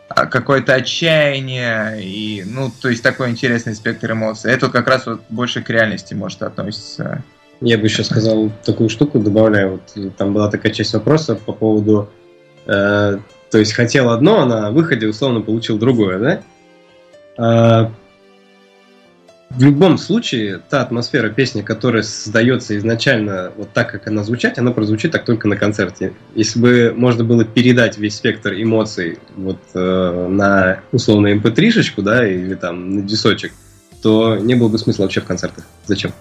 а, 0.08 0.26
какое-то 0.26 0.74
отчаяние, 0.74 2.02
и, 2.02 2.42
ну, 2.44 2.72
то 2.80 2.88
есть 2.88 3.04
такой 3.04 3.30
интересный 3.30 3.76
спектр 3.76 4.10
эмоций. 4.10 4.50
Это 4.52 4.68
как 4.70 4.88
раз 4.88 5.06
вот 5.06 5.22
больше 5.28 5.62
к 5.62 5.70
реальности 5.70 6.14
может 6.14 6.42
относиться. 6.42 7.22
Я 7.60 7.76
бы 7.76 7.84
еще 7.84 8.04
сказал 8.04 8.50
такую 8.64 8.88
штуку, 8.88 9.18
добавляю, 9.18 9.72
вот 9.94 10.16
там 10.16 10.32
была 10.32 10.50
такая 10.50 10.72
часть 10.72 10.94
вопроса 10.94 11.34
по 11.34 11.52
поводу, 11.52 12.08
э, 12.66 13.18
то 13.50 13.58
есть 13.58 13.72
хотел 13.72 14.10
одно, 14.10 14.40
а 14.40 14.46
на 14.46 14.70
выходе 14.70 15.06
условно 15.06 15.40
получил 15.40 15.78
другое, 15.78 16.18
да? 16.18 16.42
А, 17.36 17.92
в 19.50 19.62
любом 19.62 19.98
случае, 19.98 20.60
та 20.70 20.80
атмосфера 20.80 21.28
песни, 21.28 21.62
которая 21.62 22.04
создается 22.04 22.78
изначально 22.78 23.52
вот 23.56 23.70
так, 23.72 23.90
как 23.90 24.06
она 24.06 24.22
звучать, 24.22 24.58
она 24.58 24.70
прозвучит 24.70 25.10
так 25.10 25.24
только 25.24 25.48
на 25.48 25.56
концерте. 25.56 26.12
Если 26.36 26.60
бы 26.60 26.94
можно 26.96 27.24
было 27.24 27.44
передать 27.44 27.98
весь 27.98 28.14
спектр 28.14 28.52
эмоций 28.54 29.18
вот 29.36 29.58
э, 29.74 30.28
на 30.28 30.80
условно 30.92 31.34
mp3-шечку, 31.34 32.00
да, 32.00 32.26
или 32.26 32.54
там 32.54 32.94
на 32.94 33.02
дисочек, 33.02 33.52
то 34.02 34.36
не 34.36 34.54
было 34.54 34.68
бы 34.68 34.78
смысла 34.78 35.02
вообще 35.02 35.20
в 35.20 35.24
концертах. 35.24 35.64
Зачем? 35.86 36.12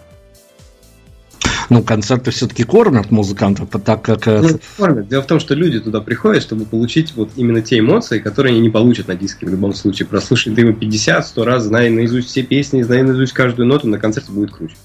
Ну, 1.69 1.83
концерты 1.83 2.31
все-таки 2.31 2.63
кормят 2.63 3.11
музыкантов, 3.11 3.69
так 3.83 4.01
как... 4.01 4.27
э, 4.27 4.41
Ну, 4.41 4.59
кормят. 4.77 5.07
Дело 5.07 5.21
в 5.21 5.27
том, 5.27 5.39
что 5.39 5.53
люди 5.53 5.79
туда 5.79 6.01
приходят, 6.01 6.41
чтобы 6.41 6.65
получить 6.65 7.13
вот 7.15 7.29
именно 7.35 7.61
те 7.61 7.79
эмоции, 7.79 8.19
которые 8.19 8.53
они 8.53 8.61
не 8.61 8.69
получат 8.69 9.07
на 9.07 9.15
диске 9.15 9.45
в 9.45 9.49
любом 9.49 9.73
случае. 9.73 10.07
Прослушать 10.07 10.55
ты 10.55 10.61
его 10.61 10.71
50-100 10.71 11.43
раз, 11.43 11.63
зная 11.63 11.89
наизусть 11.89 12.29
все 12.29 12.43
песни, 12.43 12.81
зная 12.81 13.03
наизусть 13.03 13.33
каждую 13.33 13.67
ноту, 13.67 13.87
на 13.87 13.99
концерте 13.99 14.31
будет 14.31 14.51
круче. 14.51 14.75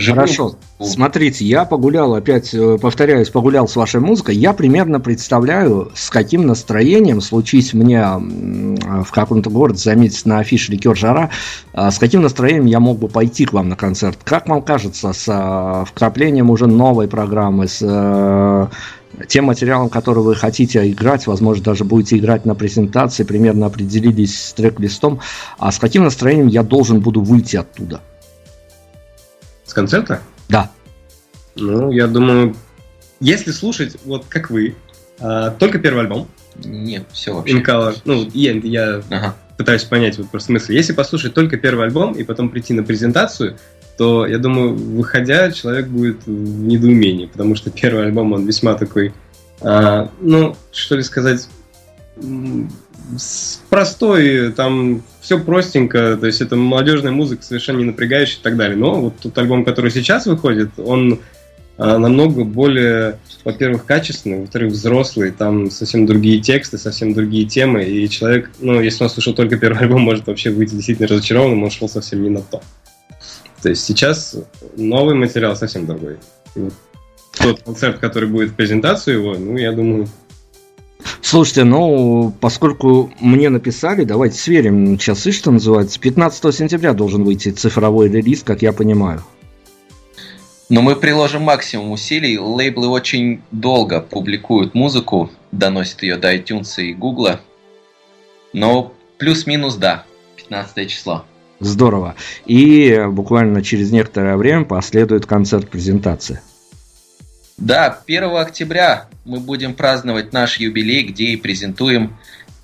Живую 0.00 0.26
Хорошо. 0.26 0.56
Смотрите, 0.80 1.44
я 1.44 1.64
погулял, 1.64 2.14
опять 2.14 2.52
э, 2.52 2.78
повторяюсь, 2.78 3.30
погулял 3.30 3.66
с 3.66 3.76
вашей 3.76 4.00
музыкой. 4.00 4.36
Я 4.36 4.52
примерно 4.52 5.00
представляю, 5.00 5.90
с 5.94 6.10
каким 6.10 6.46
настроением, 6.46 7.20
случись 7.20 7.72
мне 7.72 7.98
м, 7.98 8.76
в 9.04 9.10
каком-то 9.10 9.50
городе 9.50 9.78
заметить 9.78 10.26
на 10.26 10.38
афише 10.38 10.72
«Ликер 10.72 10.96
Жара», 10.96 11.30
а, 11.72 11.90
с 11.90 11.98
каким 11.98 12.22
настроением 12.22 12.66
я 12.66 12.80
мог 12.80 12.98
бы 12.98 13.08
пойти 13.08 13.46
к 13.46 13.52
вам 13.52 13.68
на 13.68 13.76
концерт. 13.76 14.18
Как 14.24 14.48
вам 14.48 14.62
кажется, 14.62 15.12
с 15.12 15.84
вкраплением 15.88 16.50
уже 16.50 16.66
новой 16.66 17.08
программы, 17.08 17.68
с 17.68 17.78
э, 17.82 18.66
тем 19.28 19.46
материалом, 19.46 19.88
который 19.88 20.22
вы 20.22 20.34
хотите 20.34 20.90
играть, 20.90 21.26
возможно, 21.26 21.64
даже 21.64 21.84
будете 21.84 22.18
играть 22.18 22.44
на 22.44 22.54
презентации, 22.54 23.24
примерно 23.24 23.66
определились 23.66 24.48
с 24.48 24.52
трек-листом, 24.52 25.20
а 25.58 25.72
с 25.72 25.78
каким 25.78 26.04
настроением 26.04 26.48
я 26.48 26.62
должен 26.62 27.00
буду 27.00 27.22
выйти 27.22 27.56
оттуда? 27.56 28.00
Концерта? 29.76 30.22
Да. 30.48 30.70
Ну, 31.54 31.90
я 31.92 32.06
думаю, 32.06 32.56
если 33.20 33.50
слушать, 33.50 33.98
вот 34.06 34.24
как 34.26 34.48
вы, 34.48 34.74
а, 35.20 35.50
только 35.50 35.78
первый 35.78 36.00
альбом, 36.04 36.28
Нет, 36.64 37.04
все 37.12 37.34
вообще. 37.34 37.52
Инкала, 37.52 37.94
ну, 38.06 38.26
я, 38.32 38.52
я 38.52 39.02
Ага. 39.10 39.36
пытаюсь 39.58 39.84
понять 39.84 40.16
вот 40.16 40.30
просто 40.30 40.46
смысл. 40.46 40.72
Если 40.72 40.94
послушать 40.94 41.34
только 41.34 41.58
первый 41.58 41.84
альбом 41.84 42.14
и 42.14 42.24
потом 42.24 42.48
прийти 42.48 42.72
на 42.72 42.84
презентацию, 42.84 43.58
то, 43.98 44.26
я 44.26 44.38
думаю, 44.38 44.74
выходя, 44.74 45.52
человек 45.52 45.88
будет 45.88 46.24
в 46.24 46.30
недоумении, 46.30 47.26
потому 47.26 47.54
что 47.54 47.70
первый 47.70 48.06
альбом, 48.06 48.32
он 48.32 48.46
весьма 48.46 48.76
такой, 48.76 49.12
а, 49.60 50.10
ну, 50.22 50.56
что 50.72 50.96
ли 50.96 51.02
сказать, 51.02 51.48
простой, 53.68 54.52
там 54.52 55.02
все 55.20 55.38
простенько, 55.38 56.16
то 56.16 56.26
есть 56.26 56.40
это 56.40 56.56
молодежная 56.56 57.12
музыка, 57.12 57.42
совершенно 57.42 57.78
не 57.78 57.84
напрягающая 57.84 58.38
и 58.38 58.42
так 58.42 58.56
далее. 58.56 58.76
Но 58.76 59.00
вот 59.00 59.18
тот 59.20 59.36
альбом, 59.38 59.64
который 59.64 59.90
сейчас 59.90 60.26
выходит, 60.26 60.70
он 60.78 61.20
а, 61.78 61.98
намного 61.98 62.44
более, 62.44 63.18
во-первых, 63.44 63.84
качественный, 63.84 64.40
во-вторых, 64.40 64.72
взрослый, 64.72 65.30
там 65.30 65.70
совсем 65.70 66.06
другие 66.06 66.40
тексты, 66.40 66.78
совсем 66.78 67.12
другие 67.12 67.46
темы, 67.46 67.84
и 67.84 68.08
человек, 68.08 68.50
ну, 68.60 68.80
если 68.80 69.04
он 69.04 69.10
слушал 69.10 69.34
только 69.34 69.58
первый 69.58 69.78
альбом, 69.82 70.02
может 70.02 70.26
вообще 70.26 70.50
выйти 70.50 70.74
действительно 70.74 71.08
разочарованным, 71.08 71.64
он 71.64 71.70
шел 71.70 71.88
совсем 71.88 72.22
не 72.22 72.30
на 72.30 72.40
то. 72.40 72.62
То 73.62 73.70
есть 73.70 73.84
сейчас 73.84 74.36
новый 74.76 75.14
материал 75.14 75.56
совсем 75.56 75.86
другой. 75.86 76.18
И 76.54 76.60
вот 76.60 76.72
тот 77.38 77.62
концерт, 77.62 77.98
который 77.98 78.28
будет 78.28 78.50
в 78.50 78.54
презентацию 78.54 79.18
его, 79.18 79.34
ну, 79.34 79.56
я 79.56 79.72
думаю, 79.72 80.08
Слушайте, 81.20 81.64
ну, 81.64 82.32
поскольку 82.40 83.12
мне 83.20 83.48
написали, 83.48 84.04
давайте 84.04 84.38
сверим 84.38 84.98
часы, 84.98 85.32
что 85.32 85.50
называется. 85.50 85.98
15 86.00 86.54
сентября 86.54 86.92
должен 86.92 87.24
выйти 87.24 87.50
цифровой 87.50 88.08
релиз, 88.08 88.42
как 88.42 88.62
я 88.62 88.72
понимаю. 88.72 89.22
Но 90.68 90.82
мы 90.82 90.96
приложим 90.96 91.42
максимум 91.42 91.92
усилий. 91.92 92.38
Лейблы 92.38 92.88
очень 92.88 93.40
долго 93.52 94.00
публикуют 94.00 94.74
музыку, 94.74 95.30
доносят 95.52 96.02
ее 96.02 96.16
до 96.16 96.34
iTunes 96.34 96.82
и 96.82 96.92
Гугла. 96.92 97.40
Но 98.52 98.92
плюс-минус 99.18 99.76
да, 99.76 100.04
15 100.36 100.90
число. 100.90 101.24
Здорово. 101.60 102.16
И 102.44 103.04
буквально 103.08 103.62
через 103.62 103.90
некоторое 103.92 104.36
время 104.36 104.64
последует 104.64 105.24
концерт-презентация. 105.26 106.42
Да, 107.58 107.98
1 108.06 108.36
октября 108.36 109.06
мы 109.24 109.40
будем 109.40 109.74
праздновать 109.74 110.32
наш 110.32 110.58
юбилей, 110.58 111.04
где 111.04 111.26
и 111.26 111.36
презентуем 111.36 112.16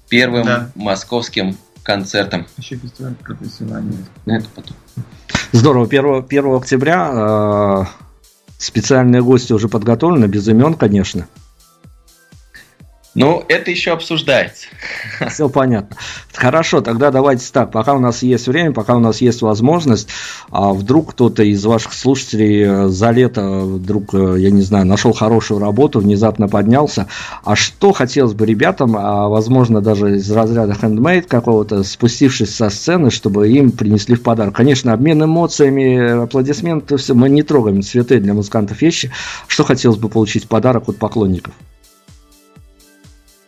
первым 0.09 0.45
Да. 0.45 0.70
московским 0.74 1.57
концертом. 1.82 2.47
Еще 2.59 2.76
фестиваль 2.76 3.14
профессиональный. 3.14 3.97
Ну, 4.26 4.34
это 4.34 4.47
потом. 4.55 4.76
Здорово. 5.53 5.86
1, 5.86 6.26
1 6.28 6.55
октября 6.55 7.11
э, 7.12 7.84
специальные 8.59 9.22
гости 9.22 9.53
уже 9.53 9.68
подготовлены, 9.68 10.26
без 10.26 10.47
имен, 10.49 10.74
конечно. 10.74 11.26
Ну, 13.15 13.45
это 13.49 13.71
еще 13.71 13.93
обсуждается. 13.93 14.69
Все 15.29 15.49
понятно. 15.51 15.97
Хорошо, 16.33 16.81
тогда 16.81 17.11
давайте 17.11 17.47
так. 17.53 17.71
Пока 17.71 17.93
у 17.93 17.99
нас 17.99 18.23
есть 18.23 18.47
время, 18.47 18.73
пока 18.73 18.97
у 18.97 19.01
нас 19.01 19.21
есть 19.21 19.43
возможность, 19.43 20.09
а 20.51 20.73
вдруг 20.73 21.11
кто-то 21.11 21.43
из 21.43 21.63
ваших 21.65 21.93
слушателей 21.93 22.63
э, 22.63 22.89
за 22.89 23.11
лето 23.11 23.61
вдруг, 23.61 24.15
э, 24.15 24.37
я 24.39 24.51
не 24.51 24.63
знаю, 24.63 24.87
нашел 24.87 25.13
хорошую 25.13 25.61
работу, 25.61 26.01
внезапно 26.01 26.49
поднялся. 26.49 27.07
А 27.45 27.55
что 27.55 27.93
хотелось 27.93 28.33
бы 28.33 28.47
ребятам, 28.47 28.97
а 28.97 29.29
возможно 29.29 29.83
даже 29.83 30.17
из 30.17 30.31
разряда 30.31 30.73
handmade 30.73 31.23
какого-то, 31.29 31.83
спустившись 31.83 32.55
со 32.55 32.71
сцены, 32.71 33.11
чтобы 33.11 33.51
им 33.51 33.73
принесли 33.73 34.15
в 34.15 34.23
подарок. 34.23 34.57
Конечно, 34.57 34.95
обмен 34.95 35.23
эмоциями, 35.23 36.23
аплодисменты, 36.23 36.97
все, 36.97 37.13
мы 37.13 37.29
не 37.29 37.43
трогаем 37.43 37.83
цветы 37.83 38.21
для 38.21 38.33
музыкантов 38.33 38.81
вещи. 38.81 39.11
Что 39.49 39.65
хотелось 39.65 39.99
бы 39.99 40.09
получить 40.09 40.47
в 40.47 40.49
подарок 40.49 40.89
от 40.89 40.97
поклонников? 40.97 41.53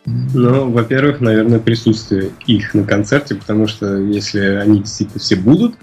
Ну, 0.05 0.69
во-первых, 0.69 1.19
наверное, 1.19 1.59
присутствие 1.59 2.31
их 2.45 2.73
на 2.73 2.83
концерте, 2.83 3.35
потому 3.35 3.67
что 3.67 3.97
если 3.97 4.39
они 4.39 4.79
действительно 4.79 5.19
все 5.19 5.35
будут, 5.35 5.75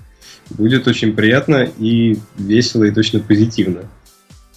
будет 0.50 0.86
очень 0.86 1.14
приятно 1.14 1.68
и 1.78 2.18
весело, 2.36 2.84
и 2.84 2.92
точно 2.92 3.20
позитивно. 3.20 3.82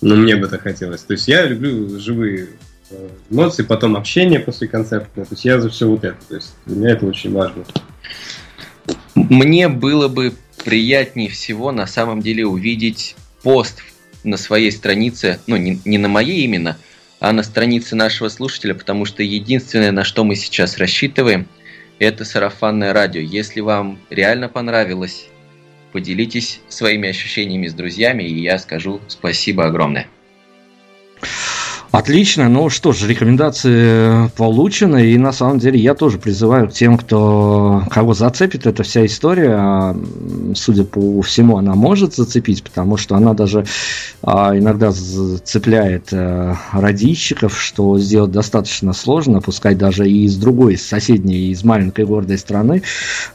Но 0.01 0.16
мне 0.16 0.36
бы 0.36 0.47
это 0.47 0.59
хотелось. 0.59 1.01
То 1.01 1.13
есть 1.13 1.28
я 1.28 1.45
люблю 1.45 1.97
живые 1.99 2.49
э, 2.91 3.09
эмоции, 3.32 3.63
потом 3.63 3.95
общение 3.95 4.39
после 4.39 4.68
концерта. 4.68 5.09
То 5.16 5.28
есть 5.32 5.45
я 5.45 5.59
за 5.59 5.70
все 5.70 5.88
вот 5.88 6.03
это. 6.03 6.18
То 6.28 6.36
есть 6.36 6.53
для 6.66 6.76
меня 6.76 6.89
это 6.91 7.05
очень 7.07 7.32
важно. 7.32 7.63
Мне 9.16 9.68
было 9.70 10.09
бы 10.09 10.34
приятнее 10.63 11.30
всего 11.30 11.72
на 11.72 11.88
самом 11.88 12.22
деле 12.22 12.45
увидеть 12.45 13.16
пост 13.41 13.82
на 14.24 14.38
своей 14.38 14.72
странице, 14.72 15.39
ну 15.47 15.55
не, 15.55 15.80
не 15.86 15.97
на 15.97 16.07
моей 16.07 16.43
именно, 16.43 16.78
а 17.20 17.32
на 17.32 17.43
странице 17.43 17.95
нашего 17.95 18.30
слушателя, 18.30 18.74
потому 18.74 19.05
что 19.05 19.24
единственное, 19.24 19.91
на 19.91 20.03
что 20.03 20.24
мы 20.24 20.36
сейчас 20.36 20.78
рассчитываем, 20.78 21.47
это 21.99 22.26
сарафанное 22.26 22.93
радио. 22.93 23.22
Если 23.22 23.61
вам 23.61 23.99
реально 24.09 24.49
понравилось, 24.49 25.28
поделитесь 25.91 26.59
своими 26.68 27.09
ощущениями 27.09 27.68
с 27.68 27.74
друзьями, 27.74 28.24
и 28.24 28.41
я 28.41 28.59
скажу 28.59 28.99
спасибо 29.07 29.66
огромное. 29.66 30.07
Отлично, 31.95 32.49
ну 32.49 32.69
что 32.69 32.91
ж, 32.91 33.07
рекомендации 33.07 34.27
получены, 34.35 35.11
и 35.11 35.17
на 35.17 35.31
самом 35.31 35.59
деле 35.59 35.79
я 35.79 35.93
тоже 35.93 36.17
призываю 36.17 36.67
к 36.67 36.73
тем, 36.73 36.97
кто 36.97 37.83
кого 37.89 38.13
зацепит 38.13 38.67
эта 38.67 38.83
вся 38.83 39.05
история, 39.05 39.55
а, 39.57 39.97
судя 40.55 40.83
по 40.83 41.21
всему, 41.21 41.55
она 41.55 41.73
может 41.73 42.13
зацепить, 42.13 42.63
потому 42.63 42.97
что 42.97 43.15
она 43.15 43.33
даже 43.33 43.65
а, 44.21 44.57
иногда 44.57 44.91
цепляет 44.91 46.09
а, 46.11 46.57
радищиков, 46.73 47.57
что 47.57 47.97
сделать 47.97 48.31
достаточно 48.31 48.91
сложно, 48.91 49.39
пускай 49.39 49.73
даже 49.73 50.05
и 50.09 50.25
из 50.25 50.35
другой, 50.35 50.73
из 50.73 50.85
соседней, 50.85 51.51
из 51.51 51.63
маленькой 51.63 52.03
гордой 52.03 52.37
страны. 52.37 52.83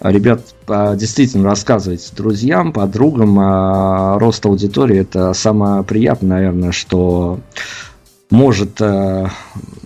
Ребят, 0.02 0.42
а, 0.68 0.96
действительно 0.96 1.44
рассказывайте 1.44 2.10
друзьям, 2.14 2.74
подругам, 2.74 3.38
а, 3.40 4.18
рост 4.18 4.44
аудитории 4.44 4.98
это 4.98 5.32
самое 5.32 5.82
приятное, 5.82 6.40
наверное, 6.40 6.72
что 6.72 7.40
может 8.30 8.80
э, 8.80 9.26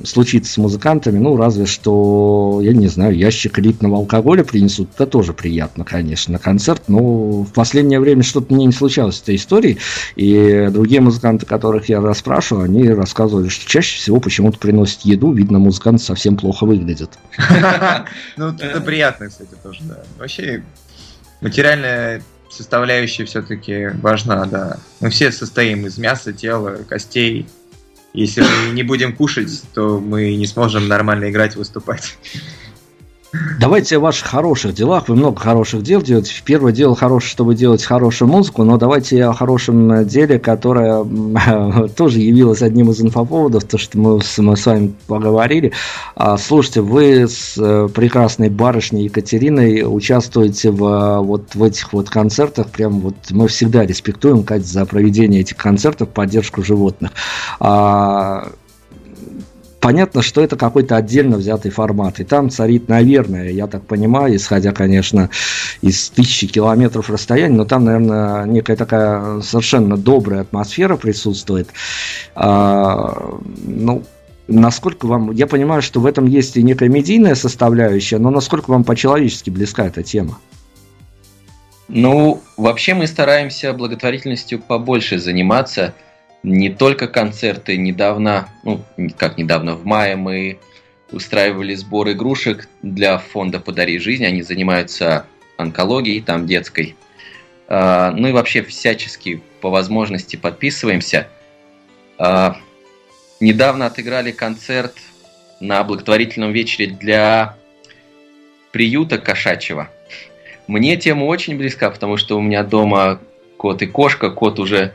случиться 0.04 0.52
с 0.52 0.56
музыкантами, 0.58 1.18
ну, 1.18 1.36
разве 1.36 1.64
что, 1.64 2.60
я 2.62 2.72
не 2.72 2.88
знаю, 2.88 3.16
ящик 3.16 3.58
элитного 3.58 3.96
алкоголя 3.96 4.44
принесут, 4.44 4.90
это 4.94 5.06
тоже 5.06 5.32
приятно, 5.32 5.84
конечно, 5.84 6.34
на 6.34 6.38
концерт, 6.38 6.82
но 6.88 7.42
в 7.42 7.52
последнее 7.52 8.00
время 8.00 8.22
что-то 8.22 8.52
мне 8.54 8.66
не 8.66 8.72
случалось 8.72 9.16
с 9.16 9.22
этой 9.22 9.36
историей, 9.36 9.78
и 10.14 10.68
другие 10.70 11.00
музыканты, 11.00 11.46
которых 11.46 11.88
я 11.88 12.00
расспрашивал, 12.00 12.62
они 12.62 12.88
рассказывали, 12.90 13.48
что 13.48 13.66
чаще 13.66 13.96
всего 13.96 14.20
почему-то 14.20 14.58
приносят 14.58 15.00
еду, 15.02 15.32
видно, 15.32 15.58
музыкант 15.58 16.02
совсем 16.02 16.36
плохо 16.36 16.64
выглядит. 16.64 17.10
Ну, 18.36 18.48
это 18.48 18.80
приятно, 18.80 19.28
кстати, 19.28 19.50
тоже, 19.62 19.80
да. 19.82 20.02
Вообще, 20.18 20.62
материальная 21.40 22.22
составляющая 22.50 23.24
все-таки 23.24 23.90
важна, 24.00 24.44
да. 24.46 24.78
Мы 25.00 25.10
все 25.10 25.30
состоим 25.32 25.86
из 25.86 25.98
мяса, 25.98 26.32
тела, 26.32 26.78
костей. 26.88 27.46
Если 28.14 28.42
мы 28.42 28.72
не 28.72 28.84
будем 28.84 29.12
кушать, 29.12 29.62
то 29.74 29.98
мы 29.98 30.36
не 30.36 30.46
сможем 30.46 30.86
нормально 30.86 31.30
играть, 31.30 31.56
выступать. 31.56 32.16
Давайте 33.58 33.96
о 33.96 34.00
ваших 34.00 34.26
хороших 34.26 34.74
делах. 34.74 35.08
Вы 35.08 35.16
много 35.16 35.40
хороших 35.40 35.82
дел 35.82 36.02
делаете. 36.02 36.34
Первое 36.44 36.72
дело 36.72 36.94
хорошее, 36.94 37.30
чтобы 37.30 37.54
делать 37.54 37.84
хорошую 37.84 38.28
музыку, 38.28 38.64
но 38.64 38.76
давайте 38.76 39.24
о 39.24 39.32
хорошем 39.32 40.06
деле, 40.06 40.38
которое 40.38 41.04
тоже 41.96 42.20
явилось 42.20 42.62
одним 42.62 42.90
из 42.90 43.00
инфоповодов, 43.00 43.64
то, 43.64 43.78
что 43.78 43.98
мы 43.98 44.20
с, 44.20 44.38
мы 44.38 44.56
с 44.56 44.66
вами 44.66 44.94
поговорили. 45.06 45.72
А, 46.14 46.36
Слушайте, 46.36 46.80
вы 46.82 47.26
с 47.28 47.54
э, 47.56 47.88
прекрасной 47.94 48.50
барышней 48.50 49.04
Екатериной 49.04 49.82
участвуете 49.84 50.70
в, 50.70 51.20
вот, 51.20 51.54
в 51.54 51.62
этих 51.62 51.92
вот 51.92 52.10
концертах. 52.10 52.68
Прям 52.68 53.00
вот 53.00 53.16
мы 53.30 53.48
всегда 53.48 53.86
респектуем, 53.86 54.42
Катя, 54.42 54.66
за 54.66 54.86
проведение 54.86 55.40
этих 55.40 55.56
концертов, 55.56 56.10
поддержку 56.10 56.62
животных. 56.62 57.12
Понятно, 59.84 60.22
что 60.22 60.40
это 60.40 60.56
какой-то 60.56 60.96
отдельно 60.96 61.36
взятый 61.36 61.70
формат. 61.70 62.18
И 62.18 62.24
там 62.24 62.48
царит, 62.48 62.88
наверное, 62.88 63.50
я 63.50 63.66
так 63.66 63.84
понимаю, 63.84 64.34
исходя, 64.34 64.72
конечно, 64.72 65.28
из 65.82 66.08
тысячи 66.08 66.46
километров 66.46 67.10
расстояния, 67.10 67.54
но 67.54 67.66
там, 67.66 67.84
наверное, 67.84 68.46
некая 68.46 68.76
такая 68.76 69.42
совершенно 69.42 69.98
добрая 69.98 70.40
атмосфера 70.40 70.96
присутствует. 70.96 71.68
А, 72.34 73.36
ну, 73.62 74.04
насколько 74.48 75.04
вам... 75.04 75.32
Я 75.32 75.46
понимаю, 75.46 75.82
что 75.82 76.00
в 76.00 76.06
этом 76.06 76.24
есть 76.24 76.56
и 76.56 76.62
некая 76.62 76.88
медийная 76.88 77.34
составляющая, 77.34 78.16
но 78.16 78.30
насколько 78.30 78.70
вам 78.70 78.84
по-человечески 78.84 79.50
близка 79.50 79.84
эта 79.84 80.02
тема? 80.02 80.38
Ну, 81.88 82.40
вообще 82.56 82.94
мы 82.94 83.06
стараемся 83.06 83.74
благотворительностью 83.74 84.60
побольше 84.60 85.18
заниматься. 85.18 85.92
Не 86.44 86.68
только 86.68 87.08
концерты. 87.08 87.78
Недавно, 87.78 88.50
ну, 88.64 88.84
как 89.16 89.38
недавно, 89.38 89.74
в 89.74 89.86
мае 89.86 90.14
мы 90.14 90.58
устраивали 91.10 91.74
сбор 91.74 92.10
игрушек 92.10 92.68
для 92.82 93.16
фонда 93.16 93.60
«Подари 93.60 93.98
жизнь». 93.98 94.26
Они 94.26 94.42
занимаются 94.42 95.26
онкологией, 95.56 96.20
там 96.20 96.46
детской. 96.46 96.96
А, 97.66 98.10
ну 98.10 98.28
и 98.28 98.32
вообще 98.32 98.62
всячески 98.62 99.42
по 99.62 99.70
возможности 99.70 100.36
подписываемся. 100.36 101.28
А, 102.18 102.58
недавно 103.40 103.86
отыграли 103.86 104.30
концерт 104.30 104.92
на 105.60 105.82
благотворительном 105.82 106.52
вечере 106.52 106.88
для 106.88 107.56
приюта 108.70 109.16
кошачьего. 109.16 109.88
Мне 110.66 110.98
тема 110.98 111.24
очень 111.24 111.56
близка, 111.56 111.88
потому 111.90 112.18
что 112.18 112.36
у 112.36 112.42
меня 112.42 112.64
дома 112.64 113.18
кот 113.56 113.80
и 113.80 113.86
кошка. 113.86 114.28
Кот 114.28 114.58
уже 114.58 114.92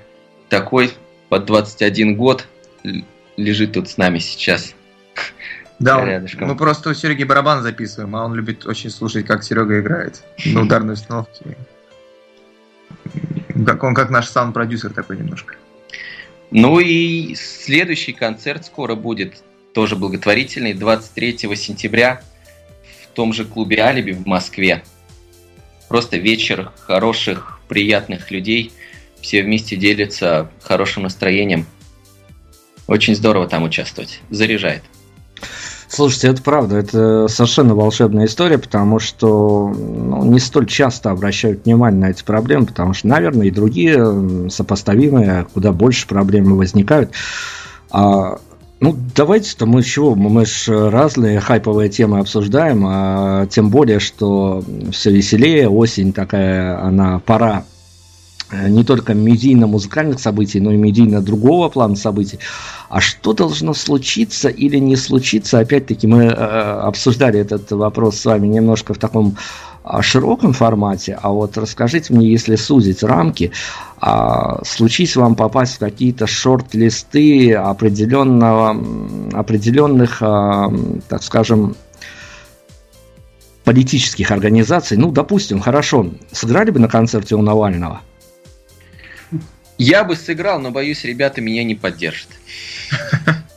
такой, 0.47 0.91
под 1.30 1.45
21 1.45 2.15
год, 2.15 2.47
лежит 3.38 3.73
тут 3.73 3.89
с 3.89 3.97
нами 3.97 4.19
сейчас. 4.19 4.73
Да, 5.80 6.03
рядышком. 6.03 6.49
мы 6.49 6.57
просто 6.57 6.89
у 6.89 6.93
Сереги 6.93 7.23
барабан 7.23 7.63
записываем, 7.63 8.15
а 8.15 8.25
он 8.25 8.36
любит 8.36 8.65
очень 8.65 8.89
слушать, 8.89 9.25
как 9.25 9.43
Серега 9.43 9.80
играет 9.80 10.23
на 10.45 10.63
ударной 10.63 10.95
установке. 10.95 11.57
Как 13.65 13.84
он 13.84 13.93
как 13.93 14.09
наш 14.09 14.27
саунд-продюсер 14.27 14.91
такой 14.91 15.17
немножко. 15.17 15.55
Ну 16.51 16.80
и 16.80 17.36
следующий 17.36 18.11
концерт 18.11 18.65
скоро 18.65 18.95
будет, 18.95 19.43
тоже 19.73 19.95
благотворительный, 19.95 20.73
23 20.73 21.38
сентября 21.55 22.21
в 23.03 23.07
том 23.13 23.34
же 23.34 23.45
клубе 23.45 23.82
«Алиби» 23.82 24.11
в 24.11 24.25
Москве. 24.25 24.84
Просто 25.88 26.17
вечер 26.17 26.71
хороших, 26.82 27.59
приятных 27.67 28.32
людей. 28.32 28.73
Все 29.22 29.43
вместе 29.43 29.76
делятся 29.76 30.49
хорошим 30.61 31.03
настроением. 31.03 31.65
Очень 32.88 33.15
здорово 33.15 33.47
там 33.47 33.63
участвовать. 33.63 34.22
Заряжает. 34.30 34.84
Слушайте, 35.88 36.28
это 36.28 36.43
правда, 36.43 36.78
это 36.78 37.28
совершенно 37.28 37.74
волшебная 37.74 38.28
история, 38.28 38.59
потому 38.59 38.99
что 38.99 39.70
ну, 39.70 40.24
не 40.24 40.39
столь 40.39 40.67
часто 40.67 41.09
обращают 41.09 41.65
внимание 41.65 41.99
на 41.99 42.09
эти 42.11 42.24
проблемы, 42.24 42.67
потому 42.67 42.93
что, 42.93 43.07
наверное, 43.07 43.47
и 43.47 43.51
другие 43.51 44.49
сопоставимые, 44.51 45.47
куда 45.51 45.72
больше 45.72 46.07
проблемы 46.07 46.57
возникают. 46.57 47.11
А, 47.89 48.38
ну, 48.80 48.95
давайте-то 49.15 49.65
мы 49.65 49.82
чего, 49.82 50.13
мы 50.13 50.45
же 50.45 50.91
разные 50.91 51.39
хайповые 51.39 51.89
темы 51.89 52.20
обсуждаем, 52.20 52.86
а 52.88 53.47
тем 53.47 53.72
более, 53.72 53.99
что 53.99 54.63
все 54.91 55.11
веселее, 55.11 55.67
осень 55.70 56.13
такая, 56.13 56.80
она 56.84 57.17
пора 57.17 57.65
не 58.52 58.84
только 58.84 59.14
медийно-музыкальных 59.14 60.20
событий, 60.20 60.60
но 60.60 60.72
и 60.72 60.78
медийно 60.78 61.22
другого 61.22 61.70
плана 61.70 61.95
событий. 61.95 62.39
А 62.89 63.00
что 63.02 63.34
должно 63.34 63.74
случиться 63.74 64.50
или 64.50 64.78
не 64.78 64.95
случиться? 64.95 65.60
Опять-таки 65.60 66.08
мы 66.08 66.24
э, 66.24 66.30
обсуждали 66.32 67.39
этот 67.39 67.70
вопрос 67.72 68.18
с 68.18 68.26
вами 68.26 68.47
немножко 68.47 68.95
в 68.95 68.97
таком 68.97 69.38
э, 69.84 70.02
широком 70.02 70.54
формате, 70.54 71.20
а 71.22 71.30
вот 71.30 71.58
расскажите 71.58 72.14
мне, 72.14 72.32
если 72.32 72.56
сузить 72.56 73.04
рамки, 73.04 73.52
а, 74.02 74.64
случись 74.66 75.16
вам 75.16 75.36
попасть 75.36 75.76
в 75.76 75.80
какие-то 75.80 76.26
шорт-листы 76.26 77.54
определенного, 77.54 78.76
определенных, 79.34 80.18
а, 80.22 80.72
так 81.08 81.22
скажем, 81.22 81.76
политических 83.66 84.32
организаций, 84.32 84.97
ну, 84.97 85.12
допустим, 85.12 85.60
хорошо, 85.60 86.08
сыграли 86.32 86.72
бы 86.72 86.80
на 86.80 86.88
концерте 86.88 87.36
у 87.36 87.43
Навального– 87.43 88.02
я 89.80 90.03
бы 90.03 90.15
сыграл, 90.15 90.59
но 90.59 90.69
боюсь, 90.69 91.03
ребята 91.03 91.41
меня 91.41 91.63
не 91.63 91.73
поддержат. 91.75 92.30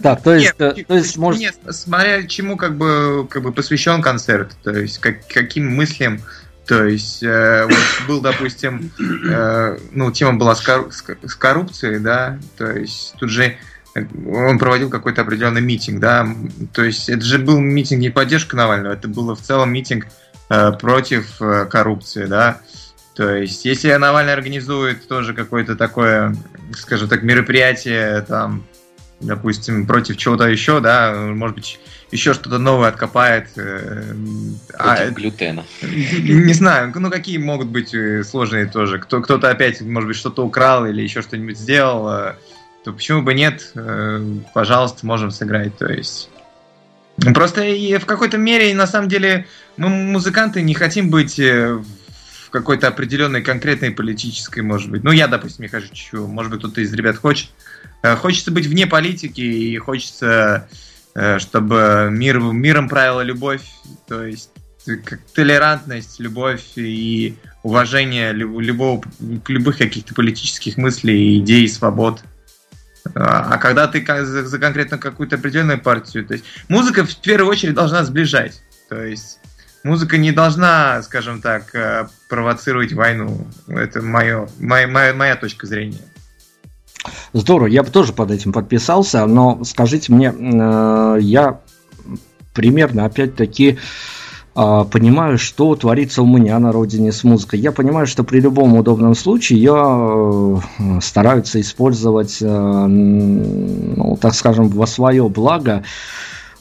Так, 0.00 0.22
то 0.22 0.32
есть, 0.32 0.54
нет, 0.60 0.78
э, 0.78 0.84
то 0.84 0.94
есть 0.94 1.16
может... 1.16 1.40
Нет, 1.40 1.56
смотря 1.70 2.24
чему 2.28 2.56
как 2.56 2.76
бы, 2.76 3.26
как 3.28 3.42
бы 3.42 3.50
посвящен 3.50 4.00
концерт, 4.00 4.52
то 4.62 4.70
есть 4.70 4.98
как, 4.98 5.26
каким 5.26 5.74
мыслям, 5.74 6.20
то 6.66 6.84
есть 6.84 7.24
э, 7.24 7.64
вот 7.64 8.06
был, 8.06 8.20
допустим, 8.20 8.92
э, 9.28 9.78
ну 9.90 10.12
тема 10.12 10.34
была 10.34 10.54
с, 10.54 10.64
корру- 10.64 10.92
с 10.92 11.34
коррупцией, 11.34 11.98
да, 11.98 12.38
то 12.56 12.70
есть 12.70 13.14
тут 13.18 13.30
же 13.30 13.56
он 14.28 14.60
проводил 14.60 14.88
какой-то 14.88 15.22
определенный 15.22 15.62
митинг, 15.62 15.98
да, 15.98 16.28
то 16.72 16.84
есть 16.84 17.08
это 17.08 17.24
же 17.24 17.38
был 17.38 17.58
митинг 17.58 18.00
не 18.00 18.10
поддержка 18.10 18.54
Навального, 18.54 18.92
это 18.92 19.08
было 19.08 19.34
в 19.34 19.40
целом 19.40 19.72
митинг 19.72 20.06
э, 20.48 20.72
против 20.72 21.42
э, 21.42 21.66
коррупции, 21.66 22.26
да, 22.26 22.60
то 23.16 23.34
есть, 23.34 23.64
если 23.64 23.94
Навальный 23.94 24.34
организует 24.34 25.08
тоже 25.08 25.32
какое-то 25.32 25.74
такое, 25.74 26.36
скажем 26.74 27.08
так, 27.08 27.22
мероприятие, 27.22 28.20
там, 28.20 28.62
допустим, 29.20 29.86
против 29.86 30.18
чего-то 30.18 30.44
еще, 30.44 30.80
да, 30.80 31.14
может 31.14 31.56
быть, 31.56 31.80
еще 32.12 32.34
что-то 32.34 32.58
новое 32.58 32.88
откопает. 32.88 33.48
Э, 33.56 34.12
а, 34.74 34.96
против 34.96 35.08
а, 35.08 35.10
глютена. 35.12 35.64
Не 35.82 36.52
знаю, 36.52 36.92
ну 36.94 37.10
какие 37.10 37.38
могут 37.38 37.68
быть 37.68 37.94
э, 37.94 38.22
сложные 38.22 38.66
тоже. 38.66 38.98
Кто, 38.98 39.22
кто-то 39.22 39.48
опять, 39.48 39.80
может 39.80 40.08
быть, 40.08 40.16
что-то 40.16 40.44
украл 40.44 40.84
или 40.84 41.00
еще 41.00 41.22
что-нибудь 41.22 41.58
сделал, 41.58 42.08
э, 42.10 42.34
то 42.84 42.92
почему 42.92 43.22
бы 43.22 43.32
нет? 43.32 43.72
Пожалуйста, 44.52 45.06
можем 45.06 45.30
сыграть. 45.30 45.76
То 45.78 45.86
есть 45.86 46.28
Просто 47.34 47.64
и 47.64 47.96
в 47.96 48.04
какой-то 48.04 48.36
мере, 48.36 48.74
на 48.74 48.86
самом 48.86 49.08
деле, 49.08 49.46
мы, 49.78 49.88
музыканты, 49.88 50.60
не 50.60 50.74
хотим 50.74 51.08
быть 51.08 51.40
какой-то 52.56 52.88
определенной 52.88 53.42
конкретной 53.42 53.90
политической, 53.90 54.60
может 54.60 54.90
быть. 54.90 55.04
Ну, 55.04 55.12
я, 55.12 55.28
допустим, 55.28 55.64
не 55.64 55.68
хочу, 55.68 56.26
может 56.26 56.50
быть, 56.50 56.60
кто-то 56.60 56.80
из 56.80 56.92
ребят 56.94 57.18
хочет. 57.18 57.50
Э, 58.02 58.16
хочется 58.16 58.50
быть 58.50 58.66
вне 58.66 58.86
политики 58.86 59.42
и 59.42 59.76
хочется, 59.76 60.66
э, 61.14 61.38
чтобы 61.38 62.08
мир, 62.10 62.40
миром 62.40 62.88
правила 62.88 63.20
любовь, 63.20 63.62
то 64.08 64.24
есть 64.24 64.50
как 65.04 65.20
толерантность, 65.34 66.18
любовь 66.18 66.62
и 66.76 67.36
уважение 67.62 68.32
любого, 68.32 69.02
любых 69.48 69.76
каких-то 69.78 70.14
политических 70.14 70.78
мыслей, 70.78 71.38
идей, 71.40 71.68
свобод. 71.68 72.22
А, 73.14 73.54
а 73.54 73.58
когда 73.58 73.86
ты 73.86 74.04
за 74.24 74.58
конкретно 74.58 74.96
какую-то 74.96 75.36
определенную 75.36 75.80
партию, 75.80 76.24
то 76.24 76.34
есть 76.34 76.44
музыка 76.68 77.04
в 77.04 77.16
первую 77.16 77.50
очередь 77.50 77.74
должна 77.74 78.04
сближать. 78.04 78.62
То 78.88 79.02
есть 79.02 79.40
музыка 79.86 80.18
не 80.18 80.32
должна, 80.32 81.00
скажем 81.02 81.40
так, 81.40 81.74
э, 81.74 82.08
провоцировать 82.28 82.92
войну. 82.92 83.46
Это 83.68 84.02
мое, 84.02 84.48
моя, 84.58 84.88
моя, 84.88 85.14
моя 85.14 85.36
точка 85.36 85.66
зрения. 85.66 86.00
Здорово, 87.32 87.68
я 87.68 87.82
бы 87.84 87.90
тоже 87.90 88.12
под 88.12 88.32
этим 88.32 88.52
подписался, 88.52 89.24
но 89.26 89.62
скажите 89.64 90.12
мне, 90.12 90.34
э, 90.36 91.18
я 91.20 91.60
примерно 92.52 93.04
опять-таки 93.04 93.78
э, 94.56 94.84
понимаю, 94.90 95.38
что 95.38 95.76
творится 95.76 96.22
у 96.22 96.26
меня 96.26 96.58
на 96.58 96.72
родине 96.72 97.12
с 97.12 97.22
музыкой. 97.22 97.60
Я 97.60 97.70
понимаю, 97.70 98.08
что 98.08 98.24
при 98.24 98.40
любом 98.40 98.76
удобном 98.76 99.14
случае 99.14 99.60
я 99.60 101.00
стараются 101.00 101.60
использовать, 101.60 102.38
ну, 102.40 104.18
так 104.20 104.34
скажем, 104.34 104.68
во 104.68 104.86
свое 104.86 105.28
благо 105.28 105.84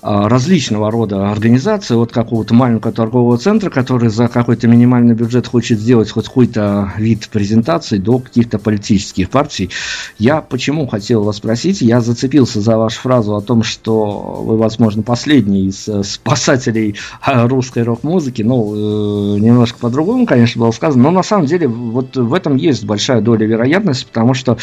различного 0.06 0.92
рода 0.92 1.32
организации, 1.32 1.96
от 1.96 2.12
какого-то 2.12 2.54
маленького 2.54 2.94
торгового 2.94 3.38
центра, 3.38 3.70
который 3.70 4.10
за 4.10 4.28
какой-то 4.28 4.68
минимальный 4.68 5.16
бюджет 5.16 5.48
хочет 5.48 5.80
сделать 5.80 6.12
хоть 6.12 6.28
какой-то 6.28 6.94
вид 6.98 7.28
презентации, 7.30 7.98
до 7.98 8.20
каких-то 8.20 8.60
политических 8.60 9.30
партий. 9.30 9.70
Я 10.20 10.42
почему 10.42 10.88
хотел 10.88 11.24
вас 11.24 11.38
спросить, 11.38 11.82
я 11.82 12.02
зацепился 12.02 12.62
за 12.62 12.78
вашу 12.78 13.00
фразу 13.02 13.36
о 13.36 13.42
том, 13.42 13.64
что 13.64 14.44
вы, 14.46 14.58
возможно, 14.58 15.02
последний 15.02 15.68
из 15.68 15.88
э, 15.88 16.04
спасателей 16.04 16.96
а, 17.22 17.48
русской 17.48 17.84
рок-музыки, 17.84 18.42
ну, 18.42 19.36
э, 19.36 19.40
немножко 19.40 19.80
по-другому, 19.80 20.26
конечно, 20.26 20.62
было 20.62 20.72
сказано, 20.72 21.04
но 21.04 21.12
на 21.12 21.24
самом 21.24 21.48
деле 21.48 21.68
вот 21.68 22.16
в 22.16 22.34
этом 22.34 22.56
есть 22.58 22.86
большая 22.86 23.22
доля 23.22 23.46
вероятности, 23.46 24.06
потому 24.06 24.34
что 24.34 24.58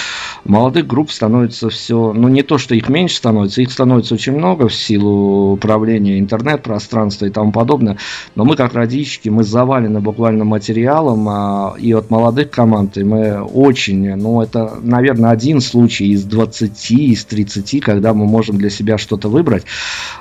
молодых 0.45 0.87
групп 0.87 1.11
становится 1.11 1.69
все, 1.71 2.13
ну, 2.13 2.29
не 2.29 2.43
то, 2.43 2.59
что 2.59 2.75
их 2.75 2.89
меньше 2.89 3.17
становится, 3.17 3.63
их 3.63 3.73
становится 3.73 4.15
очень 4.15 4.33
много 4.33 4.69
в 4.69 4.75
силу 4.75 5.32
управления 5.33 6.19
интернет-пространства 6.19 7.27
и 7.27 7.31
тому 7.31 7.53
подобное. 7.53 7.99
Но 8.35 8.45
мы, 8.45 8.57
как 8.57 8.75
родички, 8.75 9.29
мы 9.29 9.45
завалены 9.45 10.01
буквально 10.01 10.45
материалом, 10.45 11.29
а, 11.29 11.75
и 11.79 11.93
от 11.93 12.11
молодых 12.11 12.51
команд, 12.51 12.97
и 12.97 13.05
мы 13.05 13.43
очень, 13.43 14.15
ну, 14.17 14.41
это, 14.41 14.79
наверное, 14.83 15.31
один 15.31 15.61
случай 15.61 16.09
из 16.09 16.25
20, 16.25 16.91
из 16.91 17.25
30, 17.25 17.81
когда 17.81 18.15
мы 18.15 18.27
можем 18.27 18.59
для 18.59 18.71
себя 18.71 18.99
что-то 18.99 19.29
выбрать. 19.29 19.65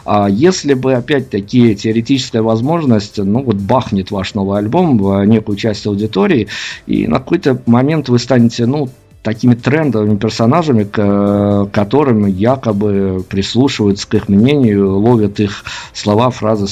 А 0.05 0.29
если 0.29 0.73
бы, 0.73 0.93
опять-таки, 0.93 1.75
теоретическая 1.75 2.41
возможность, 2.41 3.17
ну, 3.17 3.43
вот 3.43 3.57
бахнет 3.57 4.11
ваш 4.11 4.33
новый 4.33 4.59
альбом 4.59 4.97
в 4.97 5.23
некую 5.25 5.57
часть 5.57 5.85
аудитории, 5.85 6.47
и 6.87 7.07
на 7.07 7.19
какой-то 7.19 7.61
момент 7.65 8.09
вы 8.09 8.19
станете, 8.19 8.65
ну, 8.65 8.89
такими 9.23 9.53
трендовыми 9.53 10.17
персонажами, 10.17 10.83
к 10.83 11.69
которым 11.71 12.25
якобы 12.25 13.23
прислушиваются 13.29 14.07
к 14.07 14.13
их 14.15 14.29
мнению, 14.29 14.97
ловят 14.97 15.39
их 15.39 15.63
слова, 15.93 16.31
фразы, 16.31 16.67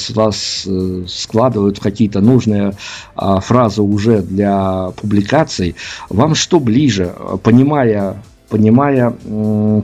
складывают 1.06 1.78
в 1.78 1.80
какие-то 1.80 2.20
нужные 2.20 2.72
а, 3.14 3.40
фразы 3.40 3.82
уже 3.82 4.22
для 4.22 4.90
публикаций. 5.00 5.76
Вам 6.08 6.34
что 6.34 6.58
ближе, 6.58 7.14
понимая 7.42 8.22
понимая 8.50 9.14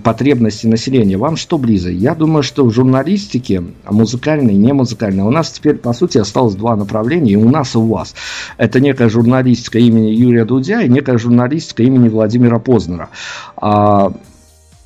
потребности 0.02 0.66
населения. 0.66 1.16
Вам 1.16 1.36
что 1.36 1.56
ближе? 1.56 1.92
Я 1.92 2.14
думаю, 2.14 2.42
что 2.42 2.64
в 2.64 2.72
журналистике, 2.72 3.62
музыкальной 3.88 4.54
и 4.54 4.58
не 4.58 4.72
музыкальной, 4.72 5.22
у 5.22 5.30
нас 5.30 5.52
теперь, 5.52 5.76
по 5.76 5.92
сути, 5.92 6.18
осталось 6.18 6.56
два 6.56 6.76
направления, 6.76 7.32
и 7.32 7.36
у 7.36 7.48
нас, 7.48 7.74
и 7.74 7.78
у 7.78 7.86
вас. 7.86 8.14
Это 8.58 8.80
некая 8.80 9.08
журналистика 9.08 9.78
имени 9.78 10.10
Юрия 10.10 10.44
Дудя 10.44 10.82
и 10.82 10.88
некая 10.88 11.16
журналистика 11.16 11.84
имени 11.84 12.08
Владимира 12.08 12.58
Познера. 12.58 13.08
А, 13.56 14.12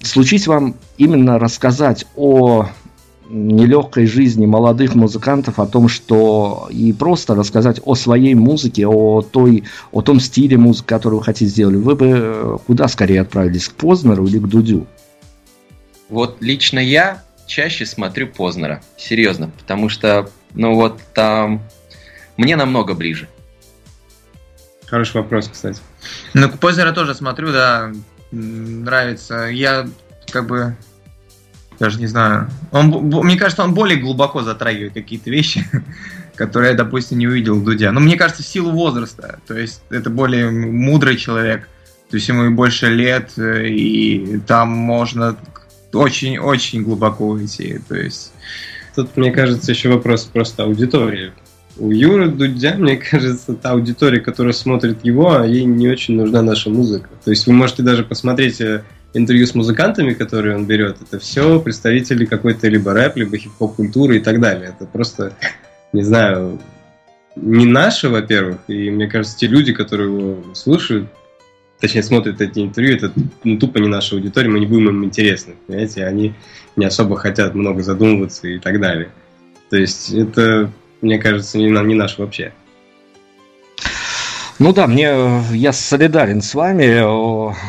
случись 0.03 0.47
вам 0.47 0.74
именно 0.99 1.39
рассказать 1.39 2.07
о 2.16 2.66
нелегкой 3.31 4.07
жизни 4.07 4.45
молодых 4.45 4.95
музыкантов, 4.95 5.59
о 5.59 5.66
том, 5.66 5.89
что 5.89 6.68
и 6.70 6.93
просто 6.93 7.35
рассказать 7.35 7.81
о 7.85 7.95
своей 7.95 8.35
музыке, 8.35 8.87
о, 8.87 9.22
той, 9.22 9.64
о 9.93 10.03
том 10.03 10.20
стиле 10.20 10.57
музыки, 10.59 10.89
который 10.89 11.14
вы 11.14 11.22
хотите 11.22 11.47
сделать, 11.47 11.76
вы 11.76 11.95
бы 11.95 12.07
э, 12.09 12.59
куда 12.66 12.89
скорее 12.89 13.20
отправились, 13.20 13.68
к 13.68 13.74
Познеру 13.74 14.26
или 14.26 14.39
к 14.39 14.47
Дудю? 14.47 14.87
Вот 16.09 16.39
лично 16.41 16.81
я 16.81 17.22
чаще 17.47 17.87
смотрю 17.87 18.26
Познера, 18.26 18.83
серьезно, 18.97 19.51
потому 19.59 19.89
что, 19.89 20.28
ну 20.55 20.74
вот 20.74 21.01
там, 21.14 21.62
мне 22.37 22.57
намного 22.57 22.95
ближе. 22.95 23.28
Хороший 24.87 25.18
вопрос, 25.18 25.49
кстати. 25.49 25.81
Ну, 26.35 26.49
к 26.49 26.59
Познера 26.59 26.93
тоже 26.93 27.14
смотрю, 27.14 27.53
да, 27.53 27.93
нравится. 28.33 29.45
Я 29.45 29.89
как 30.33 30.49
бы 30.49 30.76
даже 31.81 31.99
не 31.99 32.07
знаю. 32.07 32.51
Он, 32.70 32.91
мне 32.91 33.37
кажется, 33.37 33.64
он 33.64 33.74
более 33.74 33.99
глубоко 33.99 34.43
затрагивает 34.43 34.93
какие-то 34.93 35.31
вещи, 35.31 35.66
которые 36.37 36.72
я, 36.72 36.76
допустим, 36.76 37.18
не 37.18 37.26
увидел 37.26 37.59
у 37.59 37.62
Дудя. 37.62 37.91
Но 37.91 38.01
мне 38.01 38.16
кажется, 38.16 38.43
в 38.43 38.47
силу 38.47 38.70
возраста. 38.70 39.41
То 39.49 39.59
есть 39.59 39.83
это 39.91 40.11
более 40.11 40.51
мудрый 40.51 41.16
человек. 41.16 41.68
То 42.11 42.16
есть 42.16 42.28
ему 42.28 42.45
и 42.45 42.51
больше 42.51 42.89
лет, 42.89 43.33
э, 43.39 43.68
и 43.68 44.41
там 44.47 44.68
можно 44.68 45.37
очень-очень 45.93 46.83
глубоко 46.83 47.26
уйти. 47.28 47.81
То 47.89 47.97
есть... 47.97 48.33
Тут, 48.95 49.16
мне 49.16 49.31
кажется, 49.31 49.70
еще 49.70 49.89
вопрос 49.89 50.24
просто 50.24 50.64
аудитории. 50.64 51.33
У 51.78 51.91
Юры 51.91 52.28
Дудя, 52.28 52.74
мне 52.74 52.97
кажется, 53.11 53.55
та 53.55 53.70
аудитория, 53.70 54.20
которая 54.20 54.53
смотрит 54.53 55.05
его, 55.05 55.43
ей 55.45 55.64
не 55.64 55.89
очень 55.89 56.16
нужна 56.16 56.43
наша 56.43 56.68
музыка. 56.68 57.09
То 57.24 57.31
есть 57.31 57.47
вы 57.47 57.53
можете 57.55 57.83
даже 57.83 58.05
посмотреть 58.05 58.61
э, 58.61 58.83
интервью 59.15 59.47
с 59.47 59.55
музыкантами, 59.55 60.15
которые 60.15 60.57
он 60.57 60.67
берет, 60.67 60.99
это 61.03 61.19
все 61.19 61.61
представители 61.61 62.25
какой-то 62.25 62.69
либо 62.69 62.93
рэп, 62.93 63.17
либо 63.17 63.37
хип-хоп 63.37 63.77
культуры 63.77 64.19
и 64.19 64.21
так 64.21 64.41
далее. 64.41 64.75
Это 64.77 64.87
просто, 64.87 65.33
не 65.93 66.03
знаю, 66.03 66.61
не 67.37 67.67
наши, 67.67 68.09
во-первых, 68.09 68.59
и 68.69 68.91
мне 68.91 69.07
кажется, 69.07 69.39
те 69.39 69.47
люди, 69.47 69.73
которые 69.73 70.13
его 70.13 70.55
слушают, 70.55 71.09
точнее 71.81 72.03
смотрят 72.03 72.41
эти 72.41 72.61
интервью, 72.61 72.97
это 72.97 73.13
ну, 73.45 73.59
тупо 73.59 73.79
не 73.79 73.89
наша 73.89 74.17
аудитория, 74.17 74.49
мы 74.49 74.61
не 74.61 74.67
будем 74.67 74.89
им 74.91 75.05
интересны, 75.05 75.55
понимаете, 75.67 76.05
они 76.05 76.35
не 76.77 76.85
особо 76.85 77.17
хотят 77.17 77.55
много 77.55 77.83
задумываться 77.83 78.49
и 78.49 78.59
так 78.59 78.81
далее. 78.81 79.11
То 79.71 79.77
есть 79.77 80.13
это, 80.13 80.71
мне 81.01 81.19
кажется, 81.19 81.59
не, 81.59 81.67
не 81.67 81.95
наш 81.95 82.19
вообще. 82.19 82.53
Ну 84.61 84.75
да, 84.75 84.87
мне 84.87 85.11
я 85.53 85.73
солидарен 85.73 86.43
с 86.43 86.55
вами, 86.55 87.03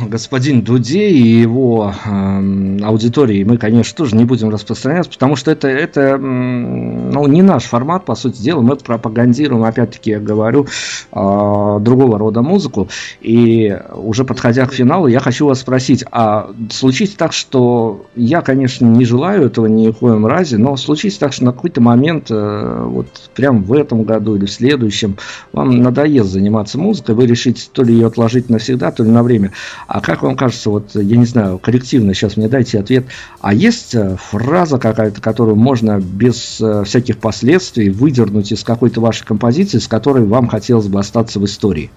господин 0.10 0.62
Дуде 0.62 1.08
и 1.08 1.26
его 1.40 1.94
э, 2.06 2.80
аудитории. 2.84 3.46
Мы, 3.46 3.58
конечно, 3.58 3.96
тоже 3.96 4.18
не 4.18 4.26
будем 4.26 4.50
распространяться, 4.50 5.10
потому 5.10 5.38
что 5.38 5.52
это, 5.52 5.70
это 5.70 6.18
ну, 6.18 7.28
не 7.28 7.44
наш 7.44 7.64
формат, 7.64 8.04
по 8.04 8.14
сути 8.16 8.42
дела. 8.42 8.60
Мы 8.60 8.76
пропагандируем, 8.76 9.64
опять-таки, 9.64 10.10
я 10.12 10.20
говорю, 10.20 10.68
э, 11.14 11.78
другого 11.80 12.20
рода 12.20 12.42
музыку. 12.42 12.90
И 13.22 13.74
уже 13.94 14.26
подходя 14.26 14.66
к 14.66 14.74
финалу, 14.74 15.08
я 15.08 15.22
хочу 15.22 15.48
вас 15.48 15.62
спросить, 15.62 16.04
а 16.12 16.52
случится 16.72 17.18
так, 17.18 17.32
что 17.32 18.06
я, 18.18 18.42
конечно, 18.42 18.86
не 18.86 19.06
желаю 19.06 19.46
этого 19.46 19.68
ни 19.68 19.92
в 19.92 19.94
коем 19.94 20.26
разе, 20.26 20.58
но 20.58 20.76
случится 20.76 21.22
так, 21.22 21.32
что 21.32 21.46
на 21.46 21.54
какой-то 21.54 21.80
момент, 21.80 22.28
э, 22.32 22.84
вот 22.86 23.08
прям 23.34 23.64
в 23.64 23.72
этом 23.72 24.04
году 24.04 24.36
или 24.36 24.46
в 24.46 24.52
следующем, 24.52 25.16
вам 25.54 25.82
надоест 25.82 26.30
заниматься 26.30 26.81
музыкой, 26.82 27.16
вы 27.16 27.26
решите 27.26 27.70
то 27.72 27.84
ли 27.84 27.94
ее 27.94 28.08
отложить 28.08 28.50
навсегда, 28.50 28.92
то 28.92 29.04
ли 29.04 29.10
на 29.10 29.24
время. 29.24 29.54
А 29.88 30.02
как 30.02 30.24
вам 30.24 30.36
кажется, 30.36 30.70
вот 30.70 30.96
я 30.96 31.18
не 31.18 31.26
знаю, 31.26 31.60
коллективно 31.60 32.14
сейчас 32.14 32.38
мне 32.38 32.48
дайте 32.48 32.80
ответ, 32.80 33.06
а 33.40 33.54
есть 33.54 33.96
э, 33.96 34.18
фраза 34.18 34.78
какая-то, 34.78 35.22
которую 35.22 35.56
можно 35.56 36.00
без 36.00 36.60
э, 36.60 36.84
всяких 36.84 37.18
последствий 37.18 37.90
выдернуть 37.90 38.52
из 38.52 38.64
какой-то 38.64 39.00
вашей 39.02 39.26
композиции, 39.26 39.78
с 39.78 39.88
которой 39.88 40.26
вам 40.26 40.48
хотелось 40.48 40.88
бы 40.88 41.00
остаться 41.00 41.40
в 41.40 41.46
истории? 41.46 41.92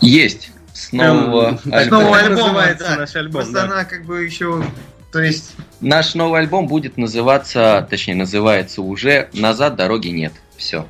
Есть. 0.00 0.50
С 0.72 0.92
нового 0.92 1.58
эм, 1.64 1.72
альбома. 1.72 1.82
С 1.82 1.90
нового 1.90 2.16
альбома, 2.16 2.62
да. 2.78 2.96
Наш 2.96 3.16
альбом, 3.16 3.32
Просто 3.32 3.52
да. 3.52 3.64
она 3.64 3.84
как 3.84 4.04
бы 4.04 4.22
еще 4.22 4.64
то 5.12 5.22
есть... 5.22 5.54
Наш 5.80 6.14
новый 6.14 6.40
альбом 6.40 6.66
будет 6.66 6.98
называться, 6.98 7.86
точнее 7.88 8.14
называется 8.14 8.82
уже 8.82 9.30
«Назад 9.32 9.76
дороги 9.76 10.08
нет». 10.08 10.32
Все. 10.58 10.84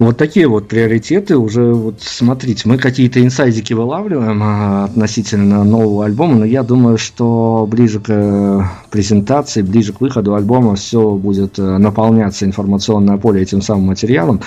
Вот 0.00 0.16
такие 0.16 0.48
вот 0.48 0.66
приоритеты 0.66 1.36
уже, 1.36 1.74
вот 1.74 2.00
смотрите, 2.00 2.66
мы 2.66 2.78
какие-то 2.78 3.22
инсайдики 3.22 3.74
вылавливаем 3.74 4.42
а, 4.42 4.84
относительно 4.84 5.62
нового 5.62 6.06
альбома, 6.06 6.36
но 6.36 6.46
я 6.46 6.62
думаю, 6.62 6.96
что 6.96 7.68
ближе 7.70 8.00
к 8.00 8.08
э, 8.08 8.62
презентации, 8.90 9.60
ближе 9.60 9.92
к 9.92 10.00
выходу 10.00 10.34
альбома 10.34 10.74
все 10.76 11.10
будет 11.16 11.58
э, 11.58 11.76
наполняться 11.76 12.46
информационное 12.46 13.18
поле 13.18 13.42
этим 13.42 13.60
самым 13.60 13.88
материалом. 13.88 14.40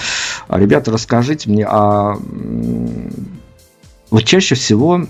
А, 0.48 0.58
ребята, 0.58 0.92
расскажите 0.92 1.48
мне, 1.52 1.68
а 1.70 2.18
вот 4.10 4.24
чаще 4.24 4.56
всего 4.56 5.06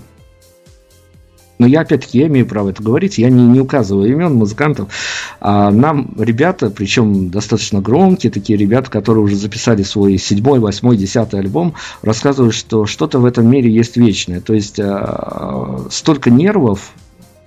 но 1.58 1.66
я, 1.66 1.82
опять-таки, 1.82 2.18
я 2.18 2.26
имею 2.26 2.46
право 2.46 2.70
это 2.70 2.82
говорить, 2.82 3.18
я 3.18 3.30
не, 3.30 3.42
не 3.42 3.60
указываю 3.60 4.10
имен 4.10 4.34
музыкантов. 4.34 4.88
А 5.40 5.70
нам 5.70 6.12
ребята, 6.18 6.70
причем 6.70 7.30
достаточно 7.30 7.80
громкие, 7.80 8.32
такие 8.32 8.58
ребята, 8.58 8.90
которые 8.90 9.24
уже 9.24 9.36
записали 9.36 9.82
свой 9.82 10.18
седьмой, 10.18 10.58
восьмой, 10.58 10.96
десятый 10.96 11.40
альбом, 11.40 11.74
рассказывают, 12.02 12.54
что 12.54 12.86
что-то 12.86 13.18
в 13.18 13.24
этом 13.24 13.48
мире 13.48 13.70
есть 13.70 13.96
вечное. 13.96 14.40
То 14.40 14.54
есть 14.54 14.80
а, 14.80 15.86
столько 15.90 16.30
нервов, 16.30 16.92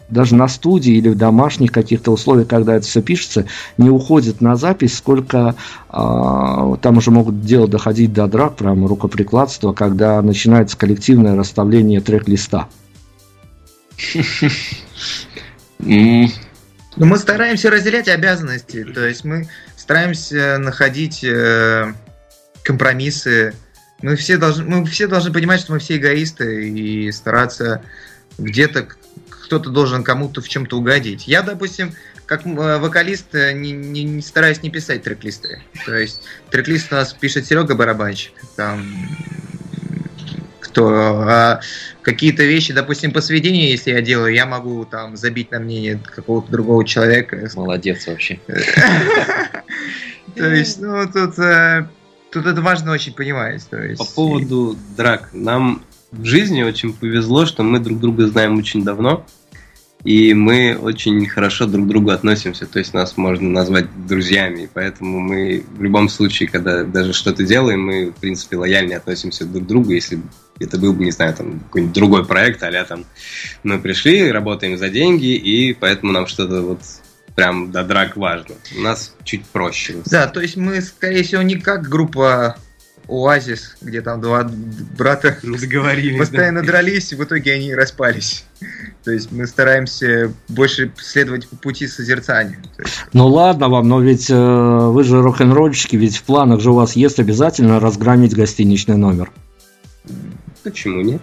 даже 0.10 0.36
на 0.36 0.47
студии 0.47 0.93
или 0.93 1.10
в 1.10 1.18
домашних 1.18 1.72
каких-то 1.72 2.12
условиях, 2.12 2.47
когда 2.47 2.76
это 2.76 2.86
все 2.86 3.01
пишется, 3.01 3.45
не 3.78 3.89
уходит 3.89 4.39
на 4.39 4.55
запись, 4.55 4.95
сколько 4.95 5.55
а, 5.89 6.78
там 6.78 6.97
уже 6.97 7.12
могут 7.12 7.41
дело 7.41 7.68
доходить 7.68 8.14
до 8.14 8.28
драк, 8.28 8.55
прямо 8.55 8.88
рукоприкладства, 8.88 9.74
когда 9.74 10.22
начинается 10.22 10.78
коллективное 10.78 11.36
расставление 11.36 11.99
трек-листа. 11.99 12.70
Ну, 15.80 17.06
мы 17.06 17.18
стараемся 17.20 17.70
разделять 17.70 18.08
обязанности, 18.08 18.84
то 18.84 19.06
есть 19.06 19.24
мы 19.24 19.48
стараемся 19.76 20.58
находить 20.58 21.24
э, 21.24 21.93
компромиссы. 22.64 23.54
Мы 24.02 24.16
все, 24.16 24.38
должны, 24.38 24.64
мы 24.64 24.86
все 24.86 25.06
должны 25.06 25.32
понимать, 25.32 25.60
что 25.60 25.74
мы 25.74 25.80
все 25.80 25.98
эгоисты 25.98 26.70
и 26.70 27.12
стараться 27.12 27.84
где-то 28.39 28.88
кто-то 29.30 29.70
должен 29.70 30.04
кому-то 30.04 30.41
в 30.41 30.50
чем-то 30.50 30.78
угодить. 30.78 31.28
Я, 31.28 31.41
допустим, 31.41 31.93
как 32.26 32.45
э, 32.45 32.78
вокалист 32.78 33.34
э, 33.34 33.54
не, 33.54 33.72
не, 33.72 34.04
не 34.04 34.22
стараюсь 34.22 34.62
не 34.62 34.70
писать 34.70 35.04
трек-листы. 35.04 35.62
То 35.86 35.95
есть 35.95 36.22
трек-лист 36.52 36.91
у 36.91 36.95
нас 36.95 37.14
пишет 37.14 37.45
Серега 37.45 37.76
Барабанщик. 37.76 38.34
Там 38.56 38.86
кто 40.78 40.89
а 40.89 41.59
какие-то 42.03 42.43
вещи, 42.43 42.71
допустим, 42.71 43.11
по 43.11 43.21
сведению, 43.21 43.69
если 43.69 43.91
я 43.91 44.01
делаю, 44.01 44.34
я 44.34 44.45
могу 44.45 44.86
там 44.86 45.17
забить 45.17 45.51
на 45.51 45.59
мнение 45.59 45.99
какого-то 46.03 46.51
другого 46.51 46.86
человека. 46.86 47.49
Молодец 47.55 48.05
вообще. 48.05 48.39
То 50.36 50.53
есть, 50.53 50.80
ну, 50.80 51.03
тут, 51.11 51.39
э, 51.39 51.88
тут 52.31 52.45
это 52.45 52.61
важно 52.61 52.91
очень 52.91 53.14
понимать. 53.14 53.68
По 53.97 54.06
поводу 54.06 54.77
драк, 54.95 55.30
нам 55.34 55.81
в 56.11 56.26
жизни 56.26 56.61
очень 56.61 56.93
повезло, 56.93 57.47
что 57.47 57.64
мы 57.64 57.80
друг 57.80 57.99
друга 57.99 58.27
знаем 58.27 58.57
очень 58.57 58.84
давно. 58.84 59.26
И 60.03 60.34
мы 60.35 60.77
очень 60.80 61.26
хорошо 61.26 61.65
друг 61.65 61.85
к 61.85 61.89
другу 61.89 62.11
относимся, 62.11 62.68
то 62.68 62.80
есть 62.80 62.93
нас 62.93 63.18
можно 63.18 63.49
назвать 63.49 63.88
друзьями, 64.07 64.61
и 64.61 64.69
поэтому 64.72 65.19
мы 65.19 65.65
в 65.76 65.81
любом 65.81 66.07
случае, 66.07 66.47
когда 66.47 66.84
даже 66.84 67.14
что-то 67.14 67.43
делаем, 67.43 67.81
мы, 67.81 68.11
в 68.11 68.15
принципе, 68.15 68.57
лояльнее 68.57 68.97
относимся 68.97 69.43
друг 69.43 69.65
к 69.65 69.68
другу, 69.68 69.91
если 69.91 70.22
это 70.59 70.77
был 70.77 70.93
бы, 70.93 71.03
не 71.03 71.11
знаю, 71.11 71.34
там 71.34 71.59
какой-нибудь 71.59 71.95
другой 71.95 72.25
проект, 72.25 72.63
а 72.63 72.84
там 72.85 73.05
мы 73.63 73.79
пришли, 73.79 74.31
работаем 74.31 74.77
за 74.77 74.89
деньги, 74.89 75.35
и 75.35 75.73
поэтому 75.73 76.11
нам 76.11 76.27
что-то 76.27 76.61
вот 76.61 76.79
прям 77.35 77.71
до 77.71 77.84
драк 77.84 78.17
важно. 78.17 78.55
У 78.75 78.81
нас 78.81 79.15
чуть 79.23 79.45
проще. 79.45 79.97
Да, 80.05 80.27
то 80.27 80.41
есть 80.41 80.57
мы, 80.57 80.81
скорее 80.81 81.23
всего, 81.23 81.41
не 81.43 81.55
как 81.55 81.88
группа 81.88 82.57
Оазис, 83.07 83.77
где 83.81 84.01
там 84.01 84.19
два 84.19 84.49
брата 84.97 85.38
Не 85.43 85.57
договорились. 85.57 86.17
постоянно 86.17 86.61
дрались, 86.61 87.13
и 87.13 87.15
в 87.15 87.23
итоге 87.23 87.53
они 87.53 87.73
распались. 87.73 88.43
То 89.03 89.11
есть 89.11 89.31
мы 89.31 89.47
стараемся 89.47 90.34
больше 90.49 90.91
следовать 90.97 91.47
по 91.47 91.55
пути 91.55 91.88
созерцания. 91.88 92.59
Есть, 92.77 93.05
Ну 93.13 93.27
ладно 93.27 93.69
вам, 93.69 93.88
но 93.88 94.01
ведь 94.01 94.29
э, 94.29 94.35
вы 94.35 95.03
же 95.03 95.21
рок-н-ролльщики, 95.21 95.95
ведь 95.95 96.17
в 96.17 96.23
планах 96.23 96.59
же 96.59 96.71
у 96.71 96.73
вас 96.73 96.95
есть 96.95 97.19
обязательно 97.19 97.79
разгромить 97.79 98.35
гостиничный 98.35 98.97
номер. 98.97 99.31
Почему 100.69 101.02
нет? 101.02 101.22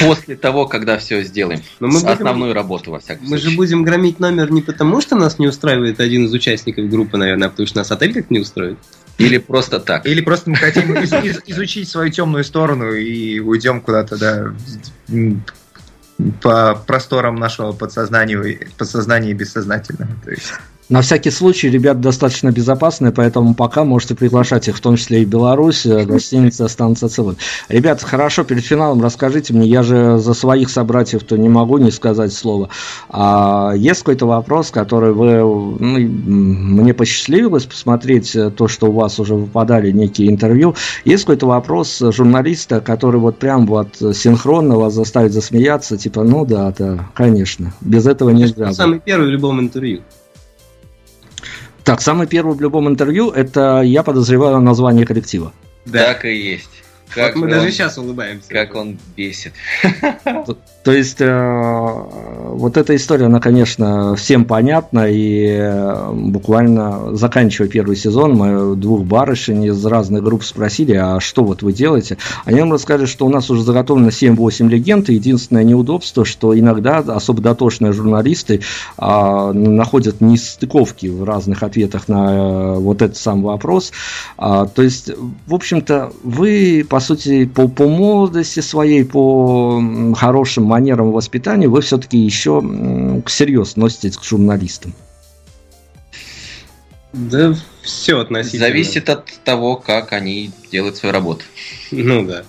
После 0.00 0.36
того, 0.36 0.66
когда 0.66 0.98
все 0.98 1.22
сделаем. 1.22 1.60
Но 1.80 1.88
мы 1.88 2.00
будем- 2.00 2.08
Основную 2.12 2.52
работу, 2.52 2.90
во 2.90 2.98
всяком 3.00 3.26
Мы 3.26 3.36
же 3.36 3.44
случае. 3.44 3.56
будем 3.56 3.82
громить 3.84 4.20
номер 4.20 4.50
не 4.52 4.60
потому, 4.60 5.00
что 5.00 5.16
нас 5.16 5.38
не 5.38 5.46
устраивает 5.48 5.98
один 6.00 6.26
из 6.26 6.32
участников 6.32 6.88
группы, 6.90 7.16
наверное, 7.16 7.48
а 7.48 7.50
потому 7.50 7.66
что 7.66 7.78
нас 7.78 7.90
отель 7.90 8.12
как 8.12 8.30
не 8.30 8.40
устроит. 8.40 8.78
Или 9.16 9.38
просто 9.38 9.80
так. 9.80 10.06
Или 10.06 10.20
просто 10.20 10.50
мы 10.50 10.56
хотим 10.56 10.94
из- 10.94 11.12
из- 11.12 11.40
изучить 11.46 11.88
свою 11.88 12.10
темную 12.10 12.44
сторону 12.44 12.92
и 12.92 13.40
уйдем 13.40 13.80
куда-то, 13.80 14.16
да, 14.18 14.52
по 16.42 16.74
просторам 16.86 17.36
нашего 17.36 17.72
подсознания, 17.72 18.68
подсознания 18.76 19.30
и 19.30 19.34
бессознательного. 19.34 20.10
То 20.24 20.30
есть, 20.30 20.52
На 20.88 21.02
всякий 21.02 21.30
случай, 21.30 21.68
ребята 21.68 22.00
достаточно 22.00 22.50
безопасные, 22.50 23.12
поэтому 23.12 23.54
пока 23.54 23.84
можете 23.84 24.14
приглашать 24.14 24.68
их, 24.68 24.76
в 24.76 24.80
том 24.80 24.96
числе 24.96 25.20
и 25.20 25.26
Беларусь, 25.26 25.84
э, 25.84 26.04
гостиницы 26.06 26.62
останутся 26.62 27.10
целыми. 27.10 27.36
Ребята, 27.68 28.06
хорошо, 28.06 28.42
перед 28.44 28.64
финалом 28.64 29.02
расскажите 29.02 29.52
мне, 29.52 29.68
я 29.68 29.82
же 29.82 30.18
за 30.18 30.32
своих 30.32 30.70
собратьев-то 30.70 31.36
не 31.36 31.50
могу 31.50 31.76
не 31.76 31.90
сказать 31.90 32.32
слова. 32.32 32.70
А 33.10 33.74
есть 33.76 34.00
какой-то 34.00 34.24
вопрос, 34.26 34.70
который 34.70 35.12
вы, 35.12 35.40
ну, 35.40 35.98
мне 35.98 36.94
посчастливилось 36.94 37.66
посмотреть 37.66 38.34
э, 38.34 38.50
то, 38.50 38.66
что 38.66 38.86
у 38.86 38.92
вас 38.92 39.20
уже 39.20 39.34
выпадали 39.34 39.90
некие 39.90 40.30
интервью. 40.30 40.74
Есть 41.04 41.24
какой-то 41.24 41.48
вопрос 41.48 41.98
журналиста, 41.98 42.80
который 42.80 43.20
вот 43.20 43.38
прям 43.38 43.66
вот 43.66 43.88
синхронно 44.14 44.76
вас 44.76 44.94
заставит 44.94 45.32
засмеяться, 45.32 45.98
типа, 45.98 46.24
ну 46.24 46.46
да, 46.46 46.72
да, 46.78 47.10
конечно, 47.12 47.74
без 47.82 48.06
этого 48.06 48.30
нельзя. 48.30 48.72
Самый 48.72 49.00
первый 49.00 49.26
в 49.28 49.30
любом 49.30 49.60
интервью. 49.60 50.00
Так, 51.88 52.02
самый 52.02 52.26
первый 52.26 52.54
в 52.54 52.60
любом 52.60 52.86
интервью 52.86 53.30
это 53.30 53.80
я 53.80 54.02
подозреваю 54.02 54.60
название 54.60 55.06
коллектива. 55.06 55.54
Так 55.90 56.26
и 56.26 56.36
есть. 56.36 56.84
Как 57.14 57.34
вот 57.34 57.40
мы 57.40 57.46
он- 57.46 57.50
даже 57.50 57.70
сейчас 57.70 57.98
улыбаемся. 57.98 58.48
Как 58.48 58.74
он 58.74 58.98
бесит. 59.16 59.52
То, 60.24 60.56
то 60.84 60.92
есть 60.92 61.20
э, 61.20 62.04
вот 62.48 62.76
эта 62.76 62.96
история, 62.96 63.26
она, 63.26 63.40
конечно, 63.40 64.16
всем 64.16 64.44
понятна, 64.44 65.06
и 65.10 65.46
э, 65.48 66.12
буквально 66.12 67.14
заканчивая 67.16 67.68
первый 67.68 67.96
сезон, 67.96 68.34
мы 68.34 68.76
двух 68.76 69.02
барышень 69.04 69.64
из 69.64 69.84
разных 69.84 70.22
групп 70.22 70.44
спросили, 70.44 70.94
а 70.94 71.20
что 71.20 71.44
вот 71.44 71.62
вы 71.62 71.72
делаете? 71.72 72.18
Они 72.44 72.60
нам 72.60 72.72
рассказали, 72.72 73.06
что 73.06 73.26
у 73.26 73.28
нас 73.28 73.50
уже 73.50 73.62
заготовлено 73.62 74.08
7-8 74.08 74.68
легенд, 74.68 75.10
и 75.10 75.14
единственное 75.14 75.64
неудобство, 75.64 76.24
что 76.24 76.58
иногда 76.58 76.98
особо 76.98 77.42
дотошные 77.42 77.92
журналисты 77.92 78.60
а, 78.96 79.52
находят 79.52 80.20
нестыковки 80.20 81.06
в 81.06 81.24
разных 81.24 81.62
ответах 81.62 82.08
на 82.08 82.32
э, 82.32 82.74
вот 82.78 83.02
этот 83.02 83.16
сам 83.16 83.42
вопрос. 83.42 83.92
А, 84.36 84.66
то 84.66 84.82
есть, 84.82 85.10
в 85.46 85.54
общем-то, 85.54 86.12
вы, 86.22 86.86
по 86.88 86.97
сути, 87.00 87.46
по, 87.46 87.68
по 87.68 87.88
молодости 87.88 88.60
своей, 88.60 89.04
по 89.04 89.82
хорошим 90.16 90.64
манерам 90.64 91.12
воспитания, 91.12 91.68
вы 91.68 91.80
все-таки 91.80 92.18
еще 92.18 92.62
всерьез 93.26 93.72
относитесь 93.72 94.16
к 94.16 94.24
журналистам. 94.24 94.94
Да 97.12 97.54
все 97.82 98.20
относительно. 98.20 98.66
Зависит 98.66 99.08
от 99.08 99.26
того, 99.44 99.76
как 99.76 100.12
они 100.12 100.50
делают 100.70 100.96
свою 100.96 101.12
работу. 101.12 101.44
Ну 101.90 102.26
да. 102.26 102.42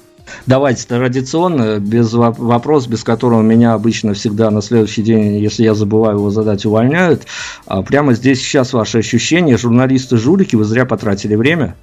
Давайте 0.45 0.85
традиционно, 0.85 1.79
без 1.79 2.13
во- 2.13 2.31
вопрос, 2.31 2.87
без 2.87 3.03
которого 3.03 3.41
меня 3.41 3.73
обычно 3.73 4.13
всегда 4.13 4.51
на 4.51 4.61
следующий 4.61 5.01
день, 5.01 5.37
если 5.37 5.63
я 5.63 5.73
забываю 5.73 6.17
его 6.17 6.29
задать, 6.29 6.65
увольняют. 6.65 7.23
А 7.65 7.81
прямо 7.81 8.13
здесь 8.13 8.39
сейчас 8.39 8.73
ваши 8.73 8.99
ощущения. 8.99 9.57
Журналисты-жулики, 9.57 10.55
вы 10.55 10.65
зря 10.65 10.85
потратили 10.85 11.35
время. 11.35 11.75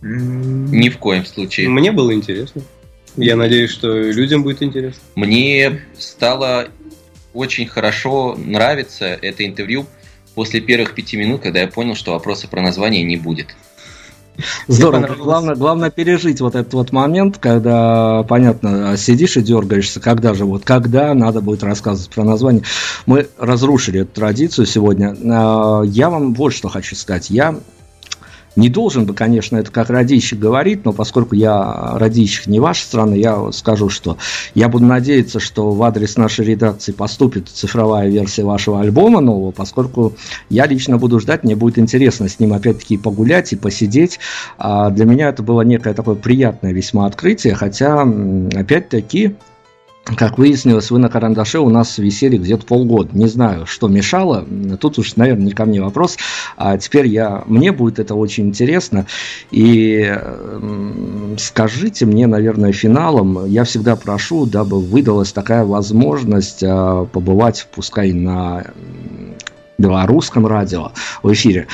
Ни 0.00 0.88
в 0.88 0.98
коем 0.98 1.24
случае. 1.26 1.68
Мне 1.68 1.92
было 1.92 2.12
интересно. 2.12 2.62
Я 3.16 3.36
надеюсь, 3.36 3.70
что 3.70 3.88
людям 3.98 4.42
будет 4.42 4.62
интересно. 4.62 5.02
Мне 5.16 5.80
стало 5.96 6.68
очень 7.34 7.66
хорошо 7.66 8.36
нравиться 8.36 9.06
это 9.06 9.44
интервью 9.44 9.86
после 10.34 10.60
первых 10.60 10.94
пяти 10.94 11.16
минут, 11.16 11.42
когда 11.42 11.60
я 11.60 11.68
понял, 11.68 11.94
что 11.96 12.12
вопроса 12.12 12.46
про 12.48 12.62
название 12.62 13.02
не 13.02 13.16
будет. 13.16 13.48
Здорово. 14.68 15.14
Главное, 15.16 15.56
главное 15.56 15.90
пережить 15.90 16.40
вот 16.40 16.54
этот 16.54 16.72
вот 16.74 16.92
момент, 16.92 17.38
когда, 17.38 18.22
понятно, 18.28 18.96
сидишь 18.96 19.36
и 19.36 19.42
дергаешься, 19.42 19.98
когда 19.98 20.34
же, 20.34 20.44
вот 20.44 20.64
когда 20.64 21.12
надо 21.14 21.40
будет 21.40 21.64
рассказывать 21.64 22.14
про 22.14 22.22
название. 22.22 22.62
Мы 23.06 23.28
разрушили 23.36 24.02
эту 24.02 24.12
традицию 24.12 24.66
сегодня. 24.66 25.16
А, 25.24 25.82
Я 25.82 26.08
вам 26.08 26.34
вот 26.34 26.52
что 26.52 26.68
хочу 26.68 26.94
сказать. 26.94 27.30
Я 27.30 27.58
не 28.58 28.68
должен 28.68 29.06
бы, 29.06 29.14
конечно, 29.14 29.56
это 29.56 29.70
как 29.70 29.88
радищик 29.88 30.38
говорить, 30.38 30.84
но 30.84 30.92
поскольку 30.92 31.36
я 31.36 31.92
радищик 31.94 32.48
не 32.48 32.58
вашей 32.58 32.82
страны, 32.82 33.14
я 33.14 33.52
скажу, 33.52 33.88
что 33.88 34.18
я 34.54 34.68
буду 34.68 34.84
надеяться, 34.84 35.38
что 35.38 35.70
в 35.70 35.82
адрес 35.84 36.16
нашей 36.16 36.44
редакции 36.44 36.90
поступит 36.90 37.48
цифровая 37.48 38.08
версия 38.08 38.44
вашего 38.44 38.80
альбома 38.80 39.20
нового, 39.20 39.52
поскольку 39.52 40.14
я 40.50 40.66
лично 40.66 40.98
буду 40.98 41.20
ждать, 41.20 41.44
мне 41.44 41.54
будет 41.54 41.78
интересно 41.78 42.28
с 42.28 42.40
ним 42.40 42.52
опять-таки 42.52 42.98
погулять 42.98 43.52
и 43.52 43.56
посидеть. 43.56 44.18
А 44.58 44.90
для 44.90 45.04
меня 45.04 45.28
это 45.28 45.44
было 45.44 45.62
некое 45.62 45.94
такое 45.94 46.16
приятное 46.16 46.72
весьма 46.72 47.06
открытие, 47.06 47.54
хотя, 47.54 48.02
опять-таки, 48.02 49.36
как 50.16 50.38
выяснилось, 50.38 50.90
вы 50.90 50.98
на 50.98 51.08
карандаше 51.08 51.58
у 51.58 51.68
нас 51.68 51.98
висели 51.98 52.38
где-то 52.38 52.64
полгода. 52.64 53.10
Не 53.12 53.26
знаю, 53.26 53.66
что 53.66 53.88
мешало. 53.88 54.46
Тут 54.80 54.98
уж, 54.98 55.16
наверное, 55.16 55.46
не 55.46 55.52
ко 55.52 55.64
мне 55.64 55.82
вопрос. 55.82 56.16
А 56.56 56.78
теперь 56.78 57.06
я, 57.06 57.42
мне 57.46 57.72
будет 57.72 57.98
это 57.98 58.14
очень 58.14 58.48
интересно. 58.48 59.06
И 59.50 60.16
скажите 61.38 62.06
мне, 62.06 62.26
наверное, 62.26 62.72
финалом, 62.72 63.46
я 63.46 63.64
всегда 63.64 63.96
прошу, 63.96 64.46
дабы 64.46 64.80
выдалась 64.80 65.32
такая 65.32 65.64
возможность 65.64 66.62
а, 66.62 67.04
побывать, 67.04 67.66
пускай 67.74 68.12
на 68.12 68.64
белорусском 69.78 70.46
радио 70.46 70.92
в 71.22 71.32
эфире. 71.32 71.68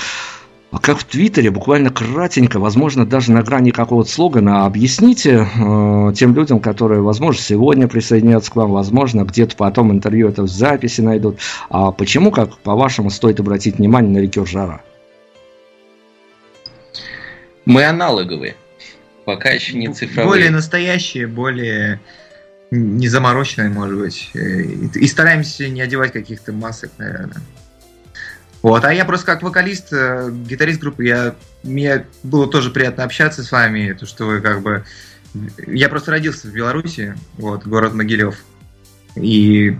А 0.74 0.80
как 0.80 0.98
в 0.98 1.04
Твиттере, 1.04 1.52
буквально 1.52 1.90
кратенько, 1.90 2.58
возможно, 2.58 3.06
даже 3.06 3.30
на 3.30 3.44
грани 3.44 3.70
какого-то 3.70 4.10
слогана, 4.10 4.66
объясните 4.66 5.46
э, 5.46 6.12
тем 6.16 6.34
людям, 6.34 6.58
которые, 6.58 7.00
возможно, 7.00 7.40
сегодня 7.40 7.86
присоединятся 7.86 8.50
к 8.50 8.56
вам, 8.56 8.72
возможно, 8.72 9.22
где-то 9.22 9.54
потом 9.54 9.92
интервью 9.92 10.28
это 10.28 10.42
в 10.42 10.48
записи 10.48 11.00
найдут, 11.00 11.38
а 11.70 11.92
почему, 11.92 12.32
как 12.32 12.58
по-вашему, 12.58 13.10
стоит 13.10 13.38
обратить 13.38 13.78
внимание 13.78 14.10
на 14.12 14.18
ликер 14.18 14.48
жара? 14.48 14.80
Мы 17.66 17.84
аналоговые. 17.84 18.56
Пока 19.24 19.50
еще 19.50 19.78
не 19.78 19.94
цифровые. 19.94 20.26
более 20.26 20.50
настоящие, 20.50 21.28
более 21.28 22.00
незамороченные, 22.72 23.68
может 23.68 23.96
быть. 23.96 24.28
Э, 24.34 24.62
И, 24.62 24.98
и 24.98 25.06
стараемся 25.06 25.68
не 25.68 25.82
одевать 25.82 26.10
каких-то 26.10 26.52
масок, 26.52 26.90
наверное. 26.98 27.42
Вот, 28.64 28.82
а 28.86 28.94
я 28.94 29.04
просто 29.04 29.26
как 29.26 29.42
вокалист, 29.42 29.92
э, 29.92 30.30
гитарист 30.32 30.80
группы, 30.80 31.04
я, 31.04 31.34
мне 31.62 32.06
было 32.22 32.48
тоже 32.48 32.70
приятно 32.70 33.04
общаться 33.04 33.42
с 33.42 33.52
вами, 33.52 33.92
то, 33.92 34.06
что 34.06 34.24
вы 34.24 34.40
как 34.40 34.62
бы... 34.62 34.86
Я 35.66 35.90
просто 35.90 36.12
родился 36.12 36.48
в 36.48 36.52
Беларуси, 36.52 37.14
вот, 37.34 37.66
город 37.66 37.92
Могилев. 37.92 38.42
И 39.16 39.76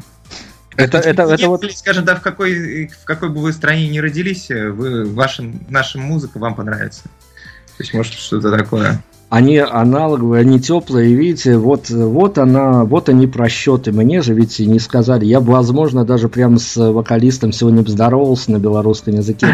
Это, 0.77 0.98
это, 0.98 1.23
это 1.23 1.48
вот 1.48 1.62
если, 1.62 1.78
скажем, 1.78 2.05
да, 2.05 2.15
в 2.15 2.20
какой, 2.20 2.89
в 2.89 3.06
какой 3.06 3.31
бы 3.31 3.40
вы 3.40 3.55
стране 3.55 3.89
ни 3.89 4.01
родились, 4.01 4.51
вы, 4.51 5.06
ваша, 5.06 5.51
наша 5.70 5.98
музыка 5.98 6.36
вам 6.36 6.55
понравится. 6.55 7.05
То 7.05 7.82
есть, 7.82 7.94
может, 7.94 8.12
что-то 8.12 8.55
такое. 8.55 9.02
Они 9.31 9.59
аналоговые, 9.59 10.43
они 10.43 10.61
теплые, 10.61 11.15
видите, 11.15 11.57
вот, 11.57 11.91
вот 11.91 12.39
она, 12.39 12.85
вот 12.85 13.09
они 13.09 13.27
просчеты. 13.27 13.91
Мне 13.91 14.23
же 14.23 14.35
ведь 14.35 14.59
не 14.61 14.79
сказали. 14.79 15.25
Я 15.25 15.41
бы, 15.41 15.53
возможно, 15.53 16.05
даже 16.05 16.29
прямо 16.29 16.59
с 16.59 16.77
вокалистом 16.77 17.53
сегодня 17.53 17.83
бы 17.83 17.91
здоровался 17.91 18.53
на 18.53 18.59
белорусском 18.59 19.15
языке. 19.15 19.49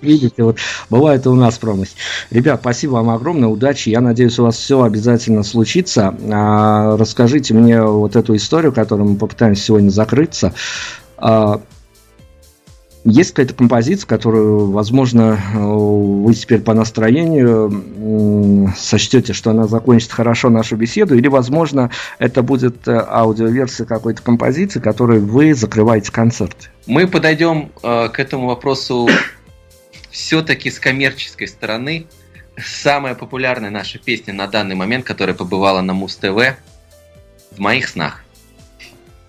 Видите, 0.00 0.42
вот 0.42 0.56
бывает 0.88 1.26
и 1.26 1.28
у 1.28 1.34
нас 1.34 1.58
промысел. 1.58 1.94
Ребят, 2.30 2.60
спасибо 2.60 2.92
вам 2.92 3.10
огромное, 3.10 3.48
удачи. 3.48 3.90
Я 3.90 4.00
надеюсь, 4.00 4.38
у 4.38 4.44
вас 4.44 4.56
все 4.56 4.82
обязательно 4.82 5.42
случится. 5.42 6.14
А, 6.30 6.96
расскажите 6.96 7.54
мне 7.54 7.82
вот 7.82 8.16
эту 8.16 8.34
историю, 8.36 8.72
которую 8.72 9.10
мы 9.10 9.16
попытаемся 9.16 9.62
сегодня 9.62 9.90
закрыться. 9.90 10.54
А, 11.18 11.60
есть 13.04 13.30
какая-то 13.30 13.54
композиция, 13.54 14.06
которую, 14.06 14.70
возможно, 14.70 15.40
вы 15.54 16.32
теперь 16.34 16.60
по 16.60 16.72
настроению 16.72 18.72
сочтете, 18.76 19.32
что 19.32 19.50
она 19.50 19.66
закончит 19.66 20.12
хорошо 20.12 20.50
нашу 20.50 20.76
беседу, 20.76 21.16
или, 21.16 21.28
возможно, 21.28 21.90
это 22.18 22.42
будет 22.42 22.86
э, 22.86 23.04
аудиоверсия 23.08 23.86
какой-то 23.86 24.22
композиции, 24.22 24.80
которой 24.80 25.18
вы 25.18 25.54
закрываете 25.54 26.12
концерт? 26.12 26.70
Мы 26.86 27.08
подойдем 27.08 27.72
э, 27.82 28.08
к 28.08 28.20
этому 28.20 28.46
вопросу 28.46 29.08
все-таки 30.10 30.70
с 30.70 30.78
коммерческой 30.78 31.48
стороны. 31.48 32.06
Самая 32.56 33.14
популярная 33.14 33.70
наша 33.70 33.98
песня 33.98 34.34
на 34.34 34.46
данный 34.46 34.74
момент, 34.74 35.04
которая 35.04 35.34
побывала 35.34 35.80
на 35.80 35.94
Муз-ТВ, 35.94 36.56
«В 37.50 37.58
моих 37.58 37.88
снах». 37.88 38.22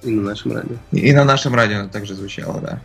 И 0.04 0.12
на 0.12 0.22
нашем 0.22 0.52
радио. 0.52 0.76
И 0.91 1.14
на 1.14 1.24
нашем 1.24 1.56
радио 1.56 1.80
она 1.80 1.88
также 1.88 2.14
звучала, 2.14 2.60
да. 2.60 2.82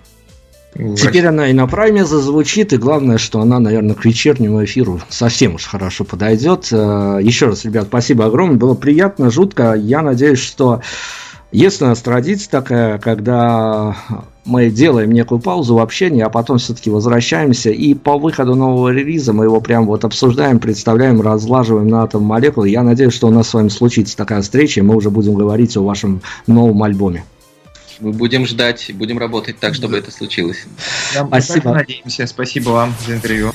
Теперь 0.75 1.27
она 1.27 1.49
и 1.49 1.53
на 1.53 1.67
прайме 1.67 2.05
зазвучит, 2.05 2.73
и 2.73 2.77
главное, 2.77 3.19
что 3.19 3.41
она, 3.41 3.59
наверное, 3.59 3.95
к 3.95 4.05
вечернему 4.05 4.65
эфиру 4.65 5.01
совсем 5.09 5.55
уж 5.55 5.65
хорошо 5.65 6.05
подойдет. 6.05 6.69
Э, 6.71 7.19
Еще 7.21 7.47
раз, 7.47 7.65
ребят, 7.65 7.87
спасибо 7.89 8.27
огромное, 8.27 8.59
было 8.59 8.75
приятно, 8.75 9.31
жутко. 9.31 9.75
Я 9.75 10.03
надеюсь, 10.03 10.39
что 10.39 10.83
если 11.51 11.85
у 11.85 11.89
нас 11.89 12.03
традиция 12.03 12.51
такая, 12.51 12.99
когда 12.99 13.97
мы 14.45 14.69
делаем 14.69 15.11
некую 15.13 15.41
паузу 15.41 15.75
в 15.75 15.79
общении, 15.79 16.21
а 16.21 16.29
потом 16.29 16.59
все-таки 16.59 16.91
возвращаемся, 16.91 17.71
и 17.71 17.95
по 17.95 18.19
выходу 18.19 18.55
нового 18.55 18.91
релиза 18.91 19.33
мы 19.33 19.45
его 19.45 19.61
прям 19.61 19.87
вот 19.87 20.05
обсуждаем, 20.05 20.59
представляем, 20.59 21.23
разлаживаем 21.23 21.89
на 21.89 22.03
атом 22.03 22.23
молекулы. 22.23 22.69
Я 22.69 22.83
надеюсь, 22.83 23.15
что 23.15 23.29
у 23.29 23.31
нас 23.31 23.49
с 23.49 23.55
вами 23.55 23.69
случится 23.69 24.17
такая 24.17 24.43
встреча, 24.43 24.81
и 24.81 24.83
мы 24.83 24.95
уже 24.95 25.09
будем 25.11 25.35
говорить 25.35 25.77
о 25.77 25.83
вашем 25.83 26.21
новом 26.47 26.83
альбоме. 26.83 27.25
Мы 28.01 28.13
будем 28.13 28.47
ждать, 28.47 28.91
будем 28.95 29.19
работать 29.19 29.59
так, 29.59 29.75
чтобы 29.75 29.99
это 29.99 30.11
случилось. 30.11 30.65
Да, 31.15 31.25
мы 31.25 31.41
Спасибо. 31.41 31.63
так 31.63 31.75
надеемся. 31.75 32.27
Спасибо 32.27 32.71
вам 32.71 32.95
за 33.07 33.15
интервью. 33.17 33.53